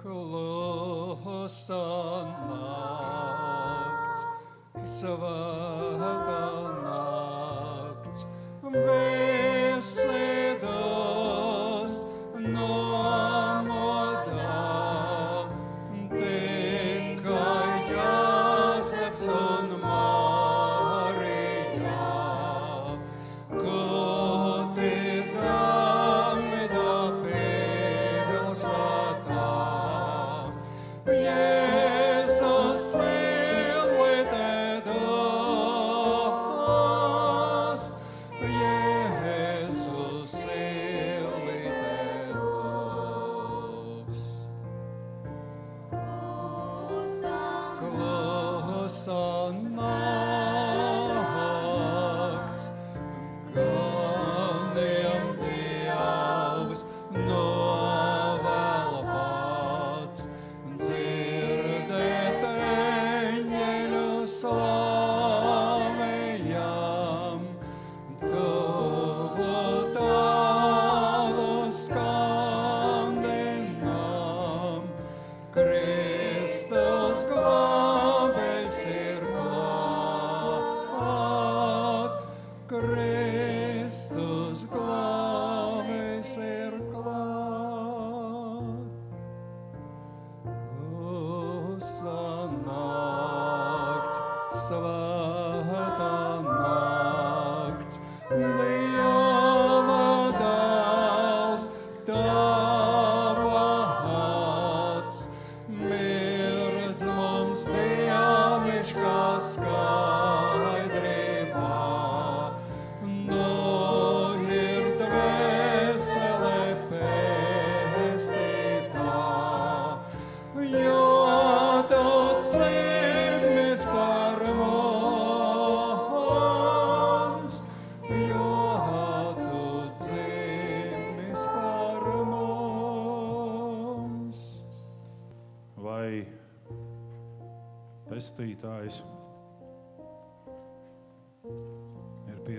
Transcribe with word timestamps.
Kuluhusan 0.00 1.76
nakt, 2.48 4.20
svada 4.88 6.16
nakt, 6.80 8.16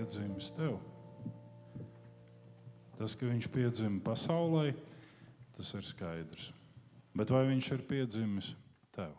piedzimis 0.01 0.49
tev. 0.57 0.79
Tas, 2.97 3.13
ka 3.13 3.27
viņš 3.29 3.47
piedzima 3.53 4.01
pasaulē, 4.01 4.71
tas 5.53 5.69
ir 5.77 5.85
skaidrs. 5.85 6.47
Bet 7.13 7.29
vai 7.29 7.43
viņš 7.51 7.67
ir 7.75 7.83
piedzimis 7.85 8.47
tev? 8.95 9.13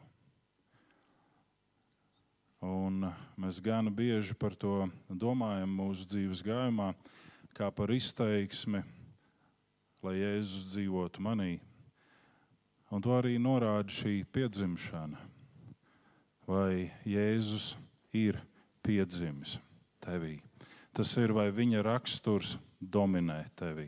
Un 2.66 3.06
mēs 3.38 3.62
gan 3.62 3.90
bieži 3.94 4.34
par 4.34 4.58
to 4.58 4.88
domājam 5.06 5.70
mūsu 5.70 6.06
dzīves 6.10 6.42
gājumā, 6.46 6.92
kā 7.54 7.70
par 7.70 7.94
izteiksmi, 7.94 8.82
lai 10.02 10.18
Jēzus 10.18 10.66
dzīvotu 10.74 11.22
manī. 11.22 11.60
Un 12.90 13.02
to 13.02 13.14
arī 13.14 13.38
norāda 13.38 13.86
šī 14.02 14.24
piedzimšana. 14.34 15.28
Vai 16.50 16.90
Jēzus 17.06 17.76
ir 18.18 18.42
piedzimis 18.82 19.60
tevī? 20.02 20.40
Tas 20.92 21.14
ir, 21.16 21.32
vai 21.32 21.48
viņa 21.54 21.80
raksturs 21.86 22.56
dominē 22.80 23.46
tevī, 23.56 23.86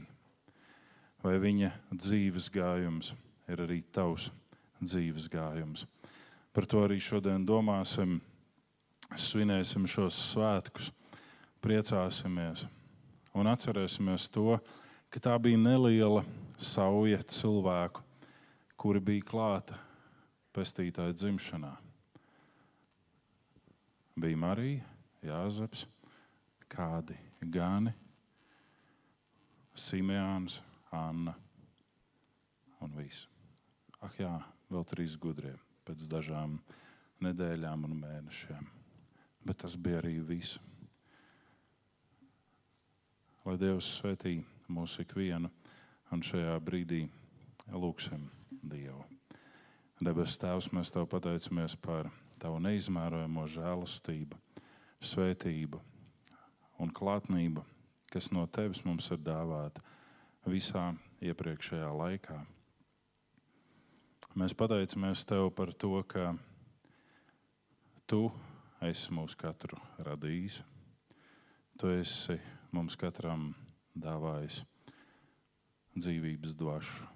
vai 1.20 1.34
viņa 1.42 1.72
dzīves 1.92 2.48
gājums 2.54 3.12
ir 3.52 3.60
arī 3.60 3.82
tavs 3.92 4.30
dzīves 4.80 5.28
gājums. 5.32 5.84
Par 6.54 6.64
to 6.70 6.84
arī 6.86 6.96
šodien 7.02 7.44
domāsim, 7.44 8.20
svinēsim 9.20 9.84
šos 9.90 10.16
svētkus, 10.30 10.88
priecāsimies 11.64 12.64
un 13.34 13.50
atcerēsimies 13.50 14.28
to, 14.32 14.58
ka 15.12 15.20
tā 15.20 15.34
bija 15.42 15.60
neliela 15.60 16.22
sauja 16.56 17.20
cilvēku, 17.28 18.02
kuri 18.80 19.02
bija 19.02 19.26
klāta 19.28 19.78
pestītāja 20.54 21.14
dzimšanā. 21.16 21.72
Bija 24.14 24.38
Marija, 24.38 24.84
Jāzeps, 25.26 25.88
kādi 26.74 27.16
gani, 27.54 27.92
Simēns, 29.74 30.60
Anna 30.94 31.34
un 32.82 32.92
viss. 32.94 33.26
Ah, 33.98 34.12
jā, 34.18 34.32
vēl 34.70 34.84
trīs 34.86 35.16
gudrie 35.18 35.54
pēc 35.86 36.04
dažām 36.10 36.58
nedēļām 37.24 37.86
un 37.88 37.96
mēnešiem. 37.98 38.68
Bet 39.44 39.62
tas 39.64 39.74
bija 39.76 39.98
arī 40.02 40.18
viss. 40.24 40.60
Lai 43.44 43.56
Dievs 43.60 43.88
svētī 43.98 44.38
mūsu 44.72 45.02
ikvienu, 45.04 45.50
un 46.14 46.22
šajā 46.24 46.54
brīdī 46.64 47.02
lūgsim 47.72 48.28
Dievu. 48.62 49.02
Debes 50.04 50.38
Tēvs, 50.40 50.70
mēs 50.74 50.92
Tev 50.94 51.08
pateicamies 51.10 51.76
par 51.80 52.10
Tavu 52.40 52.60
neizmērojamo 52.60 53.44
žēlastību, 53.48 54.38
svētību 55.00 55.80
un 56.84 56.92
klātnību, 56.92 57.64
kas 58.12 58.30
no 58.34 58.44
Tevis 58.46 58.84
mums 58.84 59.08
ir 59.14 59.22
dāvāta 59.24 59.82
visā 60.46 60.90
iepriekšējā 61.24 61.88
laikā. 61.96 62.36
Mēs 64.34 64.52
pateicamies 64.58 65.24
Tev 65.28 65.48
par 65.56 65.72
to, 65.72 65.96
ka 66.10 66.34
Tu 68.10 68.26
esi 68.84 69.14
mūs 69.16 69.32
katru 69.38 69.78
radījis. 70.04 70.58
Tu 71.80 71.92
esi 71.96 72.36
mums 72.74 72.98
katram 73.00 73.48
dāvājis 73.96 74.60
dzīvības 75.94 76.52
dvašu, 76.58 77.08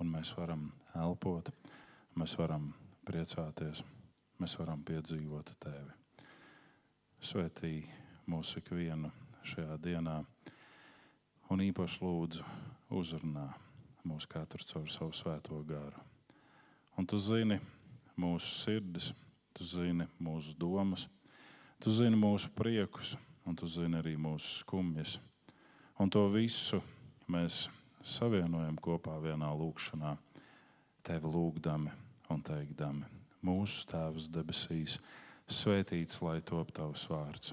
un 0.00 0.12
mēs 0.12 0.30
varam 0.36 0.68
elpot, 0.94 1.50
mēs 2.14 2.36
varam 2.38 2.70
priecāties, 3.08 3.82
mēs 4.38 4.54
varam 4.60 4.84
piedzīvot 4.86 5.56
Tevi. 5.64 5.98
Svētī 7.24 7.74
mūsu 8.30 8.60
ikvienu 8.60 9.10
šajā 9.44 9.76
dienā, 9.84 10.22
un 11.52 11.62
īpaši 11.64 12.00
lūdzu 12.00 12.44
uzrunā 12.94 13.48
mūsu 14.04 14.28
katru 14.30 14.64
caur 14.68 14.90
savu 14.92 15.16
svēto 15.16 15.60
garu. 15.68 16.00
Un 16.96 17.06
tu 17.08 17.18
zini 17.18 17.58
mūsu 18.20 18.50
sirdis, 18.62 19.10
tu 19.56 19.64
zini 19.66 20.06
mūsu 20.22 20.54
domas, 20.58 21.06
tu 21.82 21.92
zini 21.92 22.16
mūsu 22.18 22.50
priekus, 22.54 23.14
un 23.44 23.56
tu 23.56 23.68
zini 23.68 23.98
arī 24.00 24.14
mūsu 24.20 24.60
skumjas. 24.60 25.18
Un 26.00 26.10
to 26.10 26.24
visu 26.32 26.80
mēs 27.30 27.66
savienojam 28.04 28.76
kopā 28.82 29.16
vienā 29.22 29.50
lūkšanā, 29.56 30.14
tevi 31.06 31.30
lūgdami 31.30 31.92
un 32.32 32.42
teikdami: 32.44 33.04
Mūsu 33.44 33.84
Tēvs 33.90 34.30
debesīs, 34.32 34.98
svētīts 35.48 36.22
lai 36.24 36.40
top 36.40 36.72
tavs 36.76 37.04
vārds, 37.10 37.52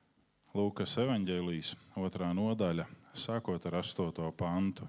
Lūkas 0.51 0.97
evanģēlijas 0.99 1.69
otrā 1.95 2.33
nodaļa, 2.35 2.83
sākot 3.15 3.63
ar 3.69 3.77
8. 3.79 4.25
pantu. 4.35 4.83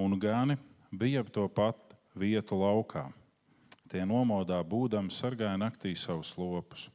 Un 0.00 0.16
gani 0.16 0.56
bija 0.88 1.20
ap 1.20 1.28
to 1.28 1.44
pat 1.52 1.92
vietu 2.16 2.56
laukā. 2.56 3.02
Tie 3.92 4.06
nomodā 4.08 4.62
būdami 4.64 5.12
sargāja 5.12 5.60
naktī 5.60 5.92
savus 5.92 6.32
lopus. 6.40 6.86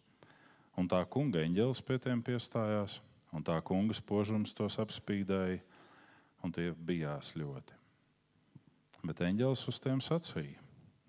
Un 0.73 0.89
tā 0.89 1.03
kunga 1.05 1.45
eņģelis 1.45 1.83
pie 1.85 1.99
tiem 2.01 2.25
piestājās, 2.25 2.97
un 3.29 3.45
tā 3.45 3.59
kunga 3.61 3.93
spožums 3.93 4.57
tos 4.57 4.79
apspīdēja, 4.81 5.61
un 6.41 6.49
tie 6.49 6.71
bijās 6.73 7.35
ļoti. 7.37 7.77
Bet 9.05 9.21
eņģelis 9.21 9.67
uz 9.69 9.81
tiem 9.85 10.01
sacīja: 10.01 10.57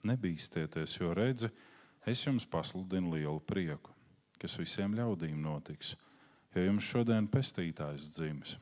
Nebīsties, 0.05 1.01
jo 1.01 1.17
redzi, 1.17 1.49
es 2.05 2.29
jums 2.29 2.45
pasludinu 2.45 3.17
lielu 3.17 3.41
prieku, 3.41 3.97
kas 4.37 4.61
visiem 4.61 4.93
ļaudīm 5.01 5.41
notiks 5.41 5.97
jo 6.55 6.65
jums 6.69 6.87
šodien 6.87 7.27
pestītājs 7.31 8.11
dzimis. 8.15 8.57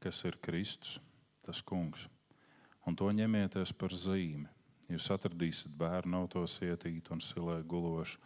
Kas 0.00 0.22
ir 0.24 0.38
Kristus, 0.42 0.96
tas 1.44 1.60
kungs, 1.62 2.06
un 2.88 2.96
to 2.96 3.10
ņemieties 3.12 3.74
par 3.76 3.92
zīmi. 3.92 4.48
Jūs 4.90 5.06
atradīsiet 5.14 5.70
bērnu 5.78 6.24
autos 6.24 6.56
ietīt 6.66 7.12
un 7.14 7.20
silē 7.22 7.60
gulošu 7.62 8.18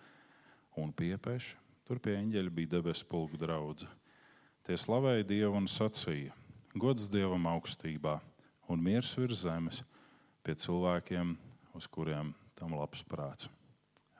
un 0.81 0.95
piepeši. 0.97 1.59
Tur 1.85 2.01
pie 2.01 2.15
eņģeļa 2.17 2.53
bija 2.57 2.71
debesu 2.79 3.05
pulka 3.11 3.37
draudzene. 3.37 3.93
Tie 4.65 4.79
slavēja 4.81 5.27
Dievu 5.29 5.59
un 5.61 5.69
sacīja: 5.69 6.33
Gods 6.73 7.11
Dievam 7.13 7.45
augstībā 7.51 8.15
un 8.73 8.81
miers 8.81 9.11
virs 9.19 9.43
zemes 9.45 9.83
pie 10.41 10.57
cilvēkiem, 10.57 11.37
uz 11.77 11.91
kuriem 11.91 12.33
tam 12.57 12.73
labs 12.79 13.05
prāts. 13.05 13.51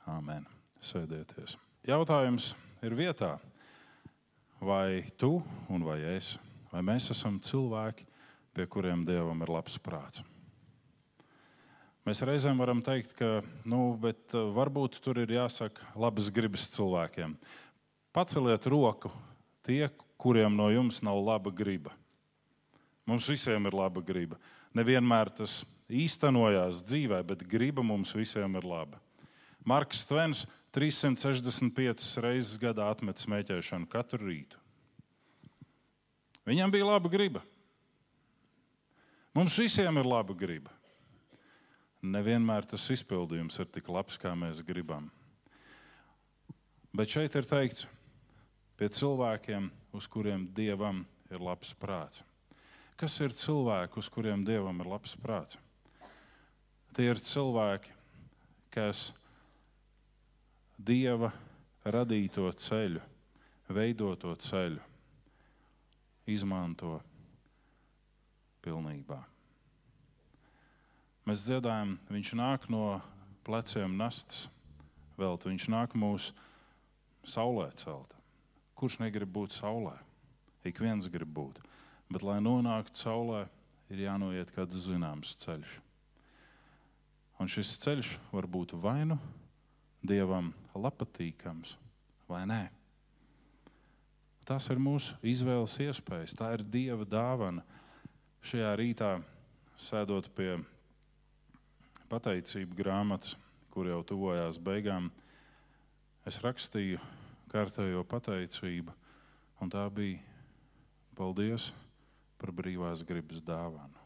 Āmen! 0.05 0.45
Sēdieties. 0.85 1.57
Jautājums 1.85 2.53
ir 2.85 2.95
vietā, 2.97 3.35
vai 4.61 5.05
tu 5.17 5.39
un 5.69 5.83
vai 5.85 5.99
es, 6.15 6.35
vai 6.71 6.83
mēs 6.85 7.11
esam 7.13 7.39
cilvēki, 7.41 8.07
pie 8.55 8.65
kuriem 8.71 9.03
Dievam 9.07 9.43
ir 9.43 9.51
labs 9.51 9.77
prāts. 9.81 10.23
Mēs 12.05 12.21
reizēm 12.21 12.59
varam 12.61 12.83
teikt, 12.85 13.15
ka 13.17 13.41
nu, 13.65 13.95
varbūt 14.53 14.99
tur 15.01 15.17
ir 15.23 15.31
jāsaka 15.33 15.87
labas 15.97 16.29
gribas 16.29 16.67
cilvēkiem. 16.75 17.33
Paceliet 18.13 18.67
roku 18.69 19.09
tie, 19.65 19.87
kuriem 20.21 20.53
no 20.53 20.69
jums 20.69 21.01
nav 21.01 21.17
laba 21.17 21.49
griba. 21.49 21.95
Mums 23.09 23.25
visiem 23.29 23.65
ir 23.65 23.77
laba 23.77 24.03
griba. 24.05 24.37
Nevienmēr 24.77 25.33
tas 25.33 25.63
īstenojās 25.89 26.83
dzīvē, 26.85 27.23
bet 27.25 27.43
griba 27.49 27.83
mums 27.85 28.13
visiem 28.17 28.53
ir 28.57 28.69
laba. 28.69 29.01
Marks 29.65 30.05
Tvens 30.05 30.45
365 30.75 32.17
reizes 32.19 32.57
gadā 32.59 32.89
atmet 32.91 33.21
smēķēšanu 33.21 33.87
katru 33.87 34.27
rītu. 34.27 34.59
Viņam 36.43 36.73
bija 36.73 36.89
laba 36.89 37.07
griba. 37.09 37.39
Mums 39.35 39.55
visiem 39.55 40.01
ir 40.01 40.09
laba 40.09 40.35
griba. 40.35 40.73
Nevienmēr 42.03 42.67
tas 42.67 42.89
izpildījums 42.91 43.55
ir 43.63 43.71
tik 43.71 43.87
labs, 43.87 44.19
kā 44.19 44.35
mēs 44.35 44.59
gribam. 44.67 45.07
Bet 46.95 47.15
šeit 47.15 47.39
ir 47.39 47.47
teikts, 47.47 47.87
pie 48.75 48.91
cilvēkiem, 48.91 49.71
uz 49.95 50.11
kuriem 50.11 50.45
dievam 50.55 51.05
ir 51.31 51.39
labs 51.39 51.71
prāts. 51.79 52.21
Kas 52.99 53.15
ir 53.23 53.31
cilvēki, 53.31 53.99
uz 54.03 54.11
kuriem 54.11 54.43
dievam 54.47 54.83
ir 54.83 54.91
labs 54.91 55.15
prāts? 55.19 55.55
Tie 56.95 57.07
ir 57.07 57.19
cilvēki, 57.19 57.95
kas 58.75 59.09
ir 59.09 59.24
Dieva 60.75 61.29
radīto 61.87 62.49
ceļu, 62.51 62.99
veidoto 63.71 64.33
ceļu, 64.35 64.81
izmanto 66.27 66.97
pilnībā. 68.65 69.21
Mēs 71.25 71.45
dziedājam, 71.47 71.95
viņš 72.11 72.33
nāk 72.37 72.67
no 72.69 72.99
pleciem 73.47 73.95
nastas, 73.97 74.49
vēl 75.15 75.39
viņš 75.41 75.69
nāk 75.71 75.95
mūsu 75.95 76.35
saulē 77.23 77.69
celt. 77.79 78.11
Kurš 78.75 78.99
negrib 78.99 79.31
būt 79.31 79.55
saulē? 79.55 79.95
Ik 80.67 80.81
viens 80.83 81.07
grib 81.07 81.31
būt. 81.31 81.61
Bet, 82.11 82.21
lai 82.21 82.41
nonāktu 82.43 82.99
saulē, 82.99 83.45
ir 83.89 84.03
jānoiet 84.03 84.51
kāds 84.53 84.85
zināms 84.85 85.37
ceļš. 85.39 85.79
Un 87.39 87.49
šis 87.49 87.77
ceļš 87.81 88.11
var 88.33 88.45
būt 88.51 88.75
vainu 88.75 89.17
Dievam 90.05 90.53
patīkams 90.75 91.75
vai 92.29 92.43
nē. 92.49 92.63
Tas 94.45 94.67
ir 94.69 94.77
mūsu 94.77 95.15
izvēles 95.25 95.73
iespējas, 95.81 96.35
tā 96.37 96.51
ir 96.53 96.63
Dieva 96.63 97.05
dāvana. 97.09 97.63
Šajā 98.45 98.73
rītā, 98.77 99.11
sēdot 99.81 100.29
pie 100.37 100.59
pateicību 102.11 102.77
grāmatas, 102.77 103.33
kur 103.73 103.89
jau 103.89 104.03
tuvojās 104.05 104.59
beigām, 104.61 105.09
es 106.29 106.37
rakstīju 106.43 107.01
kārtējo 107.49 108.03
pateicību, 108.05 108.93
un 109.61 109.73
tā 109.73 109.87
bija 109.89 110.21
paldies 111.17 111.71
par 112.37 112.53
brīvās 112.53 113.01
gribas 113.07 113.41
dāvanu. 113.41 113.97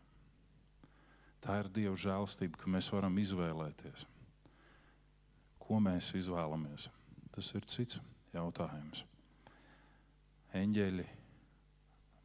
Tā 1.43 1.59
ir 1.63 1.73
Dieva 1.75 1.99
žēlstība, 1.99 2.61
ka 2.61 2.71
mēs 2.71 2.91
varam 2.93 3.19
izvēlēties 3.19 4.07
ko 5.69 5.77
mēs 5.77 6.07
izvēlamies, 6.17 6.87
tas 7.29 7.51
ir 7.53 7.65
cits 7.69 7.99
jautājums. 8.33 9.03
Eņģeļi 10.57 11.05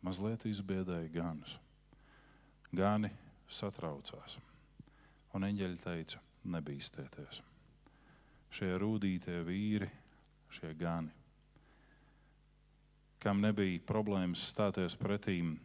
mazliet 0.01 0.47
izbiedēja 0.49 1.11
ganus. 1.13 1.59
Gani 2.73 3.11
satraucās. 3.45 4.39
Un 5.37 5.45
eņģeļi 5.45 5.77
teica: 5.83 6.23
Nebīsties. 6.49 7.43
Šie 8.55 8.73
rūtītie 8.81 9.43
vīri, 9.45 9.91
šie 10.49 10.73
gani, 10.81 11.13
kam 13.21 13.45
nebija 13.45 13.81
problēmas 13.85 14.41
stāties 14.55 14.97
pretīm 14.97 15.59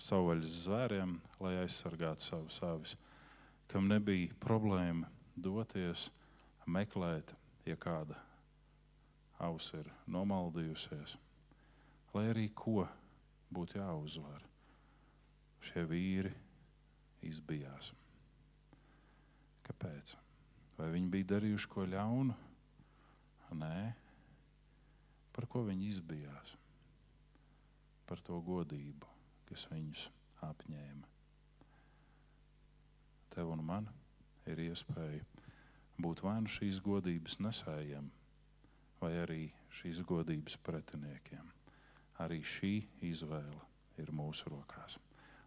savvaļas 0.00 0.60
zvēriem, 0.64 1.18
lai 1.40 1.56
aizsargātu 1.66 2.24
savu 2.24 2.52
savis, 2.52 2.96
kam 3.68 3.88
nebija 3.92 4.32
problēma 4.40 5.08
doties 5.36 6.08
meklēt, 6.66 7.32
ja 7.66 7.76
kāda 7.78 8.18
auss 9.42 9.74
ir 9.76 9.88
nomaldījusies, 10.10 11.16
lai 12.14 12.24
arī 12.32 12.48
ko 12.56 12.86
būtu 13.52 13.78
jāuzvar. 13.78 14.42
Šie 15.66 15.82
vīri 15.88 16.32
izbijās. 17.26 17.92
Kāpēc? 19.66 20.14
Vai 20.76 20.90
viņi 20.92 21.10
bija 21.12 21.30
darījuši 21.34 21.70
ko 21.72 21.86
ļaunu? 21.88 22.36
Nē, 23.56 23.76
par 25.34 25.46
ko 25.50 25.62
viņi 25.66 25.90
izbijās? 25.94 26.54
Par 28.06 28.20
to 28.26 28.38
godību, 28.44 29.08
kas 29.48 29.66
viņus 29.70 30.08
apņēma. 30.46 31.14
Tev 33.34 33.50
un 33.54 33.64
man 33.66 33.88
ir 34.48 34.60
iespēja 34.68 35.35
būt 36.02 36.22
vai 36.24 36.38
nu 36.42 36.50
šīs 36.50 36.80
godības 36.84 37.38
nesējiem, 37.40 38.08
vai 39.00 39.12
arī 39.22 39.42
šīs 39.80 40.02
godības 40.06 40.56
pretiniekiem. 40.66 41.52
Arī 42.22 42.40
šī 42.44 42.74
izvēle 43.04 43.60
ir 44.00 44.12
mūsu 44.12 44.48
rokās. 44.52 44.96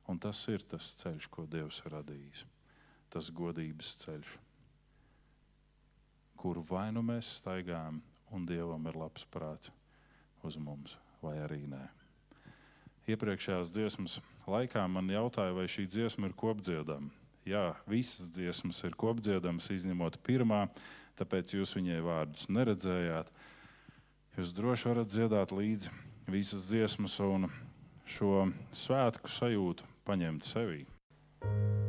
Un 0.10 0.20
tas 0.22 0.42
ir 0.50 0.64
tas 0.70 0.94
ceļš, 1.02 1.30
ko 1.30 1.46
Dievs 1.50 1.82
ir 1.86 1.94
radījis. 1.94 2.46
Tas 3.10 3.30
godības 3.34 3.94
ceļš, 4.04 4.36
kuru 6.38 6.64
vai 6.70 6.90
nu 6.94 7.02
mēs 7.06 7.30
staigājam, 7.42 8.02
un 8.34 8.46
Dievam 8.50 8.86
ir 8.90 8.98
labs 8.98 9.26
prāts 9.34 9.74
uz 10.46 10.58
mums, 10.62 10.96
vai 11.22 11.38
arī 11.42 11.64
nē. 11.70 11.82
Iepriekšējās 13.10 13.72
dziesmas 13.74 14.20
laikā 14.50 14.86
man 14.90 15.10
jautāja, 15.10 15.56
vai 15.58 15.66
šī 15.70 15.88
dziesma 15.90 16.30
ir 16.30 16.38
kopdziedama 16.38 17.10
Jā, 17.50 17.74
visas 17.90 18.30
dziesmas 18.30 18.84
ir 18.86 18.94
kopdziedamas, 19.00 19.72
izņemot 19.74 20.20
pirmā, 20.26 20.68
tāpēc 21.18 21.56
jūs 21.56 21.74
viņai 21.80 21.98
vārdus 22.06 22.46
neredzējāt. 22.54 23.32
Jūs 24.38 24.54
droši 24.54 24.92
varat 24.92 25.10
dziedāt 25.10 25.56
līdzi 25.56 25.90
visas 26.30 26.70
dziesmas 26.70 27.18
un 27.26 27.50
šo 28.06 28.46
svētku 28.86 29.34
sajūtu 29.34 29.90
paņemt 30.06 30.46
sevī. 30.46 30.86
thank 31.42 31.54
you 31.54 31.89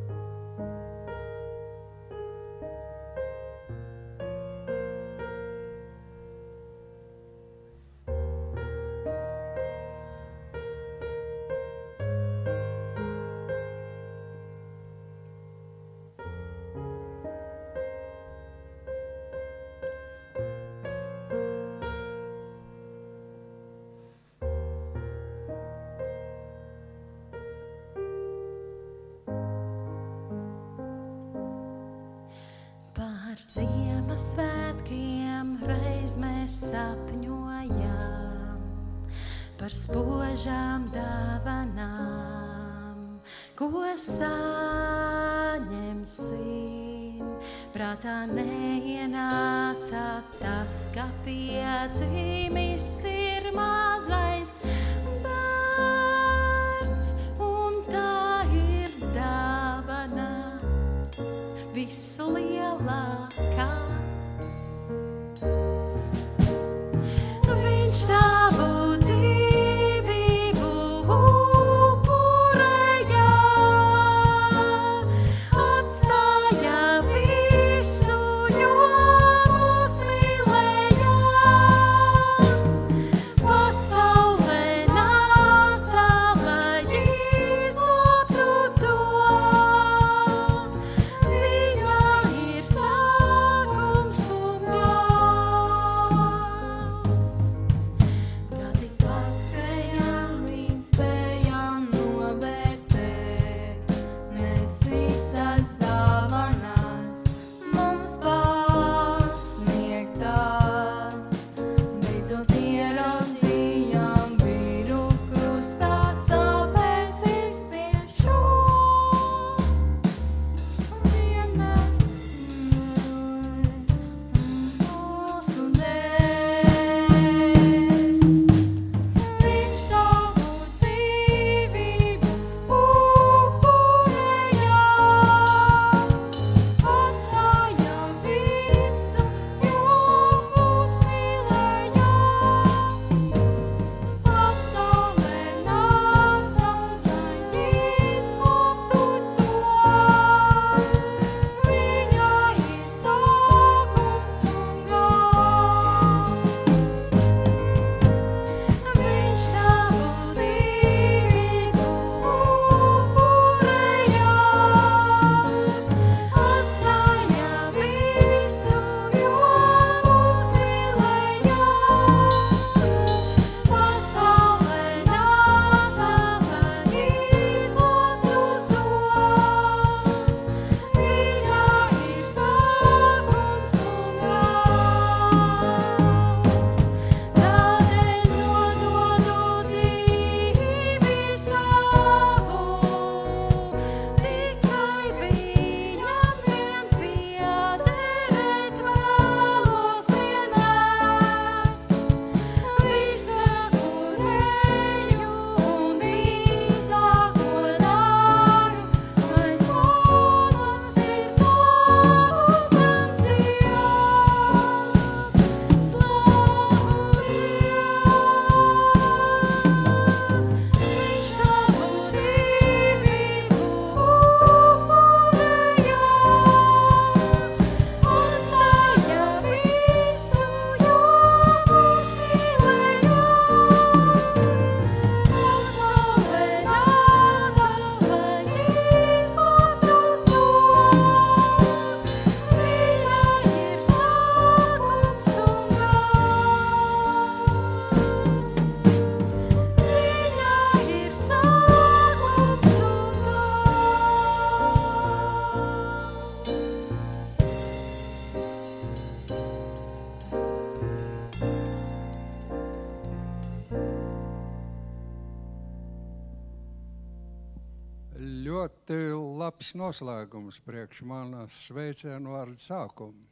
ļoti 268.91 269.39
labs 269.39 269.75
noslēgums 269.79 270.57
priekš 270.67 271.05
manas 271.07 271.55
sveicienu 271.63 272.33
vārdu 272.35 272.59
sākuma. 272.59 273.23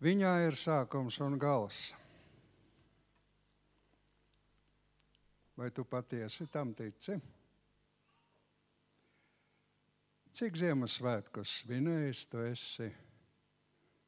Viņā 0.00 0.46
ir 0.46 0.54
sākums 0.54 1.18
un 1.20 1.36
gals. 1.36 1.92
Vai 5.56 5.70
tu 5.74 5.84
patiesi 5.84 6.46
tam 6.46 6.72
tici? 6.74 7.18
Cik 10.32 10.56
Ziemassvētkus 10.56 11.58
svinējis, 11.64 12.24
tu 12.30 12.38
esi? 12.46 12.90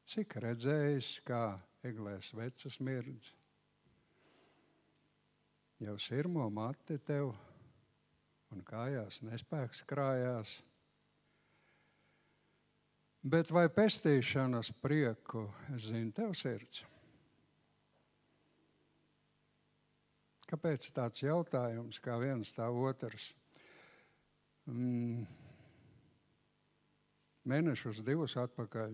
Cik 0.07 0.39
redzējis, 0.39 1.19
kā 1.27 1.59
eglēs 1.83 2.31
vecas 2.33 2.79
mirdz? 2.79 3.33
Jau 5.83 5.99
sirmo 5.99 6.47
mati 6.49 6.97
tevi 6.97 7.35
un 8.53 8.61
kājās 8.67 9.21
nespēks 9.25 9.81
krājās. 9.89 10.53
Bet 13.23 13.51
vai 13.55 13.69
pestīšanas 13.71 14.73
prieku 14.83 15.45
zina 15.79 16.11
tev 16.15 16.33
sirds? 16.35 16.83
Kāpēc 20.49 20.89
tāds 20.93 21.23
jautājums, 21.23 21.99
kā 22.03 22.17
viens 22.21 22.51
tā 22.53 22.67
otrs? 22.69 23.31
Mm. 24.69 25.23
Mēnešus, 27.49 28.03
divus 28.05 28.35
atpakaļ. 28.39 28.93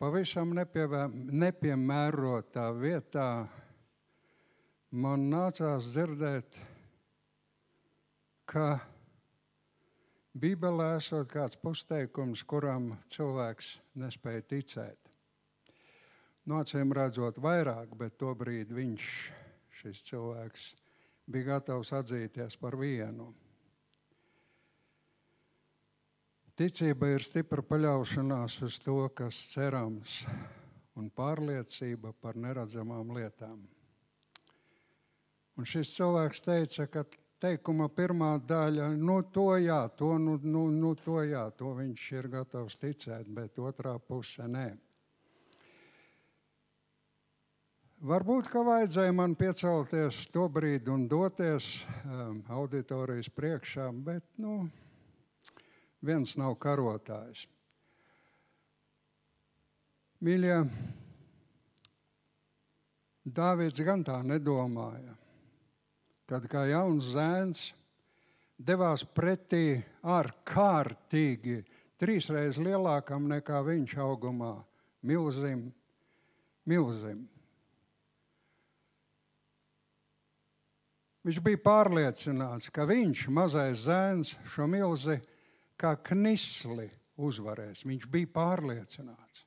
Pavisam 0.00 0.56
nepiemērotā 0.56 2.66
vietā 2.80 3.28
man 4.96 5.28
nācās 5.30 5.92
dzirdēt, 5.92 6.58
ka 8.46 8.78
Bībelē 10.36 10.96
esot 10.98 11.30
kāds 11.32 11.56
pusteikums, 11.56 12.42
kuram 12.44 12.90
cilvēks 13.12 13.70
nespēja 13.98 14.42
ticēt. 14.52 14.98
No 16.46 16.60
acīm 16.62 16.92
redzot, 16.94 17.40
vairāk, 17.42 17.94
bet 17.98 18.18
tobrīd 18.20 18.70
viņš, 18.76 19.06
šis 19.80 20.02
cilvēks, 20.06 20.68
bija 21.26 21.56
gatavs 21.56 21.90
atzīties 21.96 22.58
par 22.60 22.76
vienu. 22.78 23.32
Ticība 26.56 27.10
ir 27.12 27.24
stipra 27.24 27.64
paļaušanās 27.66 28.60
uz 28.64 28.78
to, 28.80 29.00
kas 29.16 29.40
cerams, 29.52 30.22
un 30.96 31.10
pārliecība 31.12 32.14
par 32.20 32.38
neredzamām 32.40 33.10
lietām. 33.16 33.58
Un 35.56 35.68
šis 35.68 35.96
cilvēks 35.96 36.44
teica, 36.44 36.86
ka 36.92 37.04
teikuma 37.46 37.86
pirmā 37.92 38.32
daļa, 38.42 38.88
nu, 38.98 39.20
to 39.30 39.52
jā, 39.60 39.84
to, 39.98 40.16
nu, 40.18 40.34
nu, 40.42 40.66
nu, 40.74 40.94
to 40.98 41.20
jā, 41.22 41.44
to 41.54 41.70
viņš 41.78 42.06
ir 42.18 42.28
gatavs 42.32 42.78
ticēt, 42.80 43.28
bet 43.30 43.60
otrā 43.62 43.94
puse 44.02 44.46
nē. 44.50 44.66
Varbūt, 48.06 48.50
ka 48.52 48.60
vajadzēja 48.66 49.14
man 49.16 49.34
piecelties 49.38 50.18
to 50.34 50.44
brīdi 50.52 50.92
un 50.92 51.06
doties 51.08 51.68
um, 52.04 52.42
auditorijas 52.58 53.30
priekšā, 53.32 53.88
bet 54.04 54.26
nu, 54.42 54.66
viens 56.04 56.34
nav 56.36 56.58
karotājs. 56.60 57.46
Mīļie, 60.26 60.60
Dāvids 63.26 63.80
gan 63.82 64.04
tā 64.06 64.20
nedomāja, 64.22 65.16
kad 66.26 66.46
kā 66.50 66.66
jauns 66.70 67.12
zēns 67.14 67.70
devās 68.58 69.04
pretī 69.04 69.78
ar 70.02 70.30
kārtīgi, 70.48 71.60
trīsreiz 72.00 72.58
lielākam 72.60 73.28
nekā 73.30 73.62
viņš 73.66 73.96
augumā, 74.02 74.56
milzim, 75.06 75.68
milzim. 76.66 77.24
Viņš 81.26 81.40
bija 81.42 81.58
pārliecināts, 81.58 82.70
ka 82.70 82.84
viņš, 82.86 83.24
mazais 83.34 83.82
zēns, 83.88 84.36
šo 84.46 84.68
milzi 84.70 85.18
kā 85.74 85.96
knisli 86.06 86.86
uzvarēs. 87.18 87.82
Viņš 87.82 88.06
bija 88.12 88.30
pārliecināts. 88.30 89.42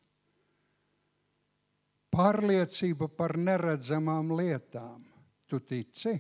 Pārliecība 2.12 3.08
par 3.14 3.38
neredzamām 3.40 4.34
lietām. 4.36 5.06
Tu 5.48 5.62
tici? 5.64 6.18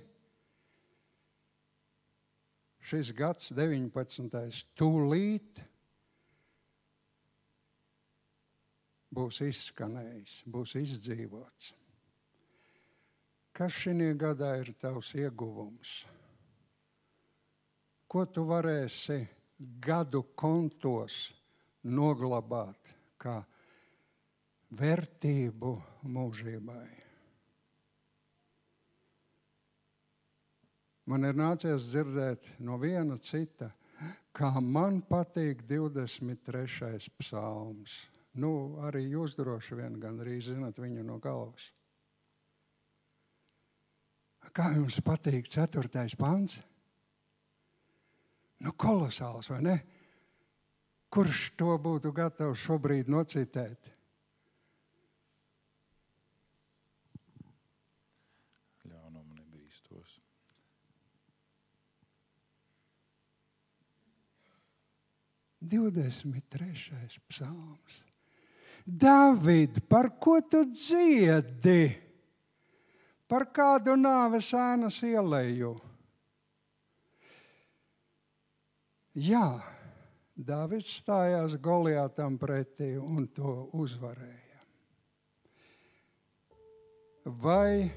Šis 2.79 3.11
gads, 3.15 3.51
19. 3.53 4.63
tūlīt 4.79 5.59
būs 9.13 9.41
izskanējis, 9.45 10.39
būs 10.47 10.75
izdzīvots. 10.79 11.73
Kas 13.59 13.75
šī 13.75 14.13
gadā 14.15 14.53
ir 14.61 14.71
tavs 14.79 15.11
ieguvums? 15.17 15.97
Ko 18.09 18.23
tu 18.25 18.45
varēsi 18.47 19.19
gadu 19.83 20.23
kontos 20.39 21.27
noglabāt 21.83 22.95
kā 23.19 23.41
vērtību 24.79 25.75
mūžībai? 26.07 26.98
Man 31.09 31.25
ir 31.25 31.37
nācies 31.37 31.87
dzirdēt 31.89 32.45
no 32.61 32.77
viena 32.77 33.17
cita, 33.17 33.71
kā 34.35 34.51
man 34.61 35.01
patīk 35.01 35.63
23. 35.65 37.09
psalms. 37.17 37.95
Nu, 38.37 38.77
arī 38.85 39.07
jūs 39.09 39.33
droši 39.39 39.79
vien 39.79 39.97
gandrīz 39.99 40.51
zinat 40.51 40.77
viņu 40.77 41.03
no 41.07 41.17
galvas. 41.21 41.71
Kā 44.53 44.71
jums 44.75 44.99
patīk 45.05 45.49
ceturtais 45.49 46.15
pants? 46.17 46.59
Nu, 48.59 48.73
kolosāls, 48.77 49.49
vai 49.49 49.61
ne? 49.65 49.77
Kurš 51.09 51.49
to 51.57 51.73
būtu 51.81 52.11
gatavs 52.13 52.61
šobrīd 52.67 53.09
nocitēt? 53.09 53.89
23. 65.69 67.21
psalms. 67.29 68.03
David, 68.83 69.83
par 69.87 70.09
ko 70.19 70.39
tu 70.41 70.63
dziedi? 70.65 71.93
Par 73.29 73.45
kādu 73.53 73.93
nāves 73.93 74.49
ēnas 74.57 74.97
ielēju? 75.05 75.75
Jā, 79.19 79.45
Dāvids 80.39 80.87
stājās 81.01 81.57
Goliātam 81.59 82.37
pretī 82.39 82.93
un 82.95 83.25
to 83.35 83.67
uzvarēja. 83.75 84.61
Vai 87.43 87.91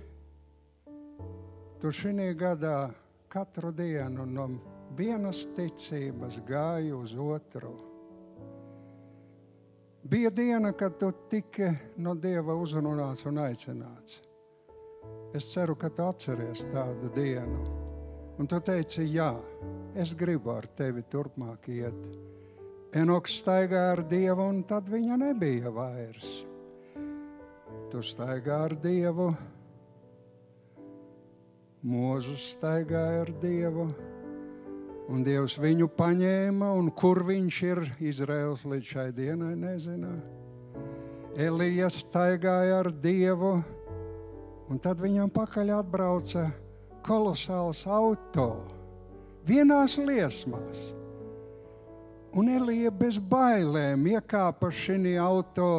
tu 1.79 1.93
šī 1.95 2.33
gadā 2.35 2.91
katru 3.31 3.71
dienu 3.71 4.27
no 4.27 4.49
vienas 4.97 5.47
ticības 5.57 6.41
gāji 6.49 6.93
uz 6.97 7.15
otru? 7.19 7.73
Bija 10.03 10.31
diena, 10.31 10.73
kad 10.73 10.99
tu 10.99 11.13
tiki 11.31 11.69
no 12.03 12.15
Dieva 12.19 12.57
uzrunāts 12.59 13.23
un 13.31 13.39
aicināts. 13.39 14.19
Es 15.33 15.47
ceru, 15.53 15.77
ka 15.79 15.89
tu 15.89 16.03
atceries 16.05 16.67
tādu 16.73 17.09
dienu. 17.15 17.63
Un 18.39 18.49
tu 18.51 18.59
teici, 18.61 19.05
jā, 19.15 19.31
es 19.95 20.15
gribu 20.19 20.51
ar 20.57 20.67
tevi 20.77 21.05
turpmāk 21.07 21.69
iet. 21.71 22.03
Enoks 22.99 23.39
staigāja 23.41 23.95
ar 23.95 24.03
Dievu, 24.11 24.49
un 24.51 24.63
tad 24.69 24.91
viņa 24.91 25.21
nebija 25.23 25.71
vairs. 25.73 26.43
Tu 27.93 28.03
staigā 28.05 28.59
ar 28.67 28.75
Dievu, 28.83 29.31
Mūzus 31.83 32.53
staigāja 32.57 33.25
ar 33.25 33.31
Dievu, 33.43 33.89
un 35.11 35.25
Dievs 35.27 35.57
viņu 35.61 35.89
paņēma, 35.97 36.73
un 36.79 36.91
kur 36.95 37.23
viņš 37.27 37.63
ir 37.67 37.83
Izraels 38.03 38.67
līdz 38.69 38.93
šai 38.95 39.09
dienai 39.17 39.55
nezina. 39.59 40.13
Elija 41.33 41.89
staigāja 41.91 42.83
ar 42.83 42.91
Dievu, 42.93 43.55
un 44.69 44.83
tad 44.83 45.01
viņam 45.01 45.33
pakaļ 45.33 45.73
atbrauca 45.79 46.51
kolosāls 47.07 47.83
auto 47.89 48.51
vienās 49.49 49.97
liesmās. 49.99 50.93
Un 52.33 52.49
Elija 52.49 52.93
bez 52.95 53.19
bailēm 53.19 54.07
iekāpa 54.15 54.71
šajā 54.73 55.21
auto 55.21 55.73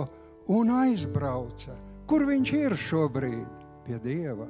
un 0.54 0.70
aizbrauca. 0.74 1.74
Kur 2.06 2.28
viņš 2.28 2.52
ir 2.58 2.76
šobrīd? 2.78 3.62
Pie 3.84 3.98
Dieva. 4.04 4.46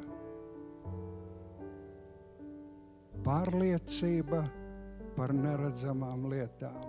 Pārliecība 3.24 4.44
par 5.18 5.34
neredzamām 5.36 6.28
lietām. 6.32 6.84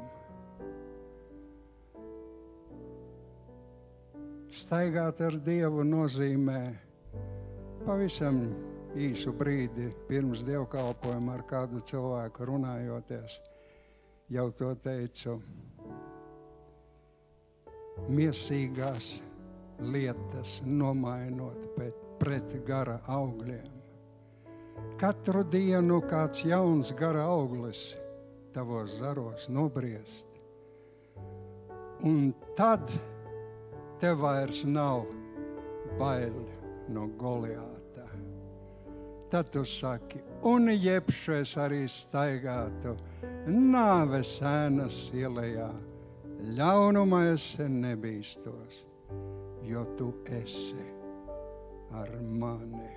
Staigāt 4.54 5.18
ar 5.26 5.34
Dievu 5.42 5.82
nozīmē 5.82 6.60
pavisam 7.84 8.38
īsu 8.94 9.32
brīdi 9.34 9.88
pirms 10.08 10.44
dievkalpojuma 10.46 11.34
ar 11.34 11.42
kādu 11.48 11.82
cilvēku 11.82 12.46
runājoties. 12.52 13.40
Jau 14.30 14.46
to 14.56 14.70
teicu, 14.84 15.34
miesīgās 18.08 19.10
lietas 19.82 20.60
nomainot 20.64 21.58
pret, 21.74 21.98
pret 22.22 22.54
gara 22.66 23.00
augļiem. 23.10 23.70
katru 24.98 25.42
dienu 25.44 26.00
kāds 26.08 26.44
jauns 26.46 26.92
gara 26.94 27.26
auglis 27.26 27.96
tavos 28.54 28.98
zaros 28.98 29.48
nobriest. 29.48 30.28
Un 32.02 32.34
tad 32.56 32.90
tev 34.00 34.20
vairs 34.22 34.64
nav 34.64 35.06
bail 35.98 36.36
no 36.88 37.08
Goliāta. 37.18 38.06
Tad 39.30 39.50
tu 39.50 39.64
saki, 39.64 40.20
un 40.42 40.68
jebšu 40.70 41.40
es 41.40 41.56
arī 41.58 41.82
staigātu 41.90 42.94
nāves 43.50 44.36
ēnas 44.38 45.08
ielā. 45.16 45.72
Ļaunumā 46.54 47.22
es 47.32 47.54
nebīstos, 47.58 48.84
jo 49.64 49.82
tu 49.98 50.12
esi 50.30 50.86
ar 51.94 52.10
mani. 52.20 52.92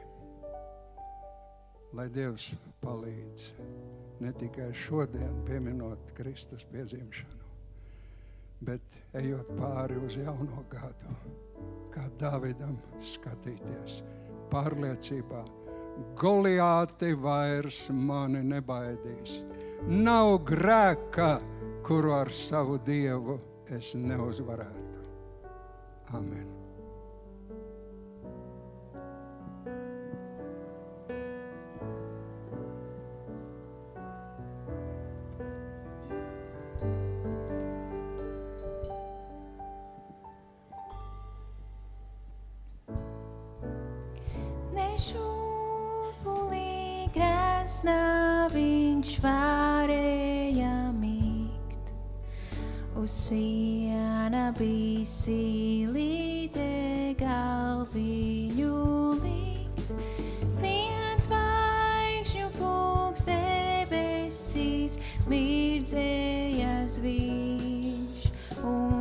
Lai 1.96 2.10
Dievs 2.13 2.52
palīdz 2.84 3.48
ne 4.19 4.32
tikai 4.34 4.69
šodien 4.73 5.43
pieminot 5.45 6.12
Kristus 6.17 6.65
piedzimšanu, 6.71 7.51
bet 8.67 8.82
ejot 9.17 9.49
pāri 9.60 9.99
uz 10.01 10.17
jauno 10.17 10.63
gadu, 10.71 11.15
kā 11.93 12.08
Dāvidam 12.19 12.77
skatīties 13.13 14.01
pārliecībā. 14.51 15.43
Goliāti 16.17 17.15
vairs 17.17 17.88
mani 17.89 18.43
nebaidīs. 18.45 19.39
Nav 19.89 20.43
grēka, 20.45 21.38
kuru 21.86 22.13
ar 22.19 22.30
savu 22.34 22.77
dievu 22.86 23.39
es 23.73 23.95
neuzvarētu. 23.97 25.01
Amen. 26.17 26.57
Grēsnā 47.77 48.49
viņš 48.49 49.09
varēja 49.21 50.71
mīkt. 50.97 51.91
Uz 52.97 53.11
siena 53.11 54.49
bija 54.57 55.05
silīte 55.05 57.13
galviņu 57.19 58.73
likt. 59.21 59.93
Viens 60.57 61.29
baigšņu 61.29 62.49
pūks 62.57 63.29
debesīs 63.29 64.97
mirdzējas 65.29 66.97
viņš 67.05 68.29
un 68.65 68.96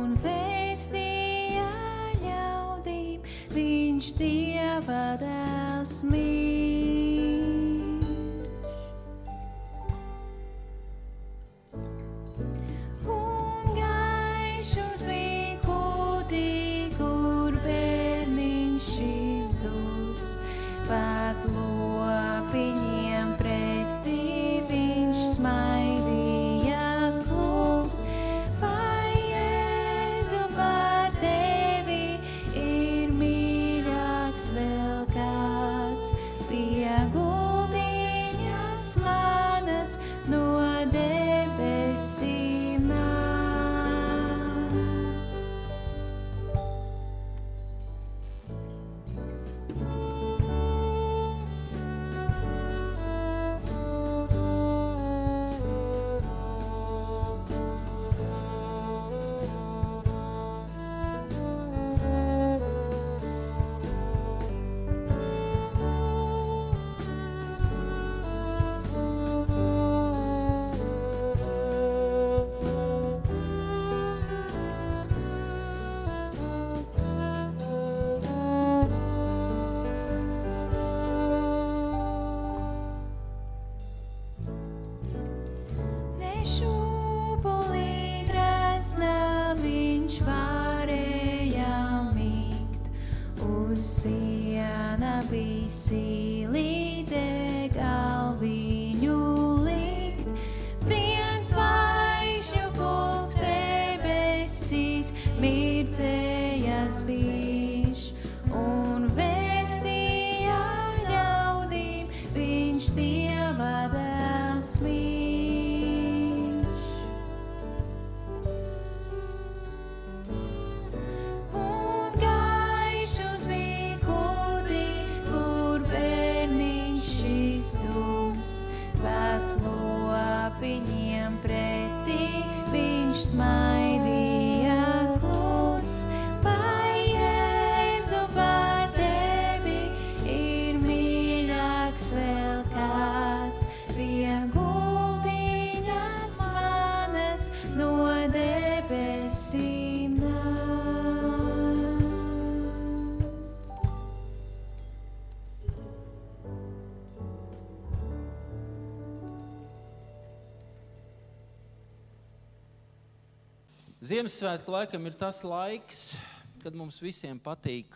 Ziemassvētku 164.17 164.71
laikam 164.73 165.03
ir 165.05 165.13
tas 165.13 165.43
laiks, 165.45 166.15
kad 166.63 166.73
mums 166.73 166.95
visiem 166.97 167.37
patīk 167.37 167.93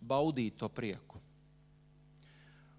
baudīt 0.00 0.54
to 0.56 0.70
prieku. 0.72 1.20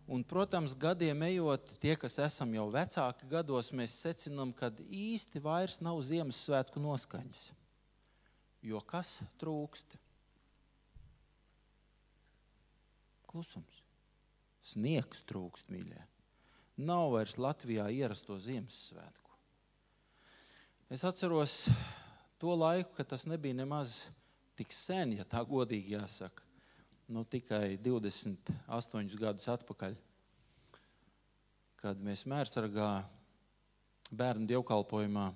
Un, 0.09 0.23
protams, 0.25 0.73
gadiem 0.73 1.21
ejot, 1.27 1.75
tie, 1.77 1.93
kas 2.01 2.17
esam 2.25 2.55
jau 2.57 2.63
vecāki 2.73 3.29
gados, 3.29 3.69
mēs 3.77 3.99
secinām, 4.07 4.55
ka 4.57 4.71
īsti 4.89 5.43
vairs 5.45 5.77
nav 5.85 6.01
Ziemassvētku 6.07 6.81
noskaņas. 6.81 7.43
Jo 8.65 8.81
kas 8.81 9.19
trūkst? 9.37 9.99
Klusums. 13.29 13.83
Sniegs 14.65 15.21
trūkst, 15.29 15.69
mīļie. 15.69 16.01
Nav 16.89 17.13
vairs 17.19 17.37
Latvijā 17.37 17.85
ierasto 18.01 18.41
Ziemassvētku. 18.41 19.26
Es 20.87 21.03
atceros 21.03 21.65
to 22.39 22.53
laiku, 22.55 22.93
kad 22.95 23.09
tas 23.11 23.25
nebija 23.27 23.53
nemaz 23.53 24.05
tik 24.55 24.71
sen, 24.71 25.17
ja 25.17 25.25
tā 25.27 25.41
godīgi 25.43 25.97
jāsaka. 25.97 26.45
Nu, 27.11 27.25
tikai 27.27 27.75
28 27.83 29.17
gadus 29.19 29.49
atpakaļ. 29.51 29.97
kad 31.77 31.99
mēs 31.99 32.23
mērsargā 32.25 33.03
bērnu 34.11 34.47
dievkalpojumā 34.47 35.27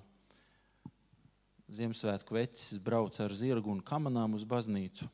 Ziemassvētku 1.72 2.34
vecis 2.34 2.80
brauc 2.80 3.20
ar 3.20 3.32
zirgu 3.32 3.70
un 3.72 3.84
kamanām 3.84 4.34
uz 4.34 4.44
baznīcu. 4.44 5.04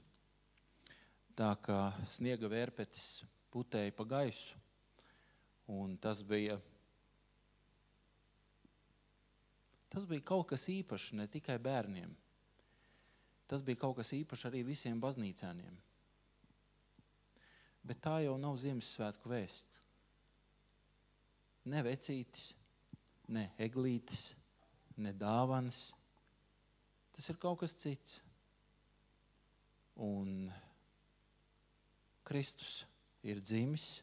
Tā 1.34 1.50
kā 1.62 1.92
sniega 2.06 2.46
vērpetis 2.50 3.24
putēja 3.50 3.92
pa 3.94 4.06
gaisu. 4.06 4.54
Un 5.66 5.98
tas 5.98 6.22
bija, 6.22 6.60
tas 9.92 10.06
bija 10.08 10.24
kaut 10.32 10.48
kas 10.52 10.68
īpašs 10.72 11.12
ne 11.18 11.26
tikai 11.30 11.58
bērniem. 11.62 12.14
Tas 13.48 13.64
bija 13.64 13.80
kaut 13.80 13.96
kas 14.00 14.12
īpašs 14.12 14.46
arī 14.50 14.64
visiem 14.66 15.00
baznīcēniem. 15.00 15.76
Bet 17.88 18.02
tā 18.04 18.18
jau 18.20 18.34
nav 18.40 18.58
Ziemassvētku 18.60 19.30
vēsts. 19.32 19.80
Ne 21.68 21.80
vecītis, 21.84 22.50
ne 23.32 23.46
eglītis, 23.60 24.32
ne 25.00 25.14
dāvanas. 25.16 25.88
Tas 27.16 27.28
ir 27.32 27.38
kaut 27.40 27.62
kas 27.62 27.72
cits. 27.80 28.18
Un 29.98 30.50
Kristus 32.28 32.82
ir 33.24 33.40
dzimis. 33.40 34.02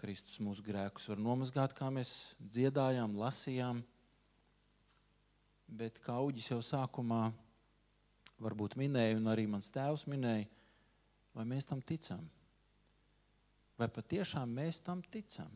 Kristus 0.00 0.38
mūsu 0.40 0.64
grēkus 0.64 1.08
var 1.10 1.20
nomazgāt, 1.20 1.74
kā 1.76 1.88
mēs 1.92 2.34
dziedājām, 2.40 3.16
lasījām. 3.20 3.82
Bet 5.70 6.00
kā 6.02 6.16
Uģis 6.18 6.50
jau 6.50 6.58
sākumā 6.64 7.28
varbūt 8.42 8.74
minēja, 8.80 9.18
un 9.20 9.30
arī 9.30 9.46
mans 9.46 9.70
tēvs 9.70 10.06
minēja, 10.10 10.48
vai 11.36 11.44
mēs 11.46 11.68
tam 11.68 11.82
ticam? 11.86 12.24
Vai 13.78 13.88
patiešām 13.88 14.50
mēs 14.50 14.80
tam 14.84 15.04
ticam? 15.12 15.52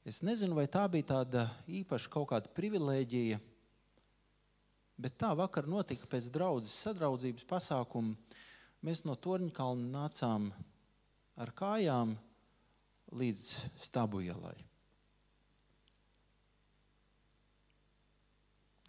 Es 0.00 0.22
nezinu, 0.24 0.56
vai 0.56 0.64
tā 0.64 0.86
bija 0.88 1.10
tāda 1.10 1.44
īpaša 1.68 2.08
kaut 2.10 2.30
kāda 2.32 2.48
privilēģija, 2.56 3.36
bet 5.00 5.18
tā 5.20 5.34
vakar 5.36 5.68
notika 5.68 6.08
pēc 6.08 6.30
draudzes 6.32 6.72
sadraudzības 6.86 7.44
pasākuma. 7.50 8.16
Mēs 8.80 9.04
no 9.04 9.12
Torņkalna 9.12 9.92
nācām 9.92 10.48
ar 11.36 11.52
kājām 11.52 12.16
līdz 13.12 13.54
Stabu 13.84 14.24
ielai. 14.24 14.69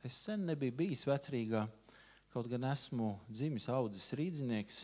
Es 0.02 0.16
sen 0.18 0.48
nebiju 0.48 0.74
bijis 0.74 1.04
vecrīgā, 1.06 1.68
kaut 2.34 2.48
gan 2.50 2.64
esmu 2.72 3.12
dzimis 3.30 3.68
audzis 3.70 4.08
rīdzinieks. 4.18 4.80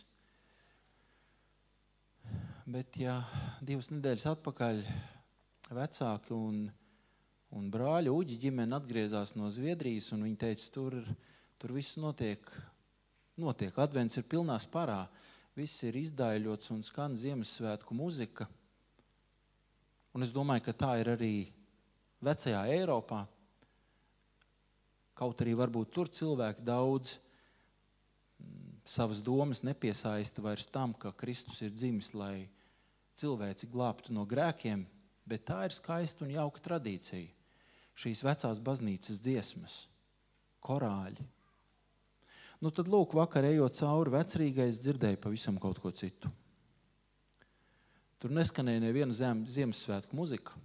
Bet, 2.70 3.00
ja 3.02 3.16
divas 3.66 3.88
nedēļas 3.90 4.28
atpakaļ 4.36 4.84
vecāki 5.74 6.36
un, 6.36 6.60
un 7.58 7.72
brāļi 7.74 8.12
Uģi 8.14 8.38
ģimene 8.44 8.78
atgriezās 8.78 9.34
no 9.40 9.50
Zviedrijas, 9.50 10.12
un 10.14 10.28
viņi 10.28 10.38
teica, 10.44 10.68
tur, 10.76 11.00
tur 11.58 11.74
viss 11.74 11.98
notiek, 11.98 12.44
notiek. 13.42 13.74
Advents 13.82 14.20
ir 14.20 14.28
pilnā 14.30 14.60
sparā, 14.62 15.00
viss 15.58 15.82
ir 15.88 15.98
izdaiļots 15.98 16.70
un 16.76 16.86
skan 16.86 17.18
Ziemassvētku 17.18 17.98
muzika. 17.98 18.46
Un 20.14 20.28
es 20.28 20.36
domāju, 20.36 20.68
ka 20.68 20.78
tā 20.78 20.92
ir 21.02 21.10
arī 21.16 21.34
vecajā 22.22 22.68
Eiropā. 22.76 23.24
Kaut 25.18 25.42
arī 25.42 25.56
varbūt 25.58 25.94
tur 25.96 26.12
cilvēki 26.14 26.62
daudz 26.66 27.16
mm, 27.18 28.84
savas 28.86 29.24
domas 29.26 29.64
nepiesaista 29.66 30.44
vairs 30.46 30.70
tam, 30.70 30.94
ka 30.94 31.16
Kristus 31.18 31.64
ir 31.66 31.74
dzimis, 31.74 32.14
lai 32.14 32.46
cilvēci 33.18 33.70
glābtu 33.74 34.14
no 34.14 34.28
grēkiem, 34.30 34.86
bet 35.26 35.48
tā 35.50 35.64
ir 35.66 35.74
skaista 35.74 36.26
un 36.26 36.36
jauka 36.36 36.62
tradīcija. 36.70 37.34
Šīs 37.98 38.22
vecās 38.22 38.62
baznīcas 38.62 39.18
dziesmas, 39.26 39.88
korāļi. 40.62 41.26
Nu, 42.62 42.70
tad, 42.74 42.90
lūk, 42.90 43.14
vakar 43.18 43.46
ejot 43.46 43.78
cauri 43.78 44.14
vecrīgai, 44.14 44.70
es 44.70 44.82
dzirdēju 44.82 45.20
pavisam 45.22 45.58
kaut 45.62 45.82
ko 45.82 45.92
citu. 45.94 46.30
Tur 48.18 48.34
neskanēja 48.34 48.82
neviena 48.82 49.14
Ziemassvētku 49.14 50.18
muzika. 50.18 50.56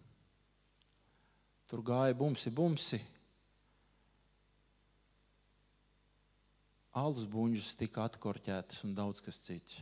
Tur 1.69 1.83
gāja 1.85 2.17
bumsi, 2.17 2.53
bumsi. 2.53 3.01
Alus 6.92 7.24
buļbuļs 7.24 7.72
tika 7.81 8.05
atkorķētas 8.05 8.83
un 8.85 8.92
daudz 8.92 9.22
kas 9.24 9.38
cits. 9.40 9.78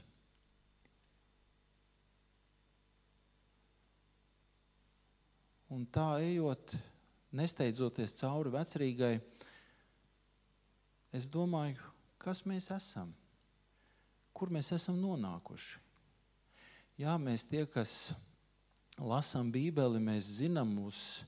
Un 5.71 5.85
tā 5.91 6.21
ejot, 6.23 6.73
nesteidzoties 7.35 8.15
cauri 8.19 8.51
vecrīgai, 8.55 9.13
es 11.15 11.27
domāju, 11.31 11.79
kas 12.19 12.43
mēs 12.47 12.71
esam, 12.75 13.13
kur 14.35 14.51
mēs 14.51 14.71
esam 14.75 14.99
nonākuši. 15.03 15.79
Jā, 17.01 17.15
mēs 17.23 17.47
tie, 17.47 17.65
kas 17.71 18.11
lasām 18.99 19.51
Bībeli, 19.55 20.03
mēs 20.03 20.27
zinām, 20.41 20.75
uz, 20.85 21.23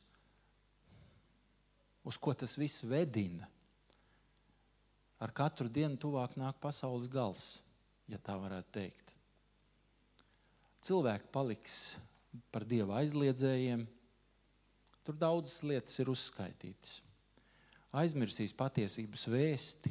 uz 2.06 2.18
ko 2.18 2.34
tas 2.34 2.58
viss 2.58 2.82
vedina. 2.86 3.50
Ar 5.22 5.30
katru 5.30 5.70
dienu 5.70 5.96
tuvāk 6.00 6.34
nāk 6.40 6.58
pasaules 6.60 7.06
gals, 7.10 7.60
ja 8.10 8.18
tā 8.18 8.34
varētu 8.42 8.74
teikt. 8.74 9.12
Cilvēki 10.82 11.30
paliks 11.30 11.76
par 12.50 12.66
dieva 12.66 12.98
aizliedzējiem, 12.98 13.86
Tur 15.02 15.18
daudzas 15.18 15.62
lietas 15.66 15.98
ir 15.98 16.10
uzskaitītas. 16.12 17.00
Aizmirsīs 17.98 18.54
patiesības 18.56 19.26
vēsti. 19.28 19.90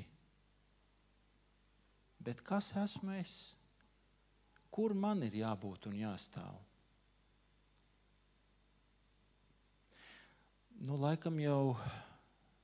Bet 2.22 2.41
kas 2.46 2.72
esmu 2.80 3.17
es? 3.20 3.36
Kur 4.72 4.96
man 4.96 5.26
ir 5.28 5.36
jābūt 5.41 5.89
un 5.89 5.98
jāstāv? 6.00 6.56
Nu, 10.88 10.96
laikam 10.98 11.36
jau 11.44 11.76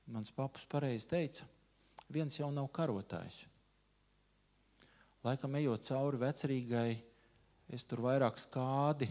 mans 0.08 0.32
paps 0.34 0.64
pareizi 0.66 1.06
teica, 1.06 1.44
viens 2.12 2.38
jau 2.38 2.50
nav 2.52 2.68
karotājs. 2.74 3.42
Laikam 5.26 5.56
ejot 5.58 5.84
cauri 5.88 6.20
vecrīgai, 6.22 6.90
es 7.74 7.84
tur 7.84 8.04
vairāk 8.06 8.38
skādi 8.40 9.08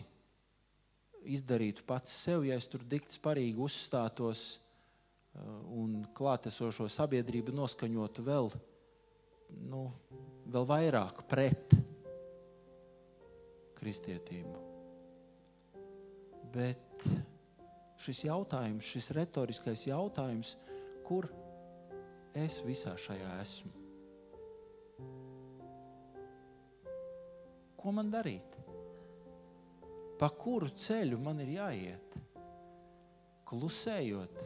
izdarītu 1.28 1.84
pats 1.88 2.14
sev, 2.24 2.46
ja 2.48 2.56
es 2.58 2.68
tur 2.72 2.86
dikti 2.88 3.18
sparīgi 3.20 3.60
uzstātos 3.62 4.46
uh, 4.56 5.42
un 5.78 6.00
klātesošo 6.18 6.88
sabiedrību 6.92 7.54
noskaņotu 7.56 8.24
vēl, 8.26 8.50
nu, 9.68 9.84
vēl 10.48 10.68
vairāk 10.70 11.26
pret 11.30 11.76
kristietību. 13.78 14.56
Bet 16.56 17.04
šis 18.02 18.24
jautājums, 18.30 18.88
šis 18.88 19.12
retoriskais 19.18 19.84
jautājums, 19.90 20.56
kur 21.06 21.28
es 22.44 22.62
visā 22.66 22.94
šajā 23.00 23.34
esmu? 23.42 23.74
Ko 27.78 27.94
man 27.96 28.12
darīt? 28.12 28.58
pa 30.18 30.30
kuru 30.34 30.70
ceļu 30.74 31.20
man 31.22 31.42
ir 31.44 31.54
jāiet. 31.58 32.16
Klusējot, 33.48 34.40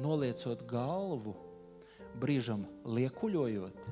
noliecot 0.00 0.62
galvu, 0.68 1.34
brīžam 2.22 2.64
liekuļojot, 2.86 3.82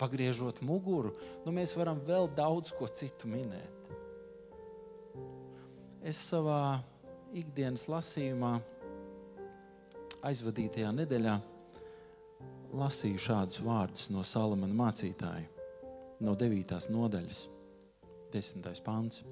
pagriežot 0.00 0.62
muguru, 0.64 1.12
nu 1.44 1.52
mēs 1.56 1.74
varam 1.76 2.00
vēl 2.06 2.30
daudz 2.38 2.72
ko 2.76 2.88
citu 2.88 3.28
minēt. 3.28 3.90
Es 6.06 6.20
savā 6.30 6.78
ikdienas 7.36 7.88
lasījumā, 7.90 8.54
aizvadītajā 10.26 10.90
nedēļā, 10.96 11.34
lasīju 12.76 13.20
šādus 13.22 13.60
vārdus 13.62 14.08
no 14.10 14.24
Salamana 14.26 14.74
mācītāja, 14.74 15.46
no 16.24 16.34
9. 16.38 16.88
nodaļas. 16.90 17.46
Desmitais 18.32 18.82
pāns. 18.82 19.22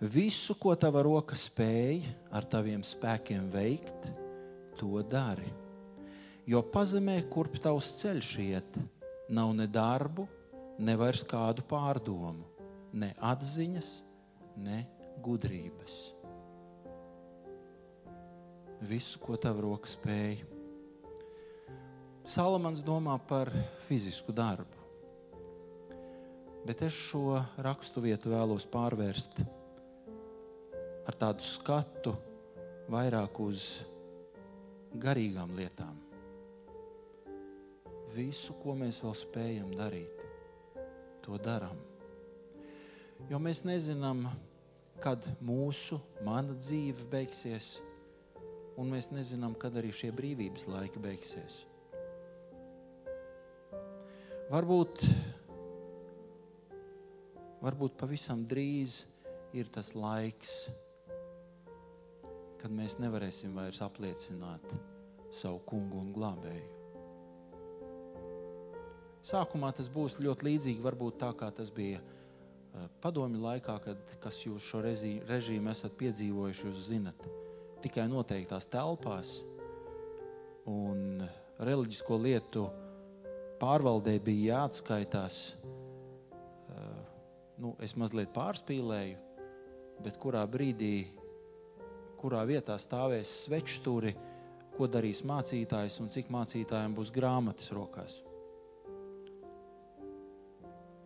Visu, 0.00 0.56
ko 0.60 0.74
tava 0.76 1.02
roka 1.06 1.36
spēj 1.38 2.02
ar 2.34 2.44
taviem 2.50 2.82
spēkiem 2.84 3.46
veikt, 3.52 4.10
to 4.76 5.00
dari. 5.08 5.48
Jo 6.44 6.60
pazemē, 6.68 7.16
kurp 7.32 7.56
tavs 7.62 7.94
ceļš 8.02 8.32
iet, 8.44 8.76
nav 9.32 9.54
ne 9.56 9.68
darbu, 9.70 10.26
ne 10.84 10.98
vairs 11.00 11.24
kādu 11.24 11.64
pārdomu, 11.70 12.44
ne 12.92 13.14
atziņas, 13.24 13.94
ne 14.60 14.82
gudrības. 15.24 16.13
Visu, 18.82 19.20
ko 19.22 19.36
tava 19.38 19.62
roka 19.62 19.90
spēj. 19.90 20.40
Salamans 22.24 22.82
domā 22.82 23.18
par 23.28 23.52
fizisku 23.86 24.32
darbu 24.32 24.84
Bet 26.64 26.80
es 26.80 26.96
šo 26.96 27.42
rakstu 27.60 28.00
vietu 28.00 28.30
vēlos 28.32 28.64
pārvērst 28.72 29.42
ar 31.04 31.16
tādu 31.20 31.44
skatu 31.44 32.14
vairāk 32.88 33.36
uz 33.44 33.66
garīgām 34.96 35.52
lietām. 35.58 35.98
Visu, 38.14 38.56
ko 38.62 38.72
mēs 38.80 39.02
vēl 39.04 39.16
spējam 39.18 39.74
darīt, 39.76 40.24
to 41.20 41.36
darām. 41.36 41.76
Jo 43.28 43.42
mēs 43.44 43.60
nezinām, 43.68 44.24
kad 45.04 45.20
mūsu, 45.44 46.00
mana 46.24 46.56
dzīve 46.56 47.04
beigsies, 47.12 47.74
un 48.80 48.90
mēs 48.90 49.10
nezinām, 49.14 49.54
kad 49.58 49.76
arī 49.78 49.92
šie 49.94 50.10
brīvības 50.14 50.66
laiki 50.70 51.02
beigsies. 51.02 51.62
Varbūt, 54.50 55.00
varbūt 57.64 57.96
pavisam 57.98 58.44
drīz 58.46 59.00
ir 59.56 59.70
tas 59.72 59.94
laiks, 59.96 60.66
kad 62.60 62.72
mēs 62.72 62.98
nevarēsim 63.00 63.54
vairs 63.56 63.80
apliecināt 63.84 64.66
savu 65.34 65.62
kungu 65.68 66.00
un 66.02 66.12
glābēju. 66.14 66.70
Sākumā 69.24 69.70
tas 69.72 69.88
būs 69.88 70.18
ļoti 70.20 70.44
līdzīgi, 70.50 70.84
varbūt 70.84 71.16
tā 71.22 71.30
kā 71.38 71.48
tas 71.56 71.70
bija 71.72 72.02
eh, 72.02 72.88
padomju 73.00 73.40
laikā, 73.40 73.78
kad 73.86 74.14
kas 74.20 74.42
jūs 74.44 74.66
šo 74.68 74.82
režī, 74.84 75.14
režīmu 75.24 75.72
esat 75.72 75.96
piedzīvojuši, 76.00 76.66
jūs 76.68 76.82
zinat, 76.90 77.24
tikai 77.84 78.08
noteiktās 78.10 78.66
telpās 78.72 79.36
un 80.70 81.22
reliģisko 81.60 82.18
lietu 82.24 82.68
pārvaldē 83.60 84.16
bija 84.24 84.58
jāatskaitās. 84.58 85.42
Eh, 85.54 87.04
Nu, 87.54 87.76
es 87.78 87.92
mazliet 87.94 88.32
pārspīlēju, 88.34 89.18
bet 90.02 90.16
kurā 90.18 90.42
brīdī, 90.50 91.06
kurā 92.18 92.40
vietā 92.48 92.74
stāvēs 92.82 93.30
svečturi, 93.44 94.14
ko 94.74 94.88
darīs 94.90 95.20
mācītājs 95.22 96.00
un 96.02 96.10
cik 96.10 96.32
mācītājiem 96.34 96.96
būs 96.96 97.12
grāmatas 97.14 97.70
rokās. 97.76 98.18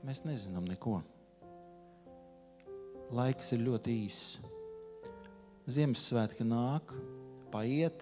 Mēs 0.09 0.25
nezinām 0.25 0.65
neko. 0.71 1.03
Laiks 3.13 3.53
ir 3.53 3.67
ļoti 3.67 3.99
īss. 4.07 4.39
Ziemassvētki 5.69 6.47
nāk, 6.49 6.95
paiet, 7.53 8.01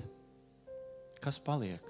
kas 1.19 1.41
paliek? 1.43 1.83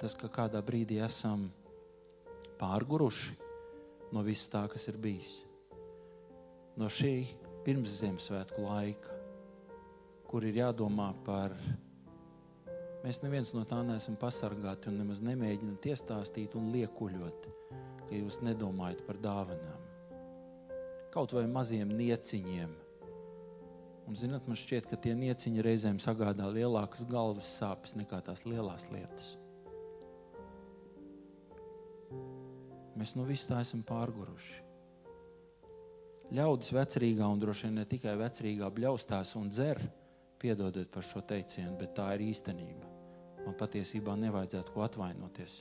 Tas, 0.00 0.16
ka 0.16 0.32
kādā 0.32 0.64
brīdī 0.64 1.02
esam 1.04 1.50
pārguruši 2.56 3.36
no 4.16 4.24
viss 4.24 4.48
tā, 4.48 4.64
kas 4.72 4.88
ir 4.88 4.96
bijis. 5.04 5.36
No 6.80 6.88
šī 6.88 7.26
pirms 7.68 7.98
Ziemassvētku 8.00 8.64
laika, 8.64 9.20
kur 10.24 10.48
ir 10.48 10.62
jādomā 10.62 11.10
par 11.28 11.52
Mēs 13.06 13.20
neviens 13.22 13.52
no 13.54 13.60
tā 13.62 13.84
neesam 13.86 14.16
pasargāti 14.18 14.88
un 14.90 14.96
nemaz 14.98 15.20
nemēģinām 15.22 15.76
iestāstīt 15.78 16.56
un 16.58 16.72
liekuļot, 16.74 17.44
ka 18.08 18.16
jūs 18.16 18.40
nedomājat 18.42 19.04
par 19.06 19.20
dāvanām. 19.22 19.84
Kaut 21.14 21.30
vai 21.36 21.44
maziem 21.46 21.92
nieciņiem. 21.94 22.72
Un, 24.10 24.16
zinot, 24.18 24.48
man 24.50 24.58
šķiet, 24.58 24.88
ka 24.90 24.98
tie 24.98 25.14
nieciņi 25.18 25.62
reizēm 25.62 26.00
sagādā 26.02 26.48
lielākas 26.50 27.06
galvas 27.06 27.52
sāpes 27.60 27.94
nekā 27.94 28.18
tās 28.26 28.42
lielās 28.42 28.88
lietas. 28.90 29.36
Mēs 32.98 33.14
no 33.14 33.28
vis 33.28 33.46
tā 33.46 33.62
esam 33.62 33.86
pārguruši. 33.86 34.58
Ļaudis 36.34 36.74
vecrīgā 36.74 37.30
un 37.30 37.38
droši 37.38 37.68
vien 37.68 37.78
ne 37.78 37.86
tikai 37.86 38.18
vecrīgā 38.18 38.72
bļaustās 38.74 39.36
un 39.38 39.54
dzer, 39.54 39.78
piedodiet 40.42 40.90
par 40.90 41.06
šo 41.06 41.22
teicienu, 41.22 41.78
bet 41.78 41.94
tā 41.94 42.10
ir 42.18 42.26
īstenība. 42.32 42.85
Man 43.46 43.54
patiesībā 43.58 44.16
nevajadzētu 44.18 44.74
ko 44.74 44.82
atvainoties. 44.82 45.60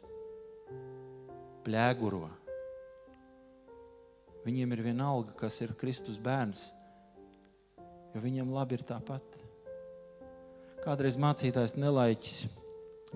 Plēguro. 1.66 2.28
Viņiem 4.46 4.74
ir 4.76 4.84
vienalga, 4.86 5.34
kas 5.38 5.58
ir 5.62 5.74
Kristus 5.78 6.18
bērns, 6.22 6.68
jo 8.14 8.22
viņiem 8.22 8.52
labi 8.54 8.78
ir 8.78 8.86
tāpat. 8.86 9.40
Kādreiz 10.86 11.18
mācītājs 11.18 11.74
nelaiķis, 11.82 12.44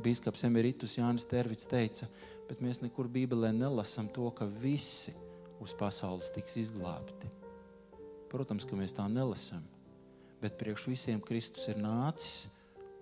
biskups 0.02 0.46
Emeritus 0.48 0.96
Jānis 0.98 1.28
Tervits 1.30 1.70
teica, 1.70 2.08
bet 2.50 2.64
mēs 2.66 2.82
nekur 2.82 3.10
Bībelē 3.12 3.52
nelasām 3.54 4.10
to, 4.14 4.30
ka 4.34 4.48
visi 4.50 5.14
uz 5.62 5.76
pasaules 5.78 6.32
tiks 6.34 6.58
izglābti. 6.62 7.30
Protams, 8.30 8.66
ka 8.66 8.78
mēs 8.78 8.94
tā 8.98 9.06
nelasām, 9.10 9.62
bet 10.42 10.58
priekš 10.58 10.90
visiem 10.90 11.22
Kristus 11.22 11.70
ir 11.70 11.82
nācis, 11.82 12.48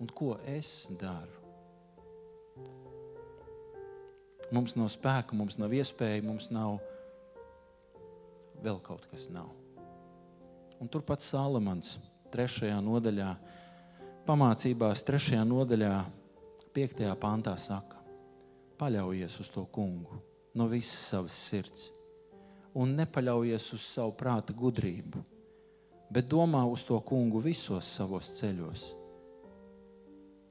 un 0.00 0.12
ko 0.12 0.36
es 0.48 0.86
daru? 1.00 1.37
Mums 4.54 4.74
nav 4.78 4.88
spēka, 4.92 5.36
mums 5.36 5.58
nav 5.60 5.74
iespēja, 5.76 6.24
mums 6.24 6.48
nav 6.54 6.78
vēl 8.64 8.80
kaut 8.84 9.04
kas. 9.10 9.26
Nav. 9.32 9.50
Un 10.78 10.88
turpat 10.88 11.20
Salamans, 11.24 11.96
3. 12.32 12.70
nodaļā, 12.84 13.28
pamācībās, 14.28 15.04
3. 15.04 15.42
nodaļā, 15.48 15.92
5. 16.76 17.04
pantā 17.20 17.56
saka: 17.60 18.00
Paļaujies 18.78 19.38
uz 19.42 19.52
to 19.52 19.66
kungu 19.74 20.22
no 20.54 20.68
visas 20.70 21.08
savas 21.10 21.36
sirds 21.48 21.88
un 22.78 22.94
nepaļaujies 22.98 23.72
uz 23.74 23.84
savu 23.90 24.12
prāta 24.18 24.54
gudrību, 24.54 25.22
bet 26.14 26.28
domā 26.30 26.62
uz 26.68 26.84
to 26.86 26.98
kungu 27.02 27.40
visos 27.42 27.88
savos 27.98 28.30
ceļos. 28.38 28.92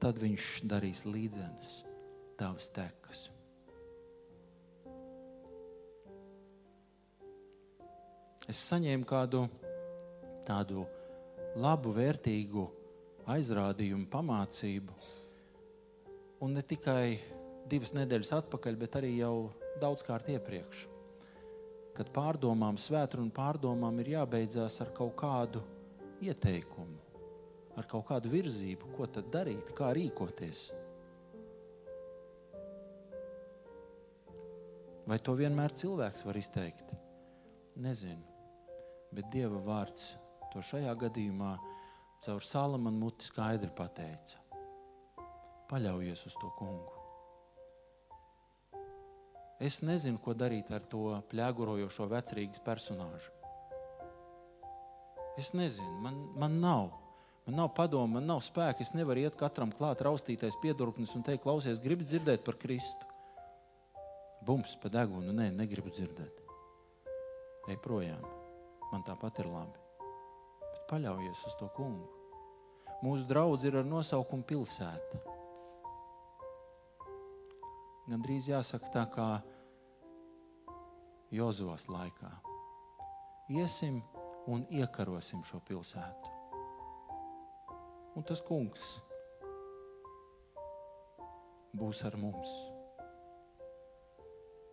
Tad 0.02 0.20
viņš 0.22 0.50
darīs 0.70 1.06
līdzenas 1.08 1.82
tavas 2.38 2.70
tekas. 2.74 3.28
Es 8.48 8.60
saņēmu 8.70 9.08
kādu 9.08 9.44
tādu 10.48 10.86
labu, 11.60 11.92
vērtīgu 11.96 12.64
aizrādījumu, 13.28 14.08
pamācību. 14.12 14.96
Un 16.46 16.54
ne 16.56 16.64
tikai 16.64 17.18
divas 17.68 17.92
nedēļas 17.98 18.32
atpakaļ, 18.38 18.78
bet 18.80 18.96
arī 19.00 19.18
jau 19.18 19.50
daudzkārt 19.82 20.30
iepriekš. 20.32 20.86
Kad 21.98 22.12
pārdomām, 22.14 22.78
svētru 22.80 23.26
pārdomām 23.34 24.00
ir 24.04 24.14
jābeidzās 24.14 24.78
ar 24.86 24.94
kaut 24.96 25.18
kādu 25.20 25.64
ieteikumu, 26.24 27.02
ar 27.76 27.90
kaut 27.90 28.08
kādu 28.14 28.32
virzību, 28.32 28.94
ko 28.96 29.10
tad 29.10 29.28
darīt, 29.34 29.74
kā 29.76 29.92
rīkoties. 29.98 30.70
Vai 35.08 35.20
to 35.24 35.36
vienmēr 35.40 35.76
cilvēks 35.76 36.26
var 36.28 36.40
izteikt? 36.40 36.96
Nezinu 37.80 38.27
bet 39.16 39.30
Dieva 39.34 39.60
vārds 39.64 40.12
to 40.52 40.64
šajā 40.64 40.94
gadījumā 41.00 41.56
caur 42.24 42.44
Salamanu 42.44 43.06
muti 43.06 43.28
skaidri 43.28 43.70
pateica. 43.76 44.42
Paļaujies 45.68 46.24
uz 46.30 46.36
to 46.40 46.52
kungu. 46.58 46.94
Es 49.64 49.82
nezinu, 49.82 50.22
ko 50.22 50.36
darīt 50.38 50.70
ar 50.72 50.86
to 50.86 51.18
plēgurojošo 51.32 52.08
vecrīgas 52.12 52.62
personāžu. 52.64 53.34
Es 55.38 55.52
nezinu, 55.58 55.98
man, 56.02 56.22
man 56.38 56.58
nav. 56.62 56.94
Man 57.48 57.60
nav 57.62 57.72
padomu, 57.76 58.18
man 58.18 58.26
nav 58.30 58.42
spēka. 58.46 58.84
Es 58.86 58.94
nevaru 58.98 59.24
iet 59.24 59.38
katram 59.40 59.72
klāt, 59.74 60.02
raustīties 60.06 60.60
piedurknis 60.64 61.14
un 61.18 61.26
teikt, 61.26 61.46
klausies, 61.46 61.84
gribi 61.84 62.08
dzirdēt 62.08 62.46
par 62.48 62.58
Kristu. 62.62 63.14
Bums 64.48 64.78
pa 64.82 64.92
degunu, 64.94 65.36
nē, 65.36 65.52
negribu 65.56 65.94
dzirdēt. 65.94 66.44
Ej 67.68 67.82
projām 67.84 68.24
man 68.92 69.04
tāpat 69.08 69.42
ir 69.42 69.50
labi. 69.52 69.80
Bet 70.62 70.86
paļaujies 70.92 71.44
uz 71.50 71.56
to 71.60 71.70
kungu. 71.76 72.08
Mūsu 73.04 73.28
draugs 73.30 73.66
ir 73.68 73.78
ar 73.78 73.86
nosaukumu 73.86 74.46
pilsēta. 74.48 75.22
Gan 78.08 78.24
drīz 78.24 78.48
jāsaka 78.50 78.90
tā 78.94 79.04
kā 79.12 79.28
Jozovas 81.36 81.90
laikā. 81.92 82.32
Iesim 83.52 84.00
un 84.48 84.64
iekarosim 84.72 85.44
šo 85.44 85.60
pilsētu. 85.68 86.32
Un 88.18 88.26
tas 88.26 88.40
kungs 88.42 88.86
būs 91.78 92.02
ar 92.08 92.16
mums. 92.18 92.50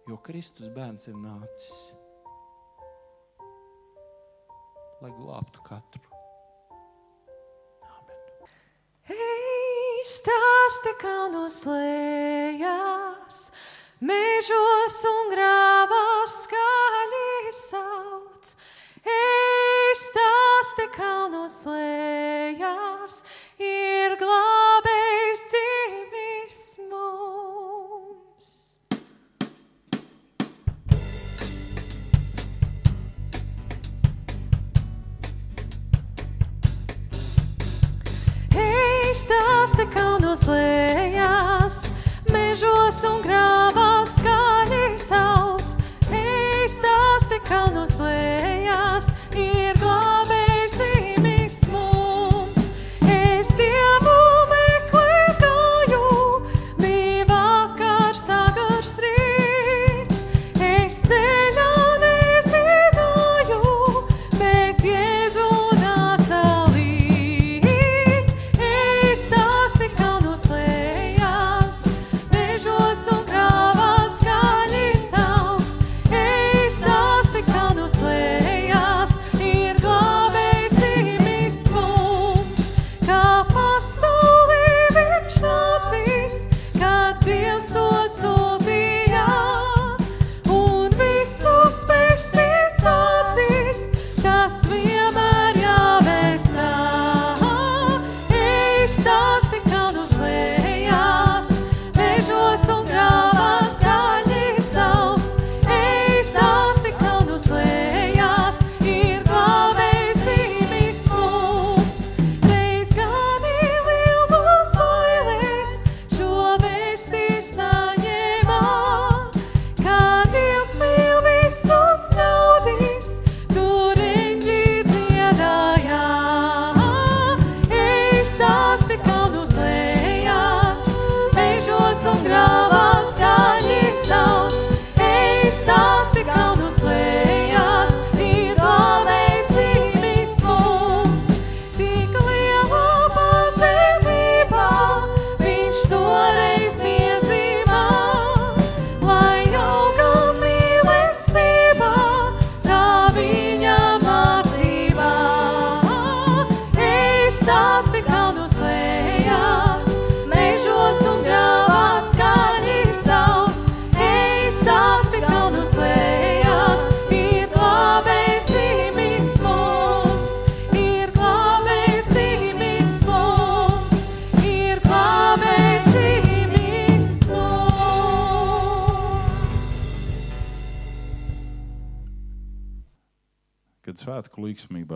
Jo 0.08 0.16
Kristus 0.24 0.70
bērns 0.72 1.10
ir 1.10 1.18
nācis 1.18 2.03
lai 5.04 5.12
glābtu 5.12 5.60
katru. 5.60 6.00
Amen. 7.84 8.48
Hey, 9.04 10.00
stāst 10.08 10.80
te 10.86 10.94
kalnos 11.02 11.60
lejās, 11.68 13.40
mežos 14.00 14.96
un 15.10 15.32
grāvās 15.34 15.83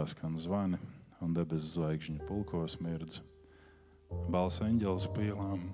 skan 0.09 0.36
zvani 0.40 0.78
un 1.24 1.34
debesu 1.36 1.74
zvaigžņu 1.74 2.24
pulkos 2.28 2.78
mirdz, 2.80 3.20
balss 4.32 4.62
eņģelis 4.64 5.09
pielām 5.16 5.66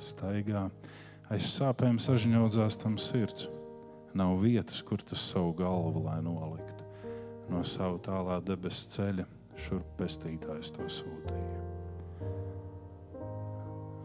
staigā, 0.00 0.68
aiz 1.32 1.48
sāpēm 1.54 1.98
sažņaudzās 2.02 2.78
tam 2.80 2.98
sirds. 3.00 3.48
Nav 4.14 4.36
vietas, 4.44 4.78
kur 4.86 5.02
tas 5.02 5.22
savu 5.32 5.50
galvu 5.58 6.04
lai 6.04 6.20
noliktu. 6.22 6.86
No 7.50 7.64
savu 7.66 7.98
tālā 7.98 8.38
debesu 8.46 8.86
ceļa 8.94 9.24
šurp 9.58 9.96
pestītājs 9.98 10.70
to 10.76 10.86
sūtīja. 10.86 11.64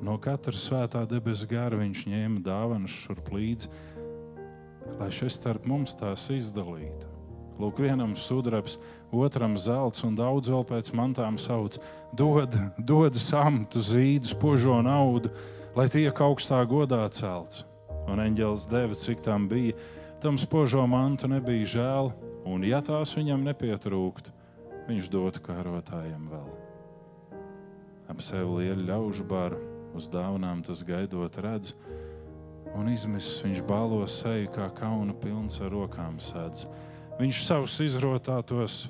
No 0.02 0.16
katra 0.24 0.56
svētā 0.56 1.04
debesu 1.12 1.48
gara 1.52 1.78
viņš 1.78 2.06
ņēma 2.08 2.42
dāvanas 2.44 2.96
šurp 3.04 3.30
līdzi, 3.36 3.70
lai 4.98 5.12
šis 5.14 5.38
starp 5.38 5.68
mums 5.70 5.94
tās 6.00 6.30
izdalītu. 6.34 7.09
Lūk, 7.60 7.82
vienam 7.84 8.14
sudrabs, 8.16 8.78
otram 9.12 9.58
zelts 9.60 10.06
un 10.08 10.16
daudz 10.16 10.48
vēl 10.48 10.64
pēc 10.70 10.94
mantām 10.96 11.36
sauc: 11.36 11.76
dod, 12.16 12.56
dod 12.80 13.20
samtu, 13.20 13.84
zīdu, 13.84 14.32
spožo 14.32 14.78
naudu, 14.86 15.34
lai 15.76 15.90
tiek 15.92 16.16
augstā 16.24 16.62
godā 16.64 17.04
celts. 17.12 17.66
Un 18.08 18.24
eņģēlis 18.24 18.66
deva, 18.72 18.96
cik 18.96 19.20
tam 19.26 19.50
bija, 19.52 19.76
tam 20.24 20.40
spožo 20.40 20.86
mantu 20.88 21.28
nebija 21.28 21.68
žēl, 21.76 22.14
un 22.48 22.64
ja 22.64 22.80
tās 22.80 23.12
viņam 23.18 23.44
nepietrūktu, 23.52 24.32
viņš 24.88 25.12
dotu 25.12 25.44
kārotājiem 25.44 26.30
vēl. 26.32 26.50
Ap 28.10 28.24
sevi 28.26 28.64
lielu 28.64 28.88
ļaužu 28.88 29.28
baru, 29.28 29.60
uz 30.00 30.08
dāvanām 30.10 30.64
tas 30.66 30.80
gaidot 30.88 31.36
redz, 31.44 31.76
un 32.74 32.88
izmisis 32.90 33.44
viņš 33.44 33.66
bālo 33.68 34.00
seju, 34.08 34.48
kā 34.56 34.72
kauna 34.80 35.14
pilns 35.14 35.60
ar 35.62 35.76
rokām 35.76 36.18
sēdz. 36.24 36.66
Viņš 37.20 37.40
savus 37.44 37.74
izrotātos 37.84 38.86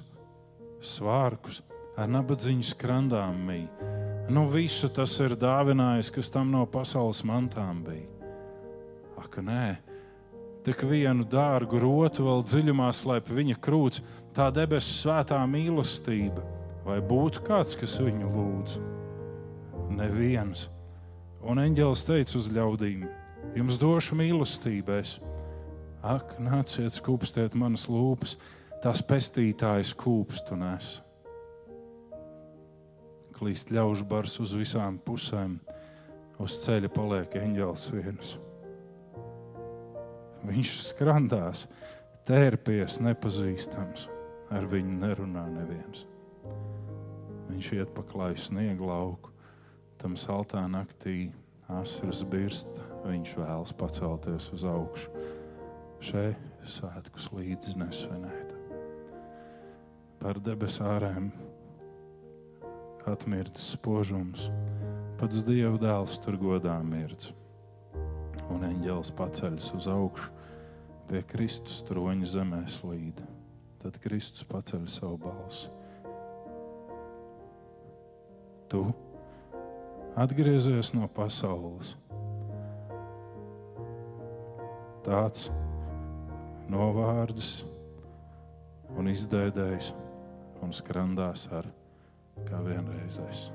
svārkus 0.86 1.64
ar 1.98 2.12
nabadzīņu 2.14 2.68
skrandām 2.70 3.40
mīja. 3.48 3.90
Nu, 4.30 4.44
visu 4.46 4.86
tas 4.94 5.16
ir 5.24 5.34
dāvinājis, 5.34 6.12
kas 6.14 6.30
tam 6.30 6.52
no 6.54 6.62
pasaules 6.70 7.24
mantām 7.26 7.82
bija. 7.88 8.06
Ak, 9.18 9.40
nē, 9.42 9.80
tik 10.68 10.84
vienu 10.86 11.26
dārgu 11.26 11.82
rotu 11.82 12.28
vēl 12.28 12.46
dziļumā 12.46 12.92
slēp 12.94 13.32
viņa 13.34 13.58
krūts, 13.66 14.04
tā 14.38 14.52
debesu 14.54 14.94
svētā 14.94 15.42
mīlestība. 15.50 16.46
Vai 16.86 17.00
būtu 17.02 17.42
kāds, 17.50 17.74
kas 17.78 17.98
viņu 17.98 18.30
lūdz? 18.36 18.78
Neviens. 19.98 20.68
Un 21.42 21.62
eņģēlis 21.66 22.06
teica 22.06 22.38
uz 22.38 22.48
ļaudīm: 22.54 23.08
Jums 23.58 23.82
došu 23.82 24.22
mīlestības. 24.22 25.18
Ak, 26.00 26.38
nāciet, 26.40 26.94
skūpstiet 26.96 27.58
manas 27.60 27.90
lūpas, 27.92 28.38
tās 28.80 29.02
pestītājas 29.04 29.90
kūpstu 30.00 30.56
nes. 30.56 31.02
Klīst 33.36 33.74
ļaužu 33.76 34.06
bars 34.08 34.38
uz 34.40 34.54
visām 34.56 34.96
pusēm, 35.04 35.58
uz 36.40 36.56
ceļa 36.64 36.88
paliek 36.94 37.36
eņģēlis 37.36 37.84
viens. 37.92 38.32
Viņš 40.48 40.72
skrandās, 40.86 41.66
tērpies 42.24 43.02
nepazīstams, 43.04 44.08
ar 44.56 44.70
viņu 44.72 44.96
nerunā 45.02 45.44
neviens. 45.52 46.06
Viņš 47.50 47.74
iet 47.76 47.92
pa 47.92 48.06
klaju 48.08 48.40
sniegu 48.40 48.88
lauku, 48.88 49.36
tam 50.00 50.16
saltā 50.16 50.64
naktī 50.72 51.34
asaras 51.68 52.24
birst, 52.24 52.72
viņš 53.04 53.36
vēlas 53.36 53.76
pacelties 53.76 54.48
uz 54.56 54.64
augšu 54.64 55.12
šeit 56.04 56.66
svētkus 56.68 57.30
līdzi 57.36 57.76
nesvinēt. 57.80 58.56
Par 60.20 60.40
debesārēm 60.44 61.30
atmirts 63.10 63.72
spožums, 63.74 64.50
Pats 65.20 65.42
Dieva 65.44 65.76
dēls 65.76 66.14
tur 66.24 66.38
godā 66.40 66.78
mirdz, 66.86 67.34
un 68.54 68.62
eņģēlis 68.64 69.10
paceļas 69.18 69.66
uz 69.76 69.88
augšu 69.92 70.30
pie 71.10 71.20
Kristus 71.28 71.82
troņa 71.90 72.30
zemē 72.38 72.62
slīd. 72.72 73.20
Tad 73.84 73.98
Kristus 74.04 74.48
paceļ 74.48 74.86
savu 74.92 75.18
balsi. 75.24 75.68
Tu 78.72 78.84
atgriezies 80.20 80.94
no 80.96 81.08
pasaules. 81.12 81.96
Tāds 85.04 85.50
novārds 86.70 87.64
un 88.98 89.10
izdēdējis 89.12 89.94
un 90.66 90.76
skrandās 90.76 91.48
ar 91.56 91.68
kā 92.50 92.62
vienreizējs. 92.66 93.50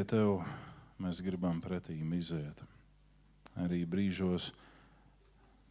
Tikai 0.00 0.16
tev 0.16 0.38
mēs 1.04 1.18
gribam 1.20 1.58
pretī 1.60 1.92
iziet. 2.16 2.56
Arī 3.60 3.82
brīžos, 3.84 4.46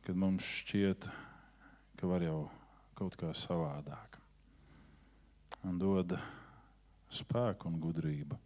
kad 0.06 0.14
mums 0.14 0.46
šķiet, 0.46 1.08
ka 1.98 2.06
var 2.06 2.22
jau 2.22 2.44
kaut 2.94 3.18
kā 3.18 3.32
savādāk. 3.34 4.20
Un 5.66 5.80
dod 5.82 6.14
spēku 7.10 7.72
un 7.72 7.80
gudrību. 7.82 8.38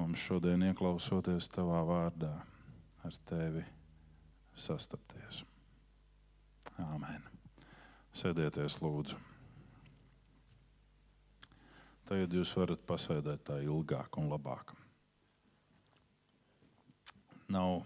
Mums 0.00 0.24
šodien 0.24 0.64
ieklausoties 0.70 1.50
tavā 1.52 1.82
vārdā, 1.84 2.32
ar 3.04 3.18
tevi 3.28 3.66
sastapties. 4.56 5.44
Āmen. 6.80 7.28
Sēdieties, 8.16 8.80
lūdzu. 8.80 9.31
Tagad 12.08 12.34
jūs 12.34 12.52
varat 12.58 12.82
pasēdēt 12.88 13.44
tā 13.46 13.60
ilgāk 13.62 14.18
un 14.18 14.28
labāk. 14.32 14.74
Nav 17.52 17.82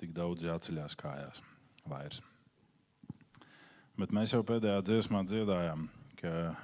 tik 0.00 0.12
daudz 0.14 0.44
jāceļās 0.44 0.96
kājās 0.98 1.42
vairs. 1.88 2.20
Bet 3.94 4.12
mēs 4.14 4.34
jau 4.34 4.42
pēdējā 4.46 4.80
dziesmā 4.84 5.22
dziedājām, 5.28 5.86
ka 6.18 6.54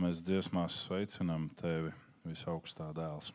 mēs 0.00 0.22
dziesmās 0.24 0.84
sveicinām 0.86 1.50
tevi 1.60 1.92
visaugstā 2.24 2.88
dēls. 2.96 3.32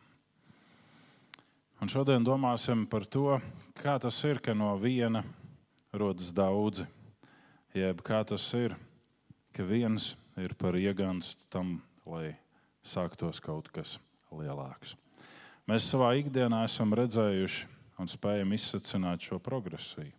Un 1.82 1.90
šodien 1.90 2.24
domāsim 2.26 2.84
par 2.90 3.06
to, 3.06 3.38
kā 3.78 3.96
tas 4.02 4.18
ir, 4.26 4.38
ka 4.42 4.54
no 4.56 4.72
viena 4.82 5.24
rodas 5.92 6.32
daudzi. 6.34 6.86
Jeb 7.74 8.02
kā 8.06 8.22
tas 8.26 8.46
ir, 8.54 8.76
ka 9.54 9.66
viens 9.66 10.12
ir 10.38 10.54
par 10.58 10.78
iegānstu 10.78 11.46
tam, 11.50 11.76
lai 12.06 12.34
sāktos 12.84 13.40
kaut 13.42 13.70
kas 13.74 13.96
lielāks. 14.34 14.94
Mēs 15.64 15.86
savā 15.88 16.12
ikdienā 16.20 16.64
esam 16.68 16.92
redzējuši 16.92 17.66
un 18.02 18.10
spējam 18.10 18.52
izsacināt 18.52 19.24
šo 19.24 19.38
progresiju. 19.40 20.12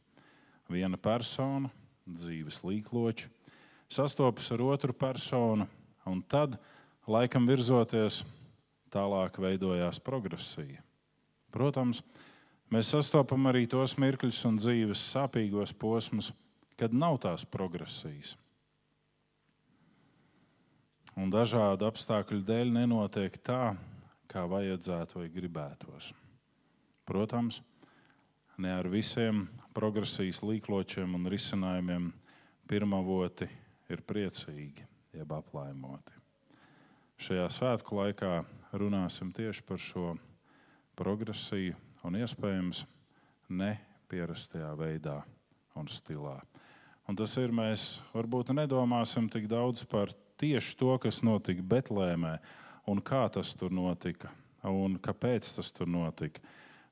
Viena 0.71 0.97
persona, 0.97 1.69
dzīves 2.09 2.63
līkloči, 2.65 3.29
sastopas 3.91 4.49
ar 4.55 4.63
otru 4.65 4.95
personu, 4.97 5.67
un 6.09 6.23
tad, 6.25 6.57
laikam 7.05 7.45
virzoties, 7.45 8.23
tālāk 8.93 9.37
veidojās 9.41 9.99
progresija. 10.01 10.81
Protams, 11.53 12.01
mēs 12.73 12.89
sastopam 12.95 13.45
arī 13.51 13.67
tos 13.69 13.95
mirkļus 14.01 14.41
un 14.49 14.57
dzīves 14.57 15.03
sāpīgos 15.13 15.75
posmus, 15.77 16.31
kad 16.79 16.95
nav 16.95 17.19
tās 17.23 17.45
progresijas. 17.45 18.33
Un 21.15 21.29
dažādu 21.31 21.87
apstākļu 21.87 22.41
dēļ 22.43 22.73
nenotiek 22.75 23.37
tā, 23.39 23.75
kā 24.27 24.41
vajadzētu 24.51 25.21
vai 25.21 25.29
gribētos. 25.31 26.09
Protams, 27.07 27.61
ne 28.59 28.73
ar 28.75 28.89
visiem 28.91 29.45
progresijas 29.75 30.41
līkločiem 30.43 31.15
un 31.15 31.29
risinājumiem 31.31 32.09
pirmavoti 32.67 33.47
ir 33.87 34.03
priecīgi, 34.03 34.83
jeb 35.15 35.31
aplaimoti. 35.37 36.19
Šajā 37.15 37.47
svētku 37.53 37.95
laikā 38.01 38.33
runāsim 38.75 39.31
tieši 39.31 39.63
par 39.63 39.79
šo 39.79 40.17
progresiju 40.99 41.77
un 42.03 42.19
iespējams 42.19 42.83
nepierastajā 43.47 44.73
veidā 44.75 45.21
un 45.79 45.87
stilā. 45.87 46.41
Un 47.07 47.15
tas 47.15 47.37
ir, 47.39 47.55
mēs 47.55 48.01
varbūt 48.11 48.51
nedomāsim 48.57 49.29
tik 49.31 49.47
daudz 49.47 49.85
par 49.87 50.11
tieši 50.41 50.77
to, 50.79 50.95
kas 51.01 51.21
notika 51.25 51.63
Betlēmē 51.63 52.37
un 52.91 53.01
kā 53.01 53.25
tas 53.33 53.53
tur 53.57 53.73
notika 53.73 54.31
un 54.65 54.97
kāpēc 55.01 55.47
tas 55.57 55.71
tur 55.75 55.89
notika. 55.89 56.41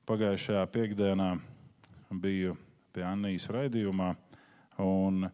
Pagājušajā 0.06 0.64
piekdienā 0.72 1.30
biju 2.10 2.56
pie 2.94 3.04
Annijas 3.08 3.48
raidījumā 3.50 4.12
un 4.84 5.28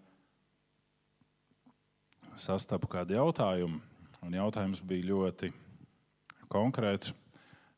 sastapu 2.41 2.89
kādu 2.91 3.19
jautājumu. 3.19 3.81
Un 4.21 4.37
jautājums 4.37 4.83
bija 4.85 5.09
ļoti 5.11 5.49
konkrēts, 6.53 7.15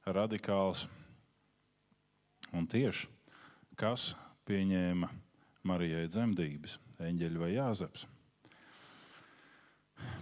radikāls 0.06 0.88
un 2.52 2.66
tieši. 2.66 3.08
Kas 3.78 4.12
pieņēma 4.46 5.08
Marijai 5.66 6.08
dzemdības, 6.10 6.78
eņģeļa 6.98 7.42
vai 7.44 7.52
jāzeps? 7.54 8.08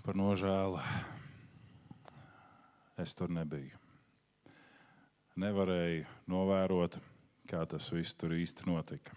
Par 0.04 0.16
nožēlu 0.16 0.80
es 3.00 3.14
tur 3.16 3.32
nebiju. 3.32 3.78
Nevarēju 5.40 6.06
novērot, 6.28 6.98
kā 7.48 7.64
tas 7.68 7.88
viss 7.94 8.16
tur 8.18 8.34
īsti 8.36 8.66
notika. 8.68 9.16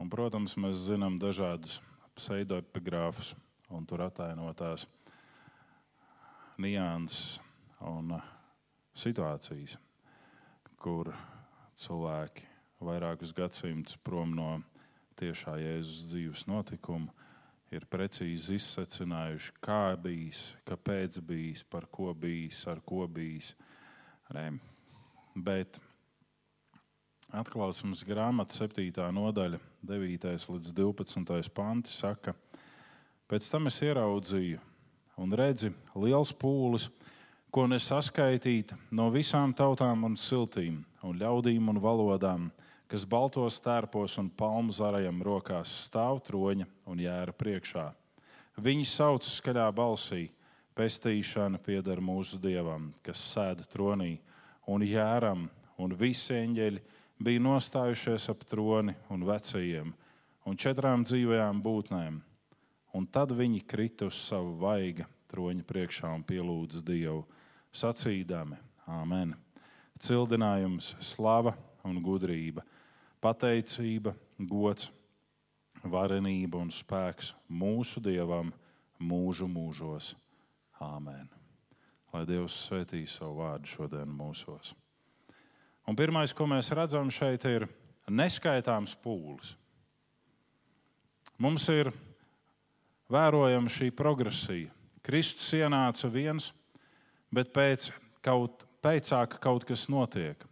Un, 0.00 0.08
protams, 0.10 0.56
mēs 0.58 0.86
zinām 0.88 1.20
dažādus 1.22 1.78
pseidoepigrāfus 2.18 3.34
un 3.74 3.86
tur 3.86 4.02
attēlotās 4.06 4.86
nianses 6.58 7.38
un 7.84 8.16
situācijas, 8.98 9.76
kur 10.78 11.12
cilvēki 11.80 12.46
vairākus 12.84 13.34
gadsimtus 13.34 13.98
prom 14.04 14.34
no 14.36 14.50
tiešā 15.18 15.56
Jēzus 15.62 16.10
dzīves 16.10 16.46
notikuma 16.50 17.12
ir 17.74 17.86
precīzi 17.90 18.58
izsacinājuši, 18.58 19.54
kā 19.64 19.94
bijis, 20.00 20.42
kāpēc 20.68 21.18
bijis, 21.26 21.64
par 21.66 21.88
ko 21.90 22.12
bijis, 22.14 22.62
ar 22.70 22.80
ko 22.86 23.06
bijis. 23.10 23.52
Ne? 24.34 24.46
Bet 25.34 25.78
atklāsmes 27.34 28.04
grāmatas 28.06 28.62
7. 28.62 28.86
nodaļa, 29.14 29.58
9. 29.82 30.28
līdz 30.54 30.74
12. 30.76 31.50
panti 31.54 31.92
saka, 31.92 32.34
pēc 33.30 33.50
tam 33.50 33.66
es 33.70 33.80
ieraudzīju 33.82 34.62
un 35.20 35.34
redzi 35.34 35.72
liels 35.98 36.32
pūlis, 36.34 36.88
ko 37.54 37.68
nesaskaitīt 37.70 38.74
no 38.90 39.10
visām 39.14 39.54
tautām 39.54 40.06
un 40.08 40.16
siltīm, 40.18 40.80
un 41.06 41.18
ļaudīm 41.20 41.70
un 41.70 41.78
valodām 41.82 42.48
kas 42.88 43.04
baltos 43.08 43.60
tērpos 43.64 44.18
un 44.20 44.28
palmu 44.30 44.72
zarajam 44.74 45.22
rokās 45.24 45.72
stāv 45.86 46.20
troņa 46.26 46.66
un 46.90 47.00
jēra 47.00 47.32
priekšā. 47.36 47.88
Viņi 48.60 48.86
sauc 48.86 49.26
skaļā 49.26 49.66
balsī: 49.74 50.28
Pestīšana 50.74 51.60
pieder 51.62 52.00
mūsu 52.02 52.38
dievam, 52.42 52.92
kas 53.02 53.20
sēda 53.32 53.62
tronī, 53.70 54.18
un 54.66 54.82
jēram, 54.82 55.48
un 55.78 55.94
visi 55.94 56.34
eņģeļi 56.34 56.82
bija 57.22 57.42
nostājušies 57.42 58.28
ap 58.32 58.42
troni 58.48 58.94
un 59.10 59.22
vecajiem, 59.26 59.92
un 60.46 60.58
četrām 60.58 61.06
dzīvajām 61.06 61.62
būtnēm. 61.62 62.20
Un 62.94 63.06
tad 63.06 63.32
viņi 63.34 63.62
krita 63.66 64.06
uz 64.10 64.18
savu 64.26 64.54
vaiga 64.60 65.06
troņa 65.30 65.64
priekšā 65.66 66.10
un 66.14 66.22
pielūdza 66.26 66.82
Dievu, 66.86 67.24
sacīdami: 67.74 68.58
Āmen! 68.86 69.34
Cildinājums, 70.02 70.94
slava 71.00 71.54
un 71.86 72.00
gudrība, 72.02 72.64
pateicība, 73.24 74.12
gods, 74.38 74.90
varenība 75.84 76.60
un 76.60 76.70
spēks 76.72 77.32
mūsu 77.48 78.02
Dievam 78.04 78.52
mūžu 79.00 79.48
mūžos. 79.48 80.12
Āmen. 80.84 81.30
Lai 82.12 82.24
Dievs 82.28 82.56
svētī 82.66 83.04
savu 83.08 83.40
vārdu 83.40 83.70
šodien 83.70 84.10
mūsos. 84.10 84.74
Un 85.88 85.96
pirmais, 85.96 86.32
ko 86.36 86.46
mēs 86.50 86.70
redzam 86.76 87.10
šeit, 87.12 87.44
ir 87.48 87.66
neskaitāms 88.08 88.94
pūlis. 89.00 89.54
Mums 91.40 91.66
ir 91.72 91.90
vērojama 93.10 93.72
šī 93.72 93.90
progresija. 93.96 94.70
Kristus 95.04 95.50
ienāca 95.56 96.08
viens, 96.12 96.52
bet 97.34 97.50
pēc 97.52 97.90
kaut, 98.24 98.64
pēcāk 98.84 99.38
kaut 99.42 99.66
kas 99.68 99.88
notiek 99.92 100.44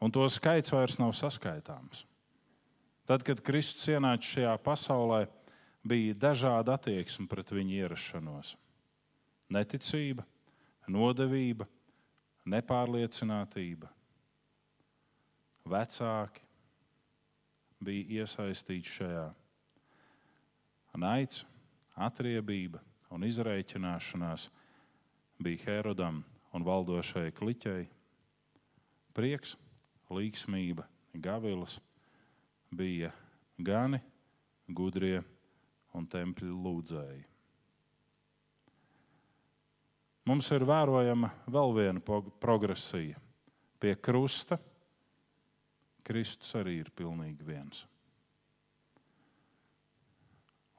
un 0.00 0.12
to 0.14 0.26
skaits 0.30 0.72
vairs 0.72 0.98
nav 1.00 1.14
saskaitāms. 1.16 2.04
Tad, 3.08 3.24
kad 3.24 3.40
Kristus 3.40 3.88
ienāca 3.88 4.26
šajā 4.34 4.54
pasaulē, 4.62 5.22
bija 5.88 6.16
dažāda 6.28 6.76
attieksme 6.76 7.28
pret 7.30 7.50
viņa 7.54 7.76
ierašanos. 7.84 8.52
Neticība, 9.54 10.26
nodevība, 10.92 11.64
nepārliecinātība. 12.48 13.88
Vecāki 15.68 16.44
bija 17.84 18.22
iesaistīti 18.22 18.98
šajā. 18.98 19.28
Naids, 20.98 21.44
atriebība 21.94 22.80
un 23.14 23.22
izreikināšanās 23.28 24.48
bija 25.38 25.62
Herodam 25.68 26.24
un 26.52 26.64
valdošai 26.66 27.30
kliķei. 27.36 27.84
Prieks 29.14 29.54
līksmība, 30.12 30.86
gavilas 31.14 31.78
bija 32.70 33.10
gani, 33.58 34.00
gudrie 34.68 35.20
un 35.96 36.06
tempļa 36.06 36.54
lūdzēji. 36.66 37.24
Mums 40.28 40.50
ir 40.52 40.66
vērojama 40.68 41.30
vēl 41.48 41.72
viena 41.72 42.20
progresija. 42.40 43.16
Pie 43.80 43.94
krusta 43.96 44.58
Kristus 46.04 46.50
arī 46.58 46.82
ir 46.82 46.90
pilnīgi 46.92 47.46
viens. 47.46 47.86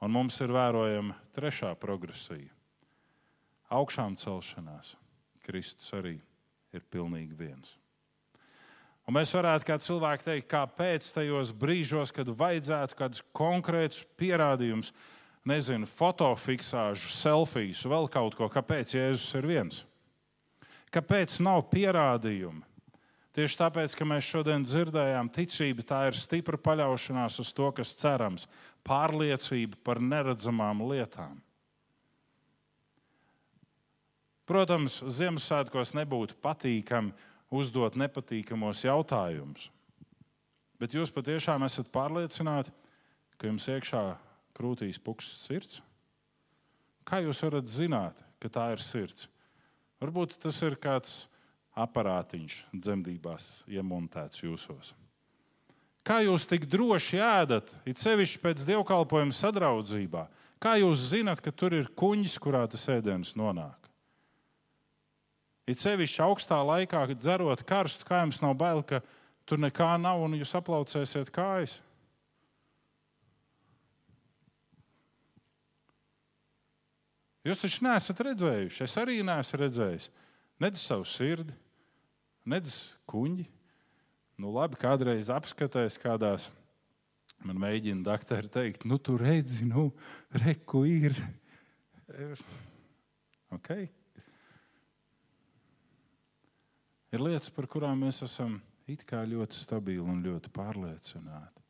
Un 0.00 0.14
mums 0.14 0.38
ir 0.40 0.54
vērojama 0.54 1.16
trešā 1.34 1.74
progresija. 1.82 2.52
Augšām 3.74 4.16
celšanās 4.18 4.94
Kristus 5.44 5.90
arī 5.98 6.16
ir 6.74 6.86
pilnīgi 6.90 7.36
viens. 7.36 7.79
Un 9.10 9.16
mēs 9.16 9.32
varētu 9.34 9.66
kā 9.66 9.74
cilvēki 9.82 10.22
teikt, 10.22 10.44
kāpēc 10.52 11.08
tajos 11.10 11.48
brīžos, 11.58 12.12
kad 12.14 12.28
vajadzētu 12.30 12.94
kādus 12.94 13.24
konkrētus 13.34 14.04
pierādījumus, 14.14 14.92
nezinu, 15.50 15.88
fotofiksāžu, 15.90 17.08
selfijas, 17.10 17.80
vēl 17.90 18.06
kaut 18.14 18.36
ko, 18.38 18.46
kāpēc 18.46 18.92
Jēzus 18.94 19.32
ir 19.40 19.48
viens? 19.50 19.80
Kāpēc 20.94 21.40
nav 21.42 21.64
pierādījumu? 21.72 22.62
Tieši 23.34 23.58
tāpēc, 23.58 23.96
ka 23.98 24.06
mēs 24.06 24.28
šodien 24.30 24.62
dzirdējām, 24.62 25.32
ticība 25.34 25.88
tā 25.90 26.04
ir 26.12 26.18
stipra 26.18 26.60
paļaušanās 26.62 27.40
uz 27.42 27.50
to, 27.50 27.66
kas 27.74 27.96
cerams, 27.98 28.46
pārliecība 28.86 29.74
par 29.90 29.98
neredzamām 29.98 30.84
lietām. 30.86 31.34
Protams, 34.46 35.00
Ziemassvētkos 35.18 35.96
nebūtu 35.98 36.38
patīkami 36.42 37.10
uzdot 37.50 37.98
nepatīkamos 37.98 38.84
jautājumus. 38.86 39.68
Bet 40.80 40.94
jūs 40.96 41.12
patiešām 41.12 41.66
esat 41.66 41.90
pārliecināti, 41.92 42.72
ka 43.36 43.50
jums 43.50 43.66
iekšā 43.68 44.04
krūtīs 44.56 45.00
pukšs 45.02 45.42
sirds? 45.44 45.80
Kā 47.04 47.20
jūs 47.24 47.42
varat 47.44 47.68
zināt, 47.68 48.16
ka 48.40 48.48
tā 48.52 48.70
ir 48.74 48.82
sirds? 48.84 49.28
Varbūt 50.00 50.38
tas 50.40 50.56
ir 50.64 50.78
kāds 50.80 51.26
aparātiņš 51.76 52.56
dzemdībās 52.72 53.50
iemontēts 53.68 54.42
jūsos. 54.44 54.94
Kā 56.06 56.22
jūs 56.24 56.46
tik 56.48 56.64
droši 56.70 57.20
ēdat, 57.20 57.68
it 57.84 58.00
sevišķi 58.00 58.40
pēc 58.40 58.64
dievkalpojuma 58.68 59.36
sadraudzībā? 59.36 60.24
Kā 60.60 60.78
jūs 60.80 61.10
zinat, 61.12 61.42
ka 61.44 61.52
tur 61.52 61.76
ir 61.76 61.92
kuņģis, 61.96 62.38
kurā 62.40 62.64
tas 62.72 62.88
ēdiens 62.92 63.34
nonāk? 63.36 63.79
It 65.70 65.78
sevišķi 65.78 66.22
augstā 66.24 66.58
laikā, 66.66 67.04
kad 67.12 67.20
dzerot 67.20 67.62
karstu, 67.68 68.06
kā 68.08 68.24
jums 68.24 68.40
nav 68.42 68.56
bail, 68.58 68.82
ka 68.82 68.98
tur 69.46 69.60
nekā 69.62 69.92
nav 70.02 70.24
un 70.24 70.34
jūs 70.34 70.56
aplaucēsiet 70.58 71.30
kājas? 71.34 71.76
Jūs 77.46 77.62
taču 77.62 77.84
neesat 77.86 78.18
redzējuši, 78.26 78.82
es 78.84 78.96
arī 79.00 79.20
neesmu 79.24 79.60
redzējis. 79.62 80.10
Nedz 80.60 80.82
savu 80.82 81.06
sirdi, 81.08 81.54
nedz 82.44 82.74
kuņģi. 83.08 83.46
Nu, 84.40 84.50
labi, 84.56 84.76
kādreiz 84.80 85.30
apskatēs 85.32 85.96
kādās. 86.00 86.50
Man 87.44 87.56
mēģina 87.60 88.04
doktori 88.04 88.50
teikt, 88.52 88.84
nu, 88.88 88.98
tu 89.00 89.14
redzi, 89.20 89.64
nu, 89.68 89.86
reku 90.42 90.82
ir. 90.88 91.16
Okay. 93.56 93.88
Ir 97.10 97.24
lietas, 97.24 97.50
par 97.50 97.66
kurām 97.70 98.04
mēs 98.04 98.22
esam 98.26 98.60
it 98.90 99.04
kā 99.06 99.24
ļoti 99.26 99.58
stabili 99.58 100.02
un 100.02 100.22
ļoti 100.22 100.52
pārliecināti. 100.54 101.64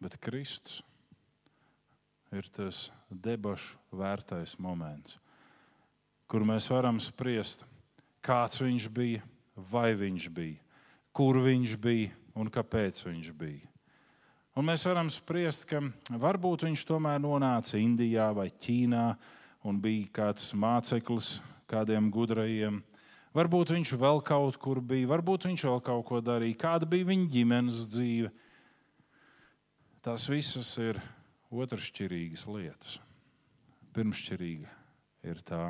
Bet 0.00 0.16
Kristus 0.22 0.80
ir 2.32 2.46
tas 2.54 2.88
debašu 3.10 3.76
vērtais 3.92 4.56
moments, 4.62 5.18
kur 6.30 6.46
mēs 6.46 6.70
varam 6.70 7.02
spriest, 7.02 7.66
kāds 8.22 8.62
viņš 8.62 8.88
bija, 8.94 9.22
vai 9.70 9.92
viņš 9.98 10.28
bija 10.30 10.70
kur 11.12 11.40
viņš 11.42 11.76
bija 11.80 12.14
un 12.38 12.50
kāpēc 12.52 13.02
viņš 13.04 13.32
bija. 13.36 13.66
Un 14.58 14.66
mēs 14.66 14.84
varam 14.86 15.08
spriest, 15.12 15.66
ka 15.68 15.82
varbūt 16.10 16.66
viņš 16.66 16.84
tomēr 16.88 17.20
nonāca 17.22 17.78
Indijā 17.78 18.30
vai 18.34 18.48
Ķīnā 18.50 19.04
un 19.66 19.78
bija 19.82 20.10
kāds 20.20 20.50
māceklis 20.58 21.38
kādiem 21.70 22.10
gudrajiem. 22.12 22.80
Varbūt 23.36 23.70
viņš 23.76 23.92
vēl 24.00 24.20
kaut 24.26 24.56
kur 24.58 24.80
bija, 24.82 25.06
varbūt 25.12 25.46
viņš 25.46 25.64
vēl 25.68 25.82
kaut 25.86 26.02
ko 26.08 26.18
darīja, 26.24 26.58
kāda 26.58 26.88
bija 26.90 27.06
viņa 27.12 27.28
ģimenes 27.30 27.84
dzīve. 27.92 28.32
Tās 30.02 30.26
visas 30.32 30.72
ir 30.82 30.98
otršķirīgas 31.54 32.46
lietas. 32.50 32.98
Pirmšķirīga 33.94 34.70
ir 35.30 35.42
tā, 35.46 35.64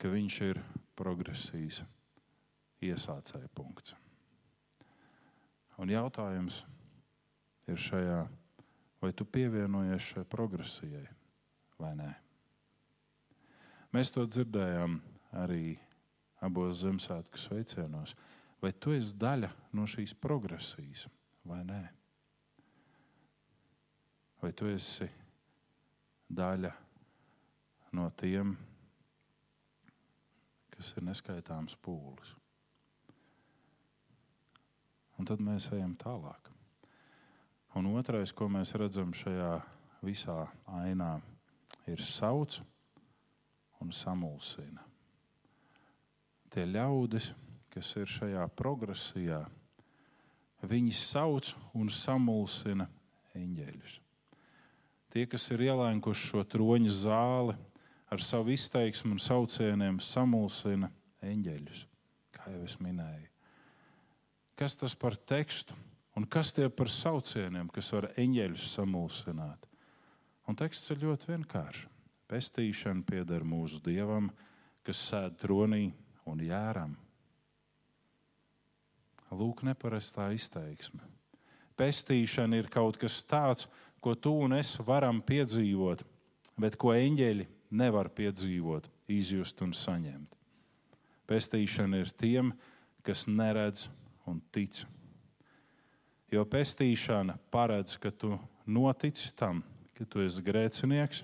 ka 0.00 0.12
viņš 0.12 0.38
ir 0.48 0.60
progresīvs 0.96 1.82
iesācēja 2.84 3.50
punkts. 3.52 3.96
Un 5.78 5.92
jautājums 5.92 6.62
ir 7.68 7.76
šajā, 7.78 8.22
vai 9.02 9.12
tu 9.12 9.26
pievienojies 9.28 10.08
šai 10.14 10.24
progresijai 10.30 11.04
vai 11.78 11.92
nē. 11.98 12.08
Mēs 13.94 14.10
to 14.14 14.24
dzirdējām 14.26 14.98
arī 15.44 15.76
abos 16.44 16.82
Ziemassvētku 16.82 17.40
sveicienos. 17.40 18.14
Vai 18.62 18.72
tu 18.72 18.94
esi 18.96 19.14
daļa 19.18 19.50
no 19.78 19.86
šīs 19.86 20.16
progresijas 20.18 21.06
vai 21.46 21.60
nē? 21.66 21.82
Vai 24.42 24.52
tu 24.54 24.66
esi 24.70 25.06
daļa 26.28 26.72
no 27.98 28.10
tiem, 28.18 28.56
kas 30.74 30.92
ir 30.96 31.06
neskaitāms 31.06 31.78
pūlis? 31.82 32.38
un 35.18 35.26
tad 35.26 35.42
mēs 35.42 35.68
ejam 35.74 35.96
tālāk. 35.98 36.50
Un 37.76 37.90
otrais, 37.98 38.32
ko 38.32 38.48
mēs 38.50 38.72
redzam 38.78 39.12
šajā 39.14 39.58
visā 40.06 40.38
ainā, 40.78 41.18
ir 41.90 42.02
sauc 42.02 42.60
un 43.82 43.92
samulsina. 43.94 44.87
Tie 46.52 46.64
ļaudis, 46.66 47.30
kas 47.72 47.92
ir 48.00 48.08
šajā 48.08 48.44
progresijā, 48.58 49.42
viņi 50.64 50.92
sauc 50.96 51.52
un 51.76 51.90
samulsina 51.92 52.88
eņģeļus. 53.38 53.96
Tie, 55.12 55.24
kas 55.30 55.48
ir 55.54 55.64
ielēkuši 55.68 56.30
šo 56.32 56.44
troņa 56.44 56.92
zāli 56.92 57.56
ar 58.08 58.24
savu 58.24 58.52
izteiksmu 58.56 59.16
un 59.16 59.22
saucieniem, 59.22 60.00
samulsina 60.02 60.90
eņģeļus, 61.24 61.82
kā 62.36 62.52
jau 62.52 62.62
es 62.64 62.78
minēju 62.80 63.28
kas 64.58 64.74
tas 64.74 64.94
par 64.98 65.14
tekstu 65.16 65.74
un 66.18 66.26
kas 66.26 66.50
tie 66.52 66.66
par 66.68 66.90
saucieniem, 66.90 67.68
kas 67.70 67.92
var 67.94 68.08
eņģeļus 68.18 68.72
samulsināt. 68.74 69.68
Un 70.50 70.58
teksts 70.58 70.90
ir 70.90 71.04
ļoti 71.04 71.30
vienkāršs. 71.30 71.86
Pestīšana 72.28 73.06
pieder 73.06 73.44
mūsu 73.46 73.78
dievam, 73.84 74.32
kas 74.84 74.98
sēž 75.08 75.38
tronī 75.40 75.92
un 76.28 76.42
jēram. 76.44 76.96
Lūk, 79.28 79.62
neparastā 79.66 80.30
izteiksme. 80.32 81.02
Pestīšana 81.78 82.58
ir 82.58 82.70
kaut 82.72 82.96
kas 82.98 83.20
tāds, 83.28 83.68
ko 84.00 84.14
tu 84.14 84.32
un 84.44 84.56
es 84.56 84.74
varam 84.86 85.20
piedzīvot, 85.22 86.02
bet 86.58 86.78
ko 86.80 86.94
eņģeļi 86.96 87.46
nevar 87.70 88.08
piedzīvot, 88.14 88.88
izjust 89.08 89.60
un 89.62 89.74
saņemt. 89.76 90.34
Pestīšana 91.28 92.00
ir 92.00 92.12
tiem, 92.16 92.52
kas 93.04 93.26
neredz 93.28 93.86
un 94.26 94.40
tic. 94.52 94.80
Jo 96.32 96.44
pestīšana 96.44 97.38
paredz, 97.52 97.96
ka 98.00 98.10
tu 98.10 98.34
notici 98.66 99.30
tam, 99.36 99.62
ka 99.96 100.04
tu 100.04 100.24
esi 100.24 100.44
grēcinieks 100.44 101.22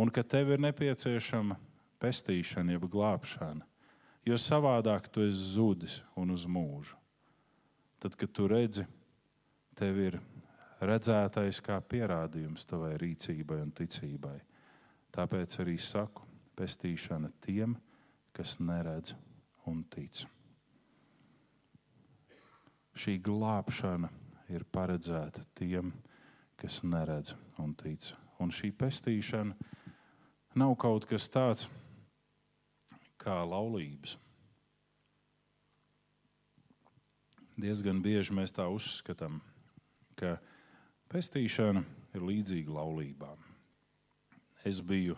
un 0.00 0.10
ka 0.12 0.24
tev 0.24 0.52
ir 0.52 0.64
nepieciešama 0.64 1.56
pestīšana, 2.02 2.74
jeb 2.74 2.88
glābšana. 2.92 3.64
Jo 4.24 4.38
savādāk 4.40 5.10
tu 5.12 5.24
esi 5.24 5.50
zudis 5.54 5.98
un 6.16 6.32
uz 6.32 6.46
mūžu. 6.48 6.96
Tad, 8.00 8.16
kad 8.20 8.32
tu 8.32 8.48
redzi, 8.48 8.84
tev 9.76 10.00
ir 10.00 10.20
redzētais 10.84 11.60
kā 11.64 11.80
pierādījums 11.80 12.64
tavai 12.68 12.94
rīcībai 13.00 13.60
un 13.64 13.72
ticībai. 13.76 14.36
Tāpēc 15.14 15.58
arī 15.64 15.76
saku, 15.80 16.24
pestīšana 16.56 17.32
tiem, 17.44 17.76
kas 18.34 18.58
neredz 18.60 19.14
un 19.70 19.84
tic 19.92 20.24
šī 22.98 23.18
glābšana 23.22 24.08
ir 24.54 24.64
paredzēta 24.70 25.42
tiem, 25.58 25.92
kas 26.60 26.82
neredz 26.86 27.34
un 27.62 27.74
tic. 27.78 28.12
Un 28.42 28.52
šī 28.54 28.70
pestīšana 28.78 29.54
nav 30.58 30.74
kaut 30.80 31.06
kas 31.10 31.26
tāds 31.30 31.68
kā 33.24 33.40
laulības. 33.48 34.18
Diezgan 37.54 38.02
bieži 38.02 38.34
mēs 38.34 38.52
tā 38.52 38.66
uzskatām, 38.68 39.38
ka 40.18 40.36
pestīšana 41.12 41.84
ir 42.14 42.26
līdzīga 42.26 42.74
laulībām. 42.74 43.38
Es 44.66 44.80
biju 44.82 45.16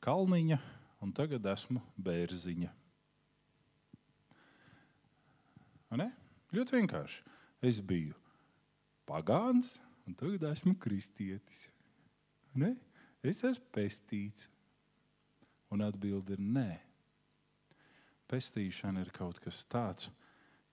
kalniņa, 0.00 0.58
un 1.04 1.12
tagad 1.16 1.46
esmu 1.52 1.82
bērziņa. 2.00 2.70
Ne? 6.00 6.06
Ļoti 6.54 6.78
vienkārši. 6.78 7.22
Es 7.66 7.80
biju 7.84 8.14
pagāns, 9.08 9.74
un 10.06 10.16
tagad 10.16 10.46
esmu 10.52 10.76
kristietis. 10.80 11.66
Ne? 12.54 12.76
Es 13.26 13.42
esmu 13.44 13.66
pestīts. 13.74 14.48
Un 15.70 15.84
atbilde 15.86 16.34
ir 16.34 16.42
nē. 16.42 16.70
Pestīšana 18.30 19.04
ir 19.04 19.12
kaut 19.14 19.38
kas 19.42 19.62
tāds, 19.70 20.10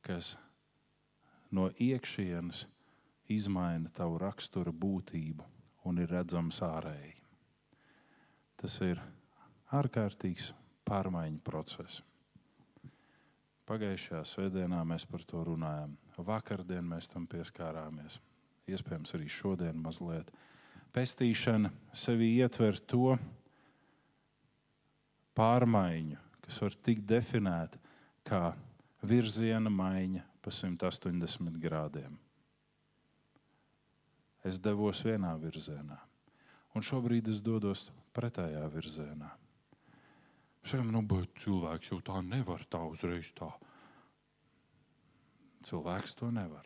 kas 0.06 0.36
no 1.54 1.70
iekšienes 1.82 2.66
izmaina 3.34 3.91
tavu 3.93 4.18
rakstura 4.22 4.74
būtību 4.74 5.45
un 5.88 6.02
ir 6.02 6.12
redzams 6.12 6.60
ārēji. 6.66 7.16
Tas 8.58 8.78
ir 8.82 9.02
ārkārtīgs 9.78 10.52
pārmaiņu 10.88 11.41
process. 11.45 12.02
Pagājušajā 13.68 14.22
svētdienā 14.24 14.80
mēs 14.88 15.04
par 15.10 15.26
to 15.28 15.41
runājām. 15.43 15.98
Vakardien 16.18 16.86
mēs 16.88 17.10
tam 17.12 17.26
pieskārāmies. 17.28 18.16
Iespējams, 18.68 19.12
arī 19.16 19.28
šodien 19.32 19.80
mazliet. 19.84 20.32
Pestīšana 20.95 21.72
sevi 21.95 22.30
ietver 22.39 22.80
to 22.80 23.18
pārmaiņu, 25.38 26.18
kas 26.46 26.62
var 26.64 26.78
tikt 26.88 27.06
definēta 27.10 27.80
kā 28.28 28.42
virziena 29.08 29.72
maiņa 29.72 30.24
pa 30.42 30.54
180 30.54 31.60
grādiem. 31.62 32.18
Es 34.48 34.60
devos 34.64 35.02
vienā 35.04 35.34
virzienā, 35.42 35.98
un 36.76 36.86
šobrīd 36.86 37.28
es 37.32 37.42
dodos 37.44 37.90
pretējā 38.16 38.64
virzienā. 38.72 39.34
Sakām, 40.68 40.90
nu, 40.92 41.04
cilvēks 41.40 41.92
jau 41.94 42.02
tā 42.04 42.22
nevar 42.24 42.64
tā 42.68 42.82
uzreiz 42.84 43.30
tā. 43.36 43.48
Cilvēks 45.68 46.16
to 46.20 46.32
nevar. 46.32 46.66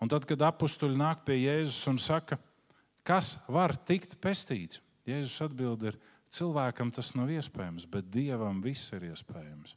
Un 0.00 0.08
tad, 0.08 0.24
kad 0.28 0.44
apstuļi 0.46 0.96
nāk 0.96 1.24
pie 1.26 1.36
Jēzus 1.40 1.82
un 1.90 1.98
saka, 2.00 2.38
kas 3.04 3.34
var 3.50 3.74
tikt 3.88 4.16
pestīts, 4.22 4.80
Jēzus 5.08 5.40
atbild, 5.48 5.84
ir 5.90 5.98
cilvēkam 6.34 6.92
tas 6.94 7.14
nav 7.16 7.30
iespējams, 7.32 7.86
bet 7.90 8.10
Dievam 8.12 8.62
viss 8.64 8.92
ir 8.96 9.08
iespējams. 9.10 9.74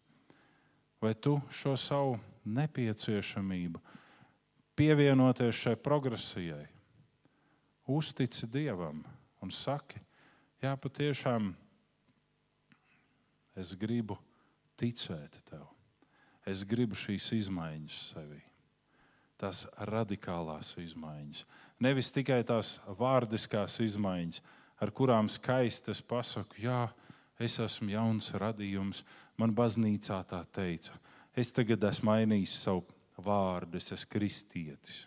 Vai 1.02 1.14
tu 1.18 1.40
šo 1.50 1.74
savu 1.80 2.20
nepieciešamību, 2.46 3.82
pievienoties 4.78 5.58
šai 5.58 5.76
progresijai, 5.82 6.66
uztici 7.90 8.48
Dievam 8.50 9.02
un 9.42 9.52
saki, 9.52 10.00
jā, 10.62 10.76
patiešām 10.78 11.52
es 13.58 13.74
gribu 13.78 14.18
ticēt 14.80 15.42
tev. 15.50 15.68
Es 16.48 16.64
gribu 16.66 16.98
šīs 16.98 17.28
izmaiņas 17.38 17.98
sevī. 18.14 18.40
Tās 19.42 19.66
radikālās 19.90 20.74
izmaiņas. 20.82 21.44
Nevis 21.82 22.10
tikai 22.14 22.42
tās 22.46 22.76
vārdiskās 22.98 23.78
izmaiņas, 23.82 24.42
ar 24.82 24.92
kurām 24.96 25.30
skaisti 25.30 25.94
es 25.94 26.02
pasaku, 26.02 26.64
jā, 26.66 26.82
es 27.42 27.60
esmu 27.62 27.94
jauns 27.94 28.32
radījums, 28.38 29.04
man 29.38 29.54
baznīcā 29.58 30.22
tā 30.30 30.42
teica. 30.54 30.98
Es 31.38 31.54
tagad 31.54 31.84
esmu 31.88 32.10
mainījis 32.10 32.58
savu 32.66 32.84
vārdu, 33.22 33.78
es 33.78 33.92
esmu 33.94 34.12
kristietis. 34.12 35.06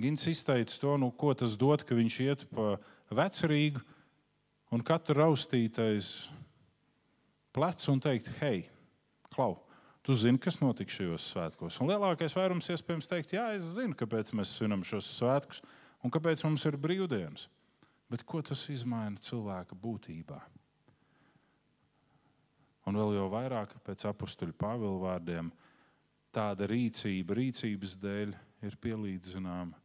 Gins 0.00 0.24
izteica 0.26 0.78
to, 0.80 0.94
nu, 0.98 1.10
ko 1.14 1.34
tas 1.36 1.56
dod, 1.58 1.84
ka 1.86 1.94
viņš 1.94 2.20
iet 2.24 2.46
pa 2.50 2.76
vecrīgu 3.12 3.82
un 4.72 4.82
katru 4.86 5.18
raustītais 5.18 6.30
plecs 7.52 7.90
un 7.92 8.00
teikt, 8.00 8.30
hei, 8.40 8.64
klau, 9.34 9.58
tu 10.02 10.16
zini, 10.16 10.40
kas 10.40 10.58
notiks 10.62 10.96
šajos 10.96 11.26
svētkos. 11.34 11.76
Un 11.82 11.92
lielākais 11.92 12.34
vairums 12.38 12.70
iespējams 12.72 13.10
teikt, 13.10 13.34
jā, 13.36 13.50
es 13.58 13.74
zinu, 13.76 13.94
kāpēc 13.98 14.32
mēs 14.38 14.56
svinam 14.56 14.82
šos 14.86 15.10
svētkus 15.18 15.60
un 16.02 16.14
kāpēc 16.14 16.46
mums 16.46 16.64
ir 16.66 16.80
brīvdienas. 16.80 17.50
Bet 18.12 18.26
ko 18.28 18.42
tas 18.44 18.66
izmaina 18.68 19.16
cilvēka 19.24 19.76
būtībā? 19.78 20.36
Un 22.84 22.98
vēl 22.98 23.14
jau 23.16 23.28
vairāk 23.32 23.72
pēc 23.86 24.04
apakstuļa 24.10 24.56
Pāvila 24.58 24.98
vārdiem, 25.00 25.48
tāda 26.34 26.66
rīcība, 26.68 27.38
rīcības 27.38 27.94
dēļ 28.02 28.34
ir 28.68 28.76
pielīdzināma 28.84 29.78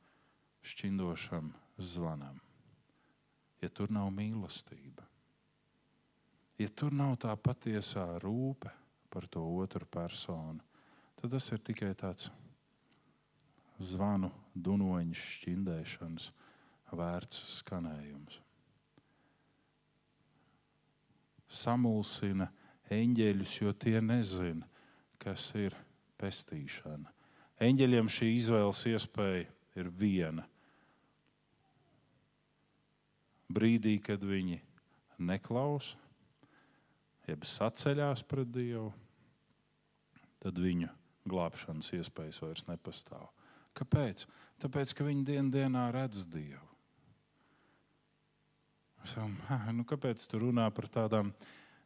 šķindošam 0.67 1.53
zvanam. 1.80 2.41
Ja 3.61 3.69
tur 3.71 3.93
nav 3.93 4.09
mīlestība, 4.13 5.05
ja 6.59 6.67
tur 6.67 6.91
nav 6.93 7.15
tā 7.23 7.32
patiesā 7.39 8.09
rūpe 8.21 8.73
par 9.13 9.30
to 9.32 9.45
otru 9.61 9.88
personu, 9.88 10.59
tad 11.21 11.32
tas 11.32 11.47
ir 11.55 11.63
tikai 11.63 11.93
tāds 11.97 12.28
zvanu, 13.80 14.34
dunoņa 14.53 15.15
šķindēšanas 15.21 16.30
vērts 16.92 17.44
skanējums. 17.58 18.40
Samulsina 21.48 22.50
eņģeļus, 22.92 23.54
jo 23.62 23.74
tie 23.74 24.00
nezina, 24.04 24.68
kas 25.22 25.50
ir 25.58 25.76
pestīšana. 26.20 27.12
Eņģeļiem 27.64 28.10
šī 28.12 28.30
izvēles 28.36 28.84
iespēja 28.92 29.48
ir 29.80 29.90
viena. 29.90 30.46
Brīdī, 33.48 33.96
kad 34.04 34.24
viņi 34.28 34.60
neklausa, 35.24 35.96
jeb 37.28 37.48
saceļās 37.48 38.24
pret 38.28 38.52
Dievu, 38.52 38.92
tad 40.44 40.60
viņu 40.62 40.92
glābšanas 41.28 41.92
iespējas 41.98 42.42
vairs 42.44 42.68
nepastāv. 42.68 43.28
Kāpēc? 43.78 44.26
Tāpēc, 44.62 44.94
ka 44.98 45.08
viņi 45.08 45.26
dienā 45.28 45.54
dienā 45.54 45.88
redz 45.96 46.26
Dievu. 46.30 46.66
Sakam, 49.06 49.36
nu, 49.76 49.86
kāpēc 49.88 50.26
tu 50.30 50.39
runā 50.41 50.68
par 50.74 50.88
tādām 50.91 51.32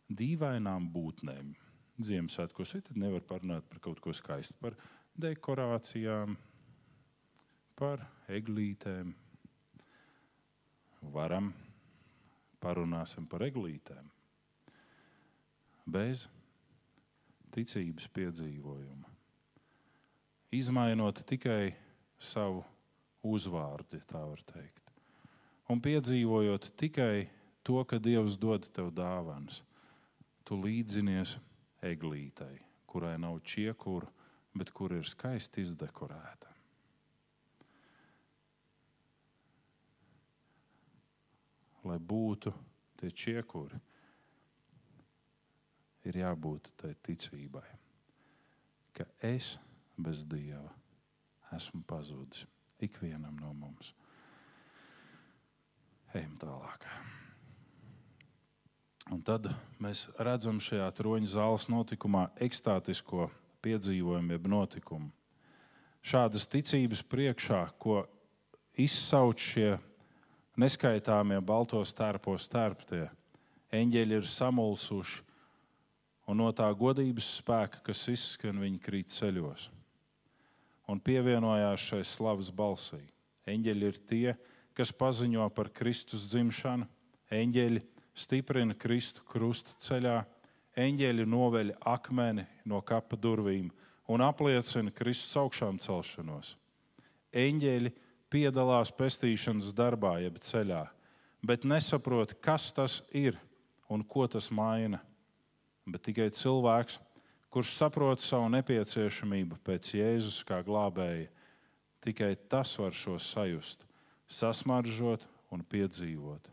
dīvainām 0.09 0.87
būtnēm? 0.93 1.51
Ziemassvētkos 2.01 2.71
tad 2.87 2.97
nevar 2.97 3.21
parunāt 3.27 3.67
par 3.69 3.81
kaut 3.83 3.99
ko 4.01 4.13
skaistu, 4.15 4.55
par 4.61 4.77
dekorācijām, 5.21 6.37
par 7.77 8.05
eglītēm. 8.31 9.13
Varam 11.13 11.51
parunāsim 12.61 13.27
par 13.29 13.45
eglītēm. 13.45 14.09
Bez 15.85 16.27
ticības 17.53 18.07
piedzīvojuma. 18.15 19.09
Izmainot 20.55 21.23
tikai 21.27 21.73
savu 22.21 22.63
uzvārdu, 23.27 23.97
ja 23.99 24.07
tā 24.07 24.21
var 24.25 24.41
teikt 24.47 24.80
un 25.71 25.81
piedzīvojot 25.83 26.71
tikai 26.79 27.29
to, 27.63 27.79
ka 27.87 27.99
Dievs 28.01 28.37
dod 28.41 28.67
tev 28.75 28.91
dāvanas, 28.95 29.61
tu 30.43 30.57
līdzinies 30.59 31.37
eglītai, 31.85 32.57
kurai 32.89 33.15
nav 33.21 33.39
čiekura, 33.47 34.09
bet 34.57 34.73
kur 34.75 34.91
ir 34.91 35.07
skaisti 35.07 35.63
izdekorēta. 35.63 36.49
Lai 41.87 41.97
būtu 41.97 42.51
tie 42.99 43.09
čiekuri, 43.09 43.79
ir 46.05 46.19
jābūt 46.21 46.69
tai 46.77 46.93
ticībai, 47.05 47.65
ka 48.93 49.07
es 49.25 49.55
bez 49.97 50.25
Dieva 50.29 50.69
esmu 51.55 51.81
pazudis 51.87 52.45
ikvienam 52.81 53.37
no 53.41 53.53
mums. 53.53 53.93
Ejam 56.11 56.33
tālāk. 56.41 56.85
Un 59.11 59.21
tad 59.23 59.47
mēs 59.79 60.05
redzam 60.19 60.59
šajā 60.59 60.89
troņa 60.97 61.29
zāles 61.33 61.69
notikumā 61.71 62.25
ekstātisko 62.43 63.29
piedzīvojumu, 63.63 64.35
jeb 64.35 64.49
notikumu. 64.51 65.07
Šādas 66.03 66.49
ticības 66.51 67.03
priekšā, 67.07 67.61
ko 67.79 68.01
izsauc 68.75 69.39
šie 69.39 69.77
neskaitāmie 70.59 71.39
balto 71.39 71.79
stērpo 71.87 72.35
stērptie, 72.35 73.05
eņģeļi 73.71 74.17
ir 74.19 74.27
samulsuši, 74.27 75.23
un 76.27 76.41
no 76.43 76.51
tā 76.55 76.67
godības 76.75 77.37
spēka, 77.39 77.85
kas 77.87 78.03
izskan, 78.11 78.59
viņi 78.59 78.83
krīt 78.83 79.15
ceļos. 79.15 79.69
Un 80.91 80.99
pievienojās 80.99 81.91
šai 81.91 82.03
slavas 82.03 82.51
balsī. 82.51 82.99
Eņģeļi 83.47 83.87
ir 83.87 83.99
tie, 84.07 84.25
kas 84.35 84.50
kas 84.77 84.91
paziņo 84.95 85.47
par 85.55 85.69
Kristus 85.75 86.27
dzimšanu, 86.31 86.87
eņģeļi 87.31 87.81
stiprina 88.17 88.75
Kristu 88.77 89.23
krusta 89.27 89.75
ceļā, 89.83 90.21
eņģeļi 90.79 91.27
noveļ 91.27 91.73
akmeni 91.87 92.45
no 92.67 92.81
kapa 92.85 93.19
durvīm 93.19 93.69
un 94.11 94.23
apliecina 94.23 94.91
Kristus 94.95 95.35
augšām 95.39 95.79
celšanos. 95.83 96.55
Eņģeļi 97.31 97.91
piedalās 98.31 98.91
pestīšanas 98.95 99.71
darbā, 99.75 100.17
jeb 100.23 100.39
ceļā, 100.43 100.85
bet 101.43 101.67
nesaprot, 101.67 102.35
kas 102.43 102.71
tas 102.75 102.99
ir 103.11 103.39
un 103.91 104.03
ko 104.03 104.27
tas 104.31 104.49
maina. 104.51 105.01
Bet 105.87 106.05
tikai 106.07 106.29
cilvēks, 106.35 106.99
kurš 107.51 107.75
saprot 107.75 108.21
savu 108.23 108.51
nepieciešamību 108.53 109.59
pēc 109.65 109.95
Jēzus 109.97 110.43
kā 110.47 110.61
glābēja, 110.63 111.31
tikai 112.03 112.35
tas 112.51 112.77
var 112.79 112.95
šo 112.95 113.17
sajust 113.19 113.87
sasmaržot 114.31 115.25
un 115.51 115.63
piedzīvot. 115.67 116.47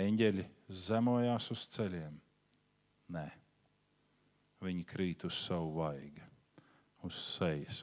Eņģeļi 0.00 0.46
zemojās 0.86 1.50
uz 1.52 1.64
ceļiem. 1.74 2.14
Nē, 3.10 3.26
viņi 4.62 4.84
krīt 4.86 5.26
uz 5.26 5.38
savu 5.42 5.74
vaigu, 5.80 6.22
uz 7.06 7.18
sejas. 7.18 7.82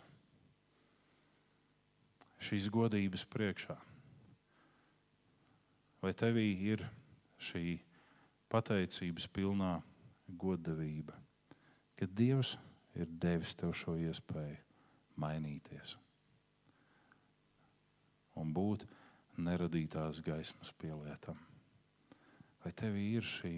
Šīs 2.48 2.70
godības 2.72 3.26
priekšā. 3.28 3.76
Vai 6.02 6.14
tevī 6.16 6.48
ir 6.72 6.86
šī 7.42 7.80
pateicības 8.54 9.28
pilnā 9.34 9.76
godavība, 10.40 11.18
ka 11.98 12.08
Dievs 12.08 12.56
ir 12.96 13.10
devis 13.10 13.58
tev 13.58 13.74
šo 13.76 13.98
iespēju 14.00 14.62
mainīties 15.18 15.98
un 18.38 18.54
būt 18.54 18.86
neradītās 19.38 20.22
gaismas 20.26 20.74
pielietam. 20.82 21.38
Vai 22.64 22.74
tev 22.76 22.98
ir 23.00 23.26
šī 23.26 23.56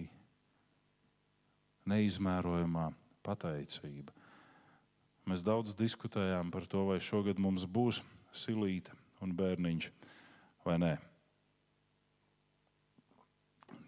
neizmērojamā 1.90 2.90
pateicība. 3.26 4.14
Mēs 5.30 5.44
daudz 5.46 5.76
diskutējām 5.78 6.50
par 6.54 6.66
to, 6.70 6.86
vai 6.90 7.00
šogad 7.04 7.40
mums 7.42 7.66
būs 7.66 8.02
silīte 8.34 8.94
un 9.24 9.34
bērniņš 9.38 9.90
vai 10.66 10.78
nē. 10.82 10.92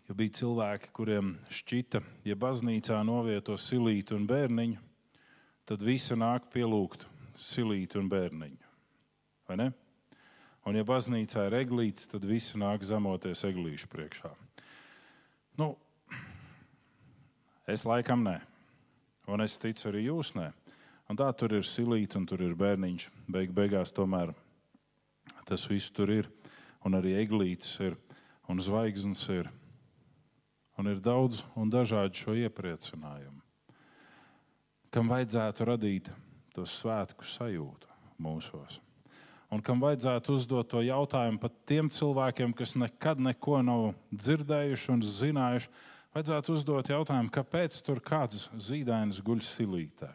Jo 0.09 0.17
bija 0.17 0.35
cilvēki, 0.41 0.89
kuriem 0.91 1.35
šķita, 1.53 2.01
ja 2.27 2.35
baznīcā 2.35 2.97
novieto 3.07 3.55
silītu 3.57 4.17
un 4.17 4.25
bērniņu, 4.27 4.81
tad 5.69 5.85
visi 5.87 6.17
nāk 6.19 6.49
pielūgt 6.51 7.05
silītu 7.39 8.01
un 8.01 8.09
bērniņu. 8.11 8.71
Vai 9.47 9.57
ne? 9.61 9.69
Un, 10.65 10.77
ja 10.77 10.85
baznīcā 10.85 11.47
ir 11.47 11.57
eglītis, 11.63 12.09
tad 12.11 12.25
visi 12.27 12.59
nāk 12.61 12.83
zemoties 12.85 13.41
eglīšu 13.47 13.89
priekšā. 13.89 14.29
Nu, 15.57 15.73
es 17.65 17.85
laikam 17.87 18.21
nē, 18.27 18.37
un 19.31 19.41
es 19.41 19.57
ticu 19.61 19.89
arī 19.89 20.05
jūs 20.05 20.35
nē. 20.37 20.51
Un 21.09 21.17
tā 21.19 21.27
tur 21.35 21.57
ir 21.57 21.65
silīte, 21.67 22.15
un 22.15 22.27
tur 22.29 22.43
ir 22.45 22.53
bērniņš. 22.55 23.09
Beig 23.33 23.51
beigās 23.51 23.91
tomēr 23.91 24.31
tas 25.49 25.65
viss 25.67 25.91
tur 25.91 26.11
ir, 26.13 26.29
un 26.87 26.95
arī 26.95 27.17
eglītis 27.19 27.73
ir, 27.83 27.97
un 28.47 28.61
zvaigznes 28.63 29.25
ir. 29.33 29.49
Un 30.79 30.87
ir 30.87 31.01
daudz 31.03 31.41
un 31.59 31.69
dažādi 31.69 32.15
šo 32.15 32.33
iepriecinājumu, 32.39 33.41
kam 34.89 35.11
vajadzētu 35.11 35.67
radīt 35.67 36.07
to 36.55 36.63
svētku 36.63 37.27
sajūtu 37.27 37.91
mūsos. 38.23 38.79
Un 39.51 39.59
kam 39.59 39.81
vajadzētu 39.83 40.35
uzdot 40.37 40.69
to 40.71 40.81
jautājumu 40.85 41.41
pat 41.43 41.55
tiem 41.67 41.89
cilvēkiem, 41.91 42.53
kas 42.55 42.77
nekad 42.79 43.19
neko 43.19 43.59
nav 43.67 43.87
dzirdējuši 44.15 44.91
un 44.93 45.01
zinājuši, 45.03 45.71
vajadzētu 46.15 46.55
uzdot 46.55 46.91
jautājumu, 46.93 47.33
kāpēc 47.35 47.81
tur 47.83 47.99
kāds 48.03 48.47
zīdainis 48.55 49.19
guļ 49.25 49.43
silītē. 49.43 50.11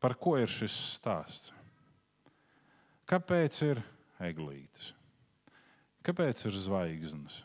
Par 0.00 0.16
ko 0.16 0.36
ir 0.40 0.48
šis 0.48 0.76
stāsts? 0.96 1.52
Kāpēc 3.06 3.60
ir 3.68 3.82
eglītes? 4.24 4.94
Kāpēc 6.06 6.46
ir 6.48 6.56
zvaigznes? 6.62 7.42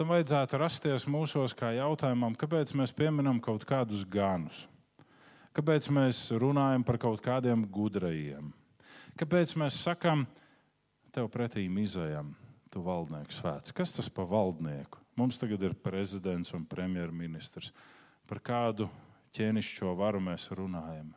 tam 0.00 0.14
vajadzētu 0.14 0.56
rasties 0.56 1.04
mūsos 1.12 1.52
kā 1.52 1.74
jautājumam, 1.76 2.32
kāpēc 2.32 2.70
mēs 2.72 2.88
pieminam 2.96 3.36
kaut 3.44 3.66
kādus 3.68 4.06
ganus, 4.08 4.62
kāpēc 5.56 5.88
mēs 5.94 6.28
runājam 6.40 6.84
par 6.86 6.98
kaut 7.02 7.22
kādiem 7.24 7.64
gudrajiem, 7.70 8.52
kāpēc 9.20 9.56
mēs 9.60 9.80
sakam, 9.84 10.26
tev 11.10 11.30
pretī 11.32 11.66
mizējam, 11.70 12.32
tu 12.70 12.82
valdnieku 12.86 13.34
svēts. 13.34 13.74
Kas 13.74 13.94
tas 13.96 14.08
par 14.12 14.28
valdnieku? 14.30 15.00
Mums 15.18 15.40
tagad 15.40 15.62
ir 15.66 15.74
prezidents 15.74 16.54
un 16.56 16.62
premjerministrs. 16.64 17.72
Par 18.30 18.38
kādu 18.46 18.86
ķēnišķo 19.36 19.94
varu 19.98 20.22
mēs 20.22 20.46
runājam? 20.54 21.10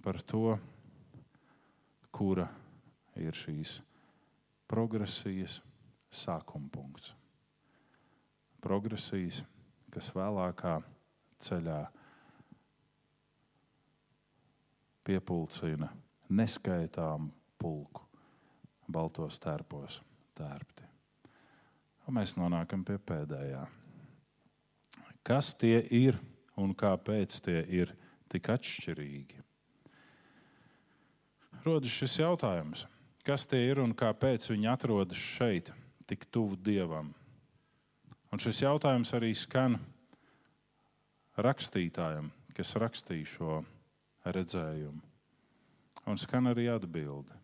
Par 0.00 0.20
to, 0.24 0.54
kura 2.14 2.46
ir 3.20 3.36
šīs 3.36 3.80
progresijas 4.70 5.58
sākuma 6.14 6.70
punkts. 6.72 7.12
Progresijas, 8.62 9.42
kas 9.90 10.10
vēlākā 10.14 10.78
ceļā 11.42 11.80
piepulcina 15.10 15.88
neskaitām 16.30 17.30
pulku 17.58 18.04
baltos 18.90 19.38
tērpos 19.42 19.98
tērpti. 20.38 20.86
Un 22.06 22.14
mēs 22.14 22.36
nonākam 22.38 22.84
pie 22.86 22.98
pēdējā. 23.10 23.64
Kas 25.26 25.52
tie 25.58 25.80
ir 25.94 26.18
un 26.58 26.74
kāpēc 26.78 27.40
tie 27.42 27.58
ir 27.80 27.92
tik 28.30 28.52
atšķirīgi? 28.54 29.42
Rodas 31.66 31.92
šis 31.92 32.20
jautājums, 32.22 32.86
kas 33.26 33.44
tie 33.50 33.64
ir 33.72 33.82
un 33.82 33.92
kāpēc 33.94 34.46
viņi 34.52 34.70
atrodas 34.70 35.18
šeit, 35.18 35.72
tik 36.06 36.28
tuvu 36.30 36.56
Dievam? 36.56 37.10
Un 38.30 38.38
šis 38.38 38.62
jautājums 38.62 39.10
arī 39.18 39.34
skan 39.34 39.76
rakstītājam, 41.36 42.30
kas 42.54 42.78
rakstīja 42.78 43.34
šo 43.34 43.60
redzējumu. 44.24 45.00
Un 46.08 46.18
skan 46.18 46.50
arī 46.50 46.66
atbilde. 46.72 47.36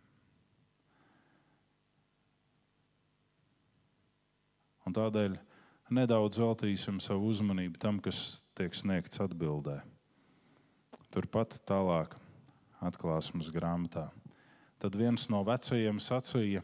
Un 4.86 4.94
tādēļ 4.94 5.36
nedaudz 5.90 6.38
veltīsim 6.40 7.00
savu 7.02 7.30
uzmanību 7.32 7.80
tam, 7.82 7.98
kas 8.02 8.40
tiek 8.58 8.74
sniegts 8.74 9.20
atbildē. 9.22 9.80
Turpat 11.14 11.58
tālāk, 11.68 12.14
atklāsmes 12.84 13.50
grāmatā. 13.54 14.08
Tad 14.82 14.96
viens 14.98 15.26
no 15.32 15.40
vecajiem 15.46 15.98
sacīja, 16.02 16.62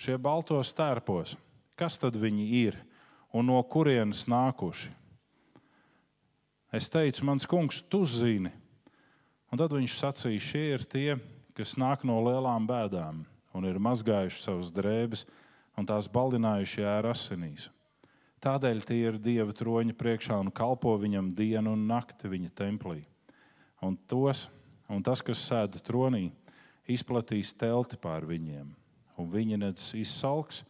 šie 0.00 0.16
baltos 0.20 0.72
tērpos, 0.76 1.34
kas 1.78 1.98
tad 1.98 2.18
viņi 2.20 2.46
ir 2.60 2.78
un 3.32 3.48
no 3.48 3.60
kurienes 3.64 4.26
nākuši? 4.30 4.92
Es 6.70 6.86
teicu, 6.92 7.24
mans 7.26 7.48
kungs, 7.50 7.80
tu 7.82 8.04
zini. 8.06 8.52
Un 9.50 9.58
tad 9.58 9.74
viņš 9.74 9.96
sacīja, 9.98 10.42
šie 10.46 10.64
ir 10.76 10.86
tie, 10.86 11.16
kas 11.58 11.76
nāk 11.80 12.04
no 12.06 12.20
lielām 12.22 12.68
bēdām 12.68 13.24
un 13.54 13.66
ir 13.66 13.80
mazgājuši 13.82 14.44
savas 14.44 14.70
drēbes 14.74 15.24
un 15.78 15.88
tās 15.88 16.06
baldinājuši 16.12 16.86
ar 16.86 17.10
asinīs. 17.10 17.68
Tādēļ 18.40 18.84
tie 18.86 19.00
ir 19.10 19.18
Dieva 19.20 19.52
troņa 19.52 19.96
priekšā 19.98 20.38
un 20.40 20.52
kalpo 20.54 20.94
viņam 20.96 21.34
dienu 21.36 21.74
un 21.74 21.88
nakti 21.90 22.30
viņa 22.30 22.54
templī. 22.56 23.02
Un, 23.84 23.98
tos, 24.08 24.46
un 24.88 25.02
tas, 25.04 25.20
kas 25.24 25.42
sēž 25.44 25.82
tronī, 25.84 26.30
izplatīs 26.88 27.52
telti 27.52 27.98
pār 28.00 28.24
viņiem 28.28 28.70
un 29.20 29.28
viņi 29.28 29.58
nedz 29.60 29.90
izsalks, 29.98 30.62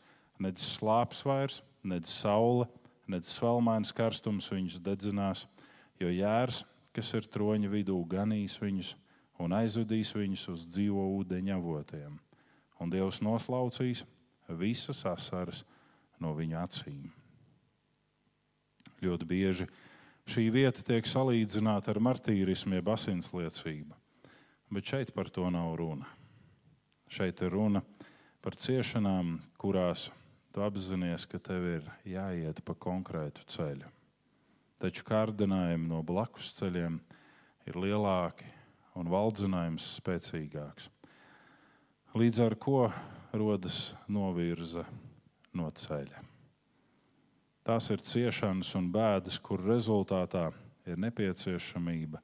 nedz 0.43 0.65
slāpes 0.75 1.23
vairs, 1.27 1.61
nedz 1.87 2.11
saule, 2.11 2.67
nedz 3.11 3.31
svelmains 3.31 3.93
karstums 3.95 4.51
viņus 4.51 4.81
dedzinās, 4.83 5.45
jo 6.01 6.11
jērs, 6.11 6.65
kas 6.97 7.13
ir 7.19 7.29
troņa 7.31 7.71
vidū, 7.71 7.99
ganīs 8.11 8.59
viņus 8.61 8.95
un 9.41 9.55
aizvedīs 9.57 10.13
viņus 10.15 10.49
uz 10.53 10.65
dzīvo 10.69 11.05
ūdeņa 11.21 11.57
avotiem. 11.57 12.19
Un 12.81 12.93
Dievs 12.93 13.21
noslaucīs 13.25 14.05
visas 14.61 15.05
asaras 15.09 15.65
no 16.21 16.33
viņu 16.37 16.59
acīm. 16.61 17.09
Ļoti 19.01 19.29
bieži 19.29 19.67
šī 20.29 20.47
vieta 20.53 20.85
tiek 20.85 21.07
salīdzināta 21.09 21.95
ar 21.95 22.01
martīrismu, 22.05 22.77
jeb 22.77 22.91
asinsliecību, 22.93 23.97
bet 24.75 24.93
šeit 24.93 25.15
par 25.17 25.31
to 25.33 25.49
nav 25.53 25.73
runa. 25.81 26.09
Šeit 27.11 27.41
ir 27.43 27.55
runa 27.57 27.83
par 28.45 28.57
ciešanām, 28.61 29.39
kurās 29.61 30.11
tu 30.53 30.63
apzinājies, 30.65 31.27
ka 31.27 31.41
tev 31.43 31.67
ir 31.79 31.89
jāiet 32.07 32.61
pa 32.65 32.77
konkrētu 32.77 33.47
ceļu. 33.51 33.89
Taču 34.81 35.05
kārdinājumi 35.05 35.91
no 35.91 36.01
blakus 36.07 36.55
ceļiem 36.57 36.97
ir 37.69 37.77
lielāki 37.77 38.47
un 38.97 39.11
valdzinājums 39.13 39.85
spēcīgāks. 39.99 40.89
Līdz 42.17 42.41
ar 42.47 42.57
to 42.57 42.87
rodas 43.37 43.93
novirze 44.09 44.87
no 45.55 45.69
ceļa. 45.71 46.25
Tās 47.61 47.91
ir 47.93 48.01
ciešanas 48.01 48.73
un 48.81 48.89
bēdas, 48.91 49.37
kur 49.39 49.61
rezultātā 49.63 50.49
ir 50.89 50.97
nepieciešamība 50.99 52.23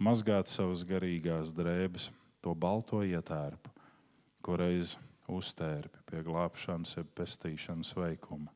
mazgāt 0.00 0.48
savas 0.48 0.86
garīgās 0.88 1.52
drēbes, 1.54 2.08
to 2.40 2.54
balto 2.54 3.02
ietērpu, 3.04 3.74
ko 4.42 4.56
reiz 4.56 4.96
uztērpi 5.28 6.06
pie 6.08 6.24
glābšanas, 6.24 6.96
jeb 6.96 7.12
pestīšanas 7.20 7.92
veikuma, 7.98 8.48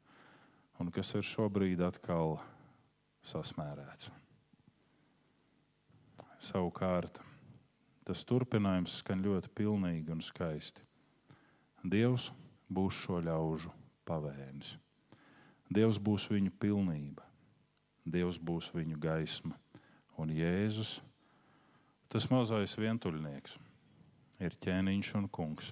un 0.81 0.91
kas 0.95 1.13
ir 1.19 1.27
šobrīd 1.27 1.85
atkal 1.85 2.39
sasmērēts. 3.27 4.11
Savukārt, 6.43 7.21
tas 8.07 8.25
turpinājums 8.27 8.99
skan 9.03 9.23
ļoti 9.23 9.53
pilnīgi 9.55 10.15
un 10.15 10.23
skaisti. 10.25 10.83
Dievs 11.83 12.31
būs 12.71 12.99
šo 13.05 13.21
ļaužu 13.23 13.71
pavēnis. 14.09 14.77
Dievs 15.73 15.99
būs 15.99 16.27
viņu 16.31 16.53
pilnība, 16.61 17.25
Dievs 18.05 18.39
būs 18.43 18.73
viņu 18.75 18.99
gaisma, 18.99 19.55
un 20.19 20.33
Jēzus, 20.35 20.97
tas 22.11 22.27
mazais 22.31 22.75
vientuļnieks, 22.77 23.55
ir 24.43 24.59
ķēniņš 24.59 25.15
un 25.21 25.31
kungs 25.31 25.71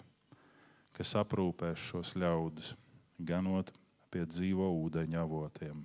kas 1.01 1.15
aprūpēs 1.17 1.81
šos 1.81 2.11
ļaudis, 2.21 2.75
ganot 3.25 3.71
pie 4.13 4.27
dzīvo 4.29 4.67
ūdeņa 4.83 5.23
avotiem. 5.23 5.79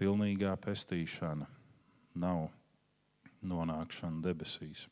Pilnīgā 0.00 0.54
pestīšana 0.58 1.46
nav 2.18 2.48
nonākšana 3.46 4.22
debesīs. 4.24 4.88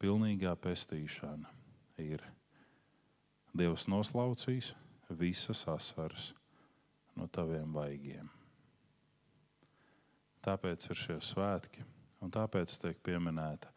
Pilnīgā 0.00 0.52
pestīšana 0.60 1.52
ir 2.04 2.24
Dievs 3.56 3.86
noslaucīs 3.88 4.74
visas 5.08 5.62
asaras 5.72 6.32
no 7.16 7.24
taviem 7.32 7.72
vaigiem. 7.72 8.28
Tāpēc 10.44 10.90
ir 10.92 11.00
šie 11.00 11.16
svētki, 11.24 11.82
un 12.20 12.30
tāpēc 12.30 12.76
tiek 12.82 13.00
pieminēta 13.00 13.72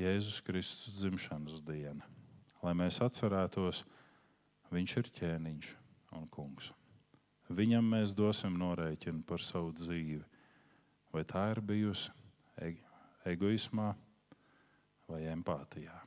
Jēzus 0.00 0.42
Kristus 0.42 0.98
dzimšanas 0.98 1.62
diena, 1.62 2.02
lai 2.64 2.74
mēs 2.74 2.98
atcerētos, 3.04 3.84
Viņš 4.72 4.92
ir 4.96 5.08
ķēniņš 5.18 5.66
un 6.16 6.28
kungs. 6.32 6.70
Viņam 7.52 7.90
mēs 7.92 8.14
dosim 8.16 8.54
norēķinu 8.56 9.26
par 9.28 9.42
savu 9.44 9.74
dzīvi. 9.76 10.22
Vai 11.12 11.24
tā 11.28 11.42
ir 11.52 11.60
bijusi 11.60 12.08
egoismā 13.28 13.90
vai 15.10 15.20
empātijā? 15.28 15.98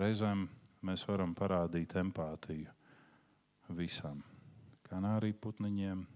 Reizēm 0.00 0.46
mēs 0.88 1.04
varam 1.04 1.34
parādīt 1.36 1.92
empātiju 2.00 2.72
visam. 3.76 4.22
Kanāriju 4.88 5.36
putniņiem, 5.44 6.06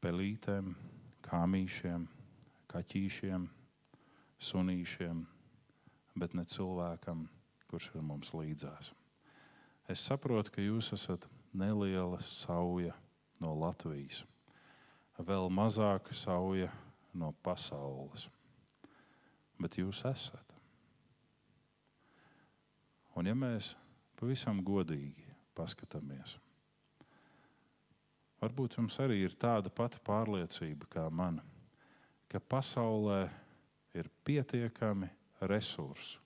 pelītēm, 0.00 0.72
kāmīšiem, 1.28 2.08
kaķīšiem, 2.72 3.46
sunīšiem, 4.40 5.24
bet 6.16 6.34
ne 6.36 6.48
cilvēkam, 6.48 7.28
kurš 7.68 7.92
ir 7.94 8.04
mums 8.04 8.32
līdzās. 8.32 8.94
Es 9.84 10.00
saprotu, 10.00 10.48
ka 10.54 10.62
jūs 10.64 10.94
esat 10.96 11.26
neliela 11.52 12.16
sauja 12.24 12.94
no 13.42 13.52
Latvijas, 13.60 14.22
vēl 15.20 15.50
mazāka 15.52 16.16
sauja 16.16 16.70
no 17.12 17.34
pasaules, 17.44 18.24
bet 19.60 19.76
jūs 19.76 20.00
esat. 20.08 20.54
Un 23.14 23.28
ja 23.28 23.34
mēs 23.36 23.74
pavisam 24.16 24.62
godīgi 24.64 25.28
paskatāmies, 25.54 26.38
varbūt 28.40 28.78
jums 28.80 28.96
arī 29.04 29.20
ir 29.26 29.36
tāda 29.36 29.68
pati 29.68 30.00
pārliecība 30.00 30.88
kā 30.96 31.04
man, 31.12 31.42
ka 32.32 32.40
pasaulē 32.40 33.28
ir 33.94 34.08
pietiekami 34.24 35.12
resursu, 35.44 36.24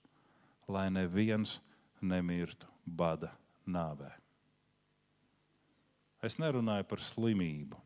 lai 0.71 0.87
neviens 0.95 1.59
nemirtu 1.99 2.71
bada 2.87 3.35
nāvē. 3.69 4.09
Es 6.25 6.35
nerunāju 6.41 6.83
par 6.89 7.03
slimību, 7.03 7.77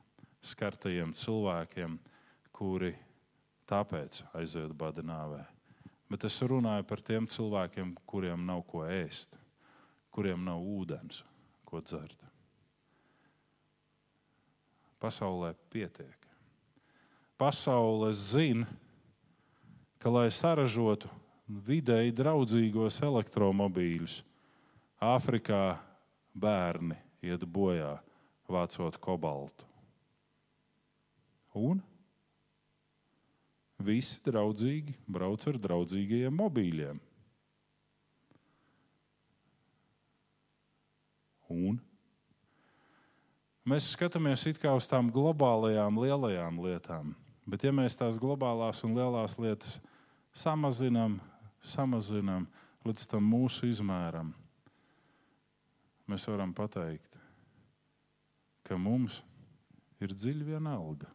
skartajiem 0.41 1.13
cilvēkiem, 1.13 1.99
kuri 2.55 2.95
tāpēc 3.69 4.23
aiziet 4.33 4.73
bada 4.77 5.05
nāvē. 5.05 5.43
Bet 6.09 6.25
es 6.27 6.39
runāju 6.45 6.85
par 6.89 7.01
tiem 7.01 7.27
cilvēkiem, 7.29 7.93
kuriem 8.09 8.43
nav 8.45 8.65
ko 8.69 8.83
ēst, 8.85 9.37
kuriem 10.13 10.43
nav 10.45 10.61
ūdens, 10.61 11.23
ko 11.65 11.81
dzert. 11.81 12.19
Pasaulē 15.01 15.53
pietiek. 15.73 16.19
Pasaule 17.37 18.13
zina, 18.15 18.67
ka, 19.99 20.11
lai 20.13 20.29
saražotu 20.31 21.09
vidēji 21.47 22.13
draudzīgos 22.15 23.01
elektromobīļus, 23.03 24.21
Āfrikā 25.03 25.75
bērni 26.31 26.95
iet 27.25 27.43
bojā 27.43 27.97
vācot 28.47 28.95
kobaltu. 29.03 29.65
Un 31.59 31.81
visi 33.83 34.21
draudzīgi 34.23 34.95
brauc 35.11 35.43
ar 35.49 35.59
draudzīgajiem 35.65 36.37
mobīļiem. 36.39 37.01
Un 41.53 41.81
mēs 43.69 43.91
skatāmies 43.93 44.45
uz 44.47 44.87
tām 44.89 45.11
globālajām 45.13 45.99
lielajām 46.01 46.61
lietām, 46.63 47.11
bet 47.45 47.67
ja 47.67 47.73
mēs 47.75 47.99
tās 47.99 48.17
globālās 48.17 48.81
un 48.87 48.95
lielās 48.97 49.35
lietas 49.37 49.77
samazinām, 50.33 51.19
samazinām 51.61 52.47
līdz 52.87 53.05
tam 53.11 53.27
mūsu 53.29 53.67
izmēram, 53.69 54.33
mēs 56.09 56.27
varam 56.27 56.53
pateikt, 56.55 57.17
ka 58.67 58.77
mums 58.79 59.21
ir 60.03 60.13
dziļi 60.15 60.47
vienalga, 60.53 61.09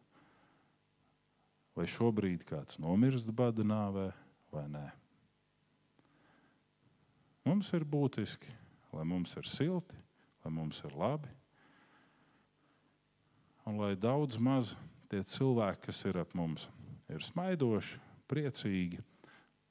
vai 1.77 1.85
šobrīd 1.89 2.45
kāds 2.47 2.79
nomirst 2.81 3.29
bada 3.31 3.63
nāvē 3.65 4.09
vai 4.53 4.65
nē. 4.71 4.85
Mums 7.47 7.69
ir 7.73 7.85
būtiski, 7.87 8.51
lai 8.93 9.05
mums 9.07 9.35
ir 9.39 9.47
silti, 9.49 9.95
lai 10.43 10.51
mums 10.53 10.81
ir 10.85 10.95
labi, 10.97 11.29
un 13.65 13.79
lai 13.79 13.95
daudz 13.95 14.37
maz 14.41 14.73
tie 15.09 15.21
cilvēki, 15.25 15.87
kas 15.87 16.03
ir 16.09 16.19
ap 16.21 16.33
mums, 16.37 16.67
ir 17.09 17.23
smaidoši, 17.25 18.01
priecīgi 18.29 19.01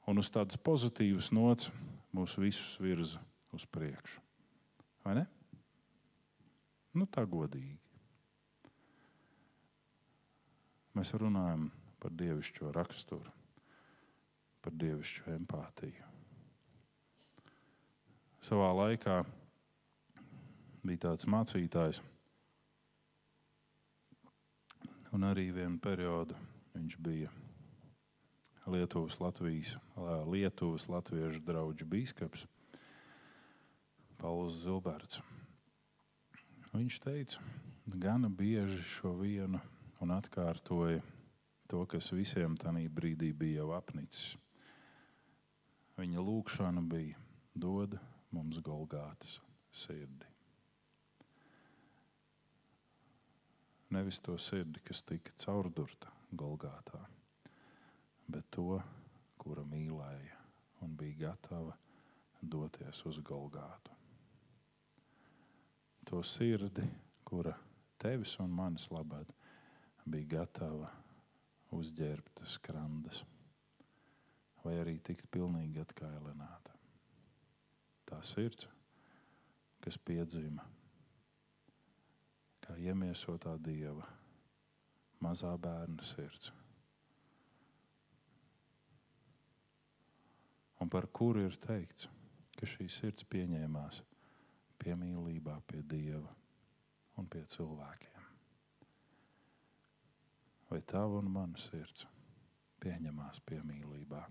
un 0.09 0.19
uz 0.19 0.31
tādas 0.33 0.59
pozitīvas 0.59 1.29
nots 1.35 1.69
mūs 2.15 2.35
visus 2.41 2.79
virza 2.81 3.21
uz 3.55 3.67
priekšu. 3.69 4.28
Vai 5.09 5.15
ne? 5.17 5.23
Nu, 6.93 7.07
tā 7.09 7.23
godīgi. 7.25 7.79
Mēs 10.93 11.11
runājam 11.17 11.63
par 11.97 12.13
dievišķo 12.13 12.69
raksturu, 12.75 13.33
par 14.61 14.75
dievišķo 14.77 15.31
empātiju. 15.33 16.09
Savā 18.45 18.67
laikā 18.83 19.15
bija 20.85 21.03
tāds 21.07 21.25
mācītājs, 21.25 22.03
un 25.09 25.25
arī 25.31 25.47
vienu 25.57 25.81
periodu 25.81 26.37
viņš 26.75 26.99
bija 27.09 27.33
Lietuvas, 28.69 29.17
Latvijas, 29.17 29.73
Lietuvas 30.29 30.85
Latviešu 30.85 31.41
draugu 31.49 31.89
biskups 31.97 32.45
Pauls 34.19 34.57
Zilberts. 34.65 35.21
Viņš 36.73 36.95
teica, 37.01 37.43
gana 38.03 38.27
bieži 38.27 38.81
šo 38.83 39.13
vienu 39.15 39.61
un 40.03 40.11
atkārtoja 40.11 40.99
to, 41.71 41.85
kas 41.87 42.11
visiem 42.11 42.57
tajā 42.59 42.89
brīdī 42.91 43.29
bija 43.31 43.61
jau 43.63 43.69
apnicis. 43.77 44.33
Viņa 45.95 46.25
lūkšana 46.27 46.83
bija: 46.91 47.15
dod 47.55 47.95
mums 48.35 48.59
Golgātas 48.63 49.37
sirdi. 49.71 50.27
Nevis 53.95 54.19
to 54.21 54.35
sirdi, 54.37 54.83
kas 54.85 55.01
tika 55.01 55.31
caurdurta 55.45 56.11
Golgātā, 56.35 56.99
bet 58.27 58.51
to, 58.51 58.81
kura 59.39 59.63
mīlēja 59.63 60.43
un 60.83 60.99
bija 60.99 61.29
gatava 61.29 61.77
doties 62.41 63.01
uz 63.09 63.23
Golgātu. 63.25 63.98
To 66.09 66.23
sirdi, 66.25 66.81
kura 67.21 67.51
tevis 68.01 68.31
un 68.41 68.49
manis 68.49 68.87
labāk 68.89 69.29
bija 70.09 70.25
gatava 70.31 70.87
uzģērbt 71.77 72.41
skrandas, 72.49 73.19
vai 74.63 74.73
arī 74.81 74.95
tikt 75.05 75.29
pilnīgi 75.29 75.83
atkailināta. 75.83 76.73
Tā 78.09 78.23
sirds, 78.25 78.65
kas 79.85 80.01
piedzima 80.01 80.65
kā 82.65 82.73
iemiesotā 82.81 83.53
dieva 83.61 84.09
mazā 85.21 85.53
bērna 85.61 86.09
sirds. 86.15 86.49
Un 90.81 90.89
par 90.89 91.05
kuru 91.13 91.45
ir 91.45 91.61
teikts, 91.69 92.09
ka 92.57 92.65
šī 92.65 92.89
sirds 92.89 93.29
pieņēmās 93.29 94.07
piemīlībā 94.79 95.59
pie 95.67 95.81
dieva 95.83 96.31
un 97.19 97.27
pie 97.27 97.43
cilvēkiem. 97.51 98.27
Vai 100.69 100.81
tava 100.85 101.19
un 101.19 101.31
mana 101.33 101.59
sirds 101.59 102.05
pieņemās 102.83 103.41
piemīlībā? 103.49 104.21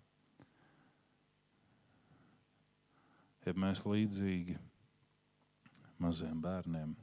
Ja 3.46 3.54
mēs 3.56 3.82
līdzīgi 3.88 4.58
maziem 6.02 6.40
bērniem 6.44 6.94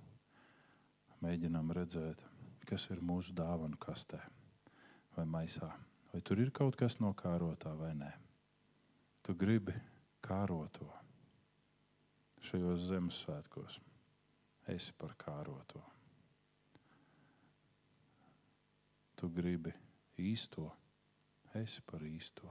mēģinām 1.26 1.74
redzēt, 1.76 2.22
kas 2.70 2.88
ir 2.94 3.02
mūsu 3.02 3.34
dāvana 3.36 3.78
kastē 3.82 4.22
vai 5.16 5.26
maisā. 5.26 5.72
Vai 6.14 6.22
tur 6.24 6.40
ir 6.40 6.54
kaut 6.56 6.78
kas 6.80 7.00
no 7.02 7.12
kārotā 7.18 7.74
vai 7.76 7.92
nē? 7.98 8.12
Tu 9.26 9.34
gribi 9.36 9.74
kāroto 10.24 10.88
šajos 12.46 12.86
Ziemassvētkos. 12.90 13.80
Esi 14.74 14.94
par 14.98 15.14
kāroto. 15.22 15.82
Tu 19.16 19.30
gribi 19.32 19.72
īsto, 20.20 20.68
esi 21.56 21.82
par 21.86 22.04
īsto. 22.06 22.50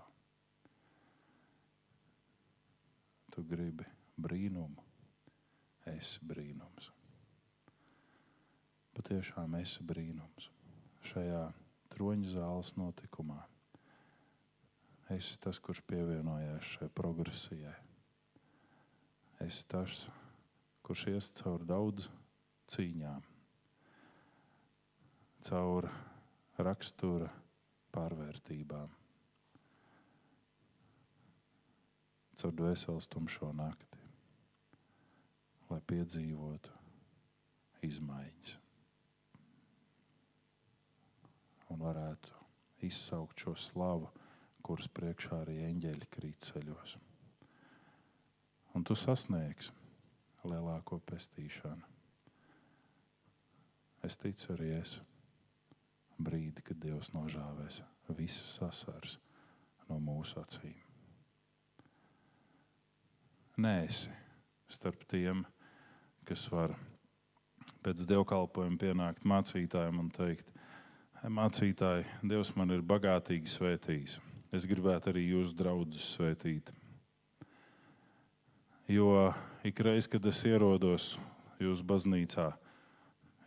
Tu 3.34 3.42
gribi 3.50 3.86
brīnumu, 4.16 4.82
esi 5.90 6.22
brīnums. 6.22 6.90
Patiešām 8.94 9.58
esi 9.58 9.82
brīnums 9.82 10.50
šajā 11.10 11.48
troņa 11.94 12.36
zāles 12.36 12.70
notikumā. 12.78 13.42
Esi 15.12 15.36
tas, 15.42 15.58
kurš 15.60 15.82
pievienojās 15.90 16.76
šai 16.76 16.88
progresijai. 16.94 17.83
Esi 19.42 19.64
tas, 19.66 20.04
kurš 20.86 21.06
ies 21.10 21.30
cauri 21.40 21.66
daudz 21.66 22.06
cīņām, 22.70 23.24
cauri 25.48 25.90
rakstura 26.62 27.30
pārvērtībām, 27.94 28.92
caur 32.38 32.54
dvēseles 32.60 33.10
tumšo 33.10 33.50
nakti, 33.58 34.00
lai 35.70 35.80
piedzīvotu 35.90 36.74
izmaiņas. 37.88 38.58
Un 41.74 41.80
varētu 41.82 42.44
izsaukt 42.86 43.40
šo 43.40 43.56
slavu, 43.58 44.10
kuras 44.64 44.88
priekšā 44.94 45.42
arī 45.42 45.58
eņģeļi 45.70 46.10
krīt 46.14 46.46
ceļos. 46.46 46.96
Un 48.74 48.84
tu 48.84 48.96
sasniegsi 48.98 49.72
lielāko 50.44 50.98
pestīšanu. 51.08 51.90
Es 54.04 54.18
ticu 54.20 54.50
arī 54.52 54.72
es 54.76 54.98
brīdi, 56.20 56.62
kad 56.64 56.80
Dievs 56.82 57.12
nožāvēs 57.14 57.80
visas 58.12 58.58
sasaras 58.58 59.16
no 59.88 59.96
mūsu 60.02 60.36
acīm. 60.42 60.76
Nē, 63.54 63.74
esi 63.86 64.10
starp 64.68 65.06
tiem, 65.08 65.44
kas 66.26 66.44
var 66.50 66.74
pēc 67.84 68.02
dievkalpojuma 68.10 68.80
pienākt 68.80 69.26
mācītājiem 69.28 70.00
un 70.02 70.10
teikt, 70.12 70.50
mācītāji, 71.24 72.08
Dievs 72.26 72.50
man 72.58 72.74
ir 72.74 72.82
bagātīgi 72.84 73.48
svētījis. 73.48 74.18
Es 74.54 74.66
gribētu 74.68 75.12
arī 75.12 75.28
jūsu 75.30 75.56
draugus 75.56 76.10
svētīt. 76.16 76.68
Jo 78.88 79.32
ik 79.64 79.80
reiz, 79.80 80.04
kad 80.10 80.26
es 80.28 80.42
ierodos 80.44 81.14
jūsu 81.62 81.86
baznīcā, 81.88 82.50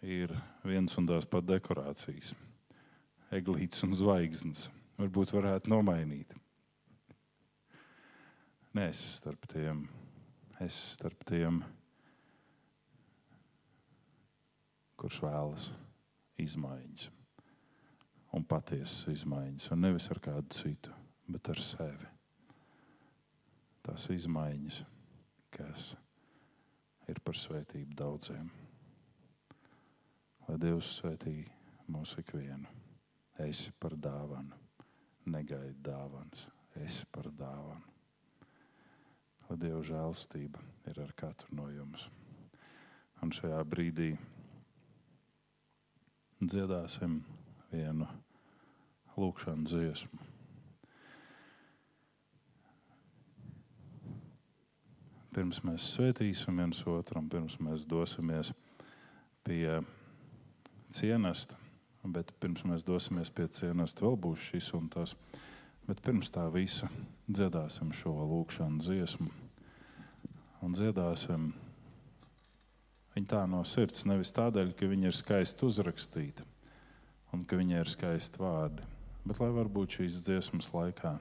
ir 0.02 0.34
viens 0.66 0.98
un 0.98 1.06
tās 1.10 1.28
pat 1.30 1.46
dekorācijas, 1.46 2.34
eglītes 3.34 3.86
un 3.86 3.94
zvaigznes. 3.98 4.68
Varbūt 4.98 5.36
varētu 5.36 5.70
nomainīt. 5.70 6.34
Nē, 8.74 8.88
es 8.90 9.04
starp 9.20 9.46
tiem, 9.52 9.86
es 10.64 10.74
starp 10.96 11.22
tiem, 11.30 11.62
kurš 14.98 15.22
vēlas 15.22 15.70
izmaiņas 16.42 17.12
un 18.38 18.44
patiesas 18.46 19.08
izmaiņas, 19.14 19.72
un 19.74 19.82
nevis 19.86 20.10
ar 20.14 20.20
kādu 20.22 20.54
citu, 20.54 20.94
bet 21.30 21.50
ar 21.54 21.62
sevi. 21.64 22.10
Tās 23.86 24.10
izmaiņas, 24.14 24.82
kas 25.54 25.92
ir 27.08 27.20
par 27.24 27.38
svētību 27.40 27.96
daudziem. 27.98 28.50
Lai 30.48 30.58
Dievs 30.62 30.94
svētī 31.00 31.42
mūsu 31.92 32.22
ikvienu. 32.24 32.70
Esi 33.44 33.72
par 33.80 33.94
dāvanu, 34.02 34.56
negaidi 35.30 35.78
dāvanas, 35.86 36.48
esi 36.82 37.06
par 37.14 37.30
dāvanu. 37.30 37.94
Lai 39.48 39.58
Dieva 39.62 39.84
žēlstība 39.86 40.64
ir 40.92 41.04
ar 41.04 41.14
katru 41.16 41.60
no 41.60 41.68
jums. 41.72 42.08
Un 43.24 43.32
šajā 43.34 43.60
brīdī 43.70 44.10
dziedāsim 46.42 47.22
vienu 47.72 48.10
lūkšanu 49.18 49.70
dziesmu. 49.70 50.27
Pirms 55.38 55.60
mēs 55.62 55.92
svētīsim 55.94 56.58
viens 56.58 56.80
otru, 56.90 57.20
un 57.22 57.28
pirms 57.30 57.60
mēs 57.62 57.84
dosimies 57.86 58.50
pie 59.46 59.84
cienesta, 60.98 61.60
bet 62.02 62.32
pirms 62.42 62.64
mēs 62.66 62.82
dosimies 62.88 63.30
pie 63.30 63.46
cienesta, 63.54 64.02
vēl 64.02 64.18
būs 64.24 64.48
šis 64.48 64.72
un 64.74 64.88
tas. 64.90 65.14
Bet 65.86 66.02
pirms 66.02 66.32
tā 66.34 66.48
visa 66.50 66.90
dziedāsim 67.30 67.94
šo 67.94 68.16
lūkšanu 68.18 68.82
dziesmu 68.82 69.30
un 70.66 70.74
dziedāsim 70.74 71.52
viņu 73.14 73.30
tā 73.30 73.44
no 73.46 73.62
sirds. 73.62 74.08
Nevis 74.10 74.34
tādēļ, 74.34 74.74
ka 74.74 74.90
viņa 74.90 75.12
ir 75.12 75.20
skaisti 75.20 75.70
uzrakstīta 75.70 76.50
un 77.36 77.46
ka 77.46 77.62
viņai 77.62 77.84
ir 77.84 77.94
skaisti 77.94 78.42
vārdi, 78.42 78.90
bet 79.22 79.38
lai 79.44 79.54
varbūt 79.54 80.00
šīs 80.00 80.20
dziesmas 80.26 80.74
laikā, 80.74 81.14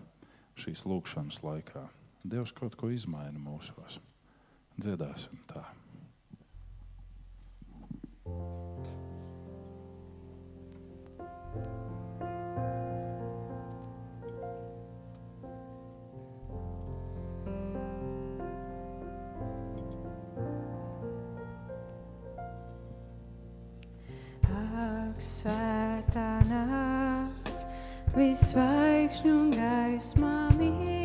šīs 0.57 0.87
lūkšanas 0.89 1.43
laikā, 1.45 1.85
Dievs 2.27 2.51
kaut 2.57 2.75
ko 2.79 2.91
izmaina 2.91 3.39
mūsos. 3.39 4.01
Dziedāsim 4.81 5.39
tā. 5.51 5.63
Svētā 25.17 26.27
nakts, 26.45 27.63
visvaigžņu 28.13 29.37
gaismā 29.55 30.35
mirgo, 30.59 30.96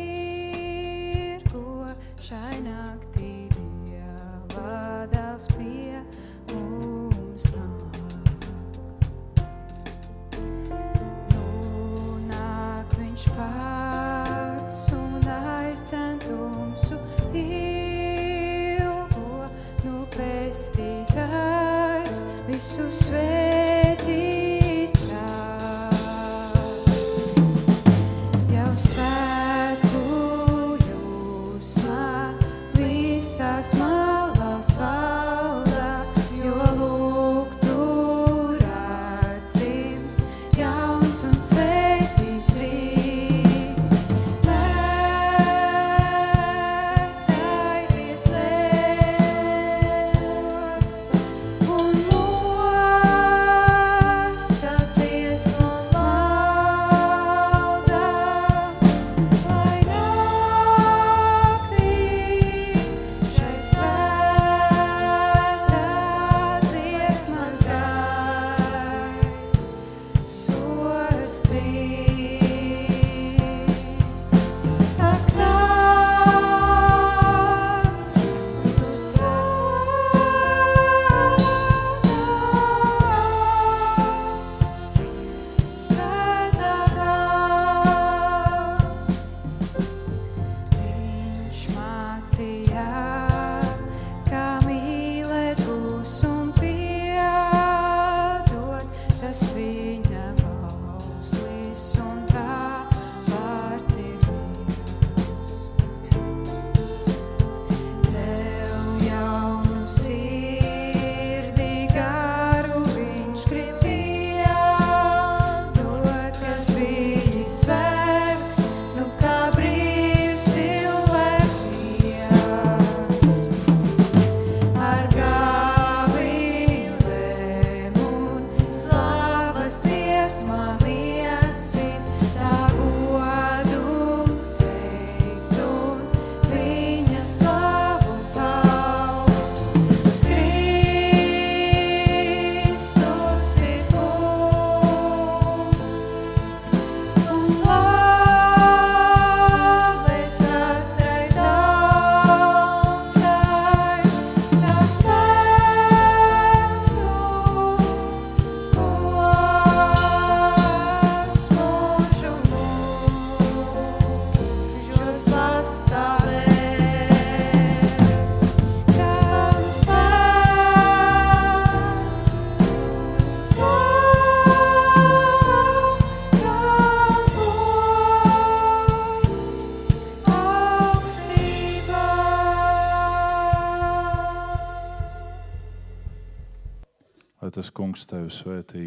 tevi 188.32 188.40
svētī 188.40 188.84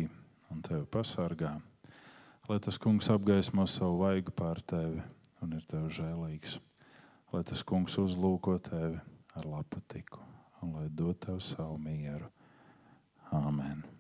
un 0.50 0.62
tevi 0.62 0.86
pasargā. 0.90 1.60
Lai 2.50 2.58
tas 2.60 2.78
kungs 2.78 3.10
apgaismo 3.10 3.66
savu 3.68 4.00
vaigu 4.02 4.32
pār 4.32 4.62
tevi 4.66 5.02
un 5.42 5.54
ir 5.54 5.66
tev 5.70 5.90
žēlīgs. 5.90 6.60
Lai 7.34 7.44
tas 7.44 7.64
kungs 7.64 7.98
uzlūko 7.98 8.58
tevi 8.60 8.98
ar 9.36 9.46
lapatiku 9.46 10.20
un 10.62 10.74
lai 10.74 10.90
dod 10.90 11.20
tev 11.20 11.40
savu 11.40 11.78
mieru. 11.78 12.30
Āmen! 13.32 13.95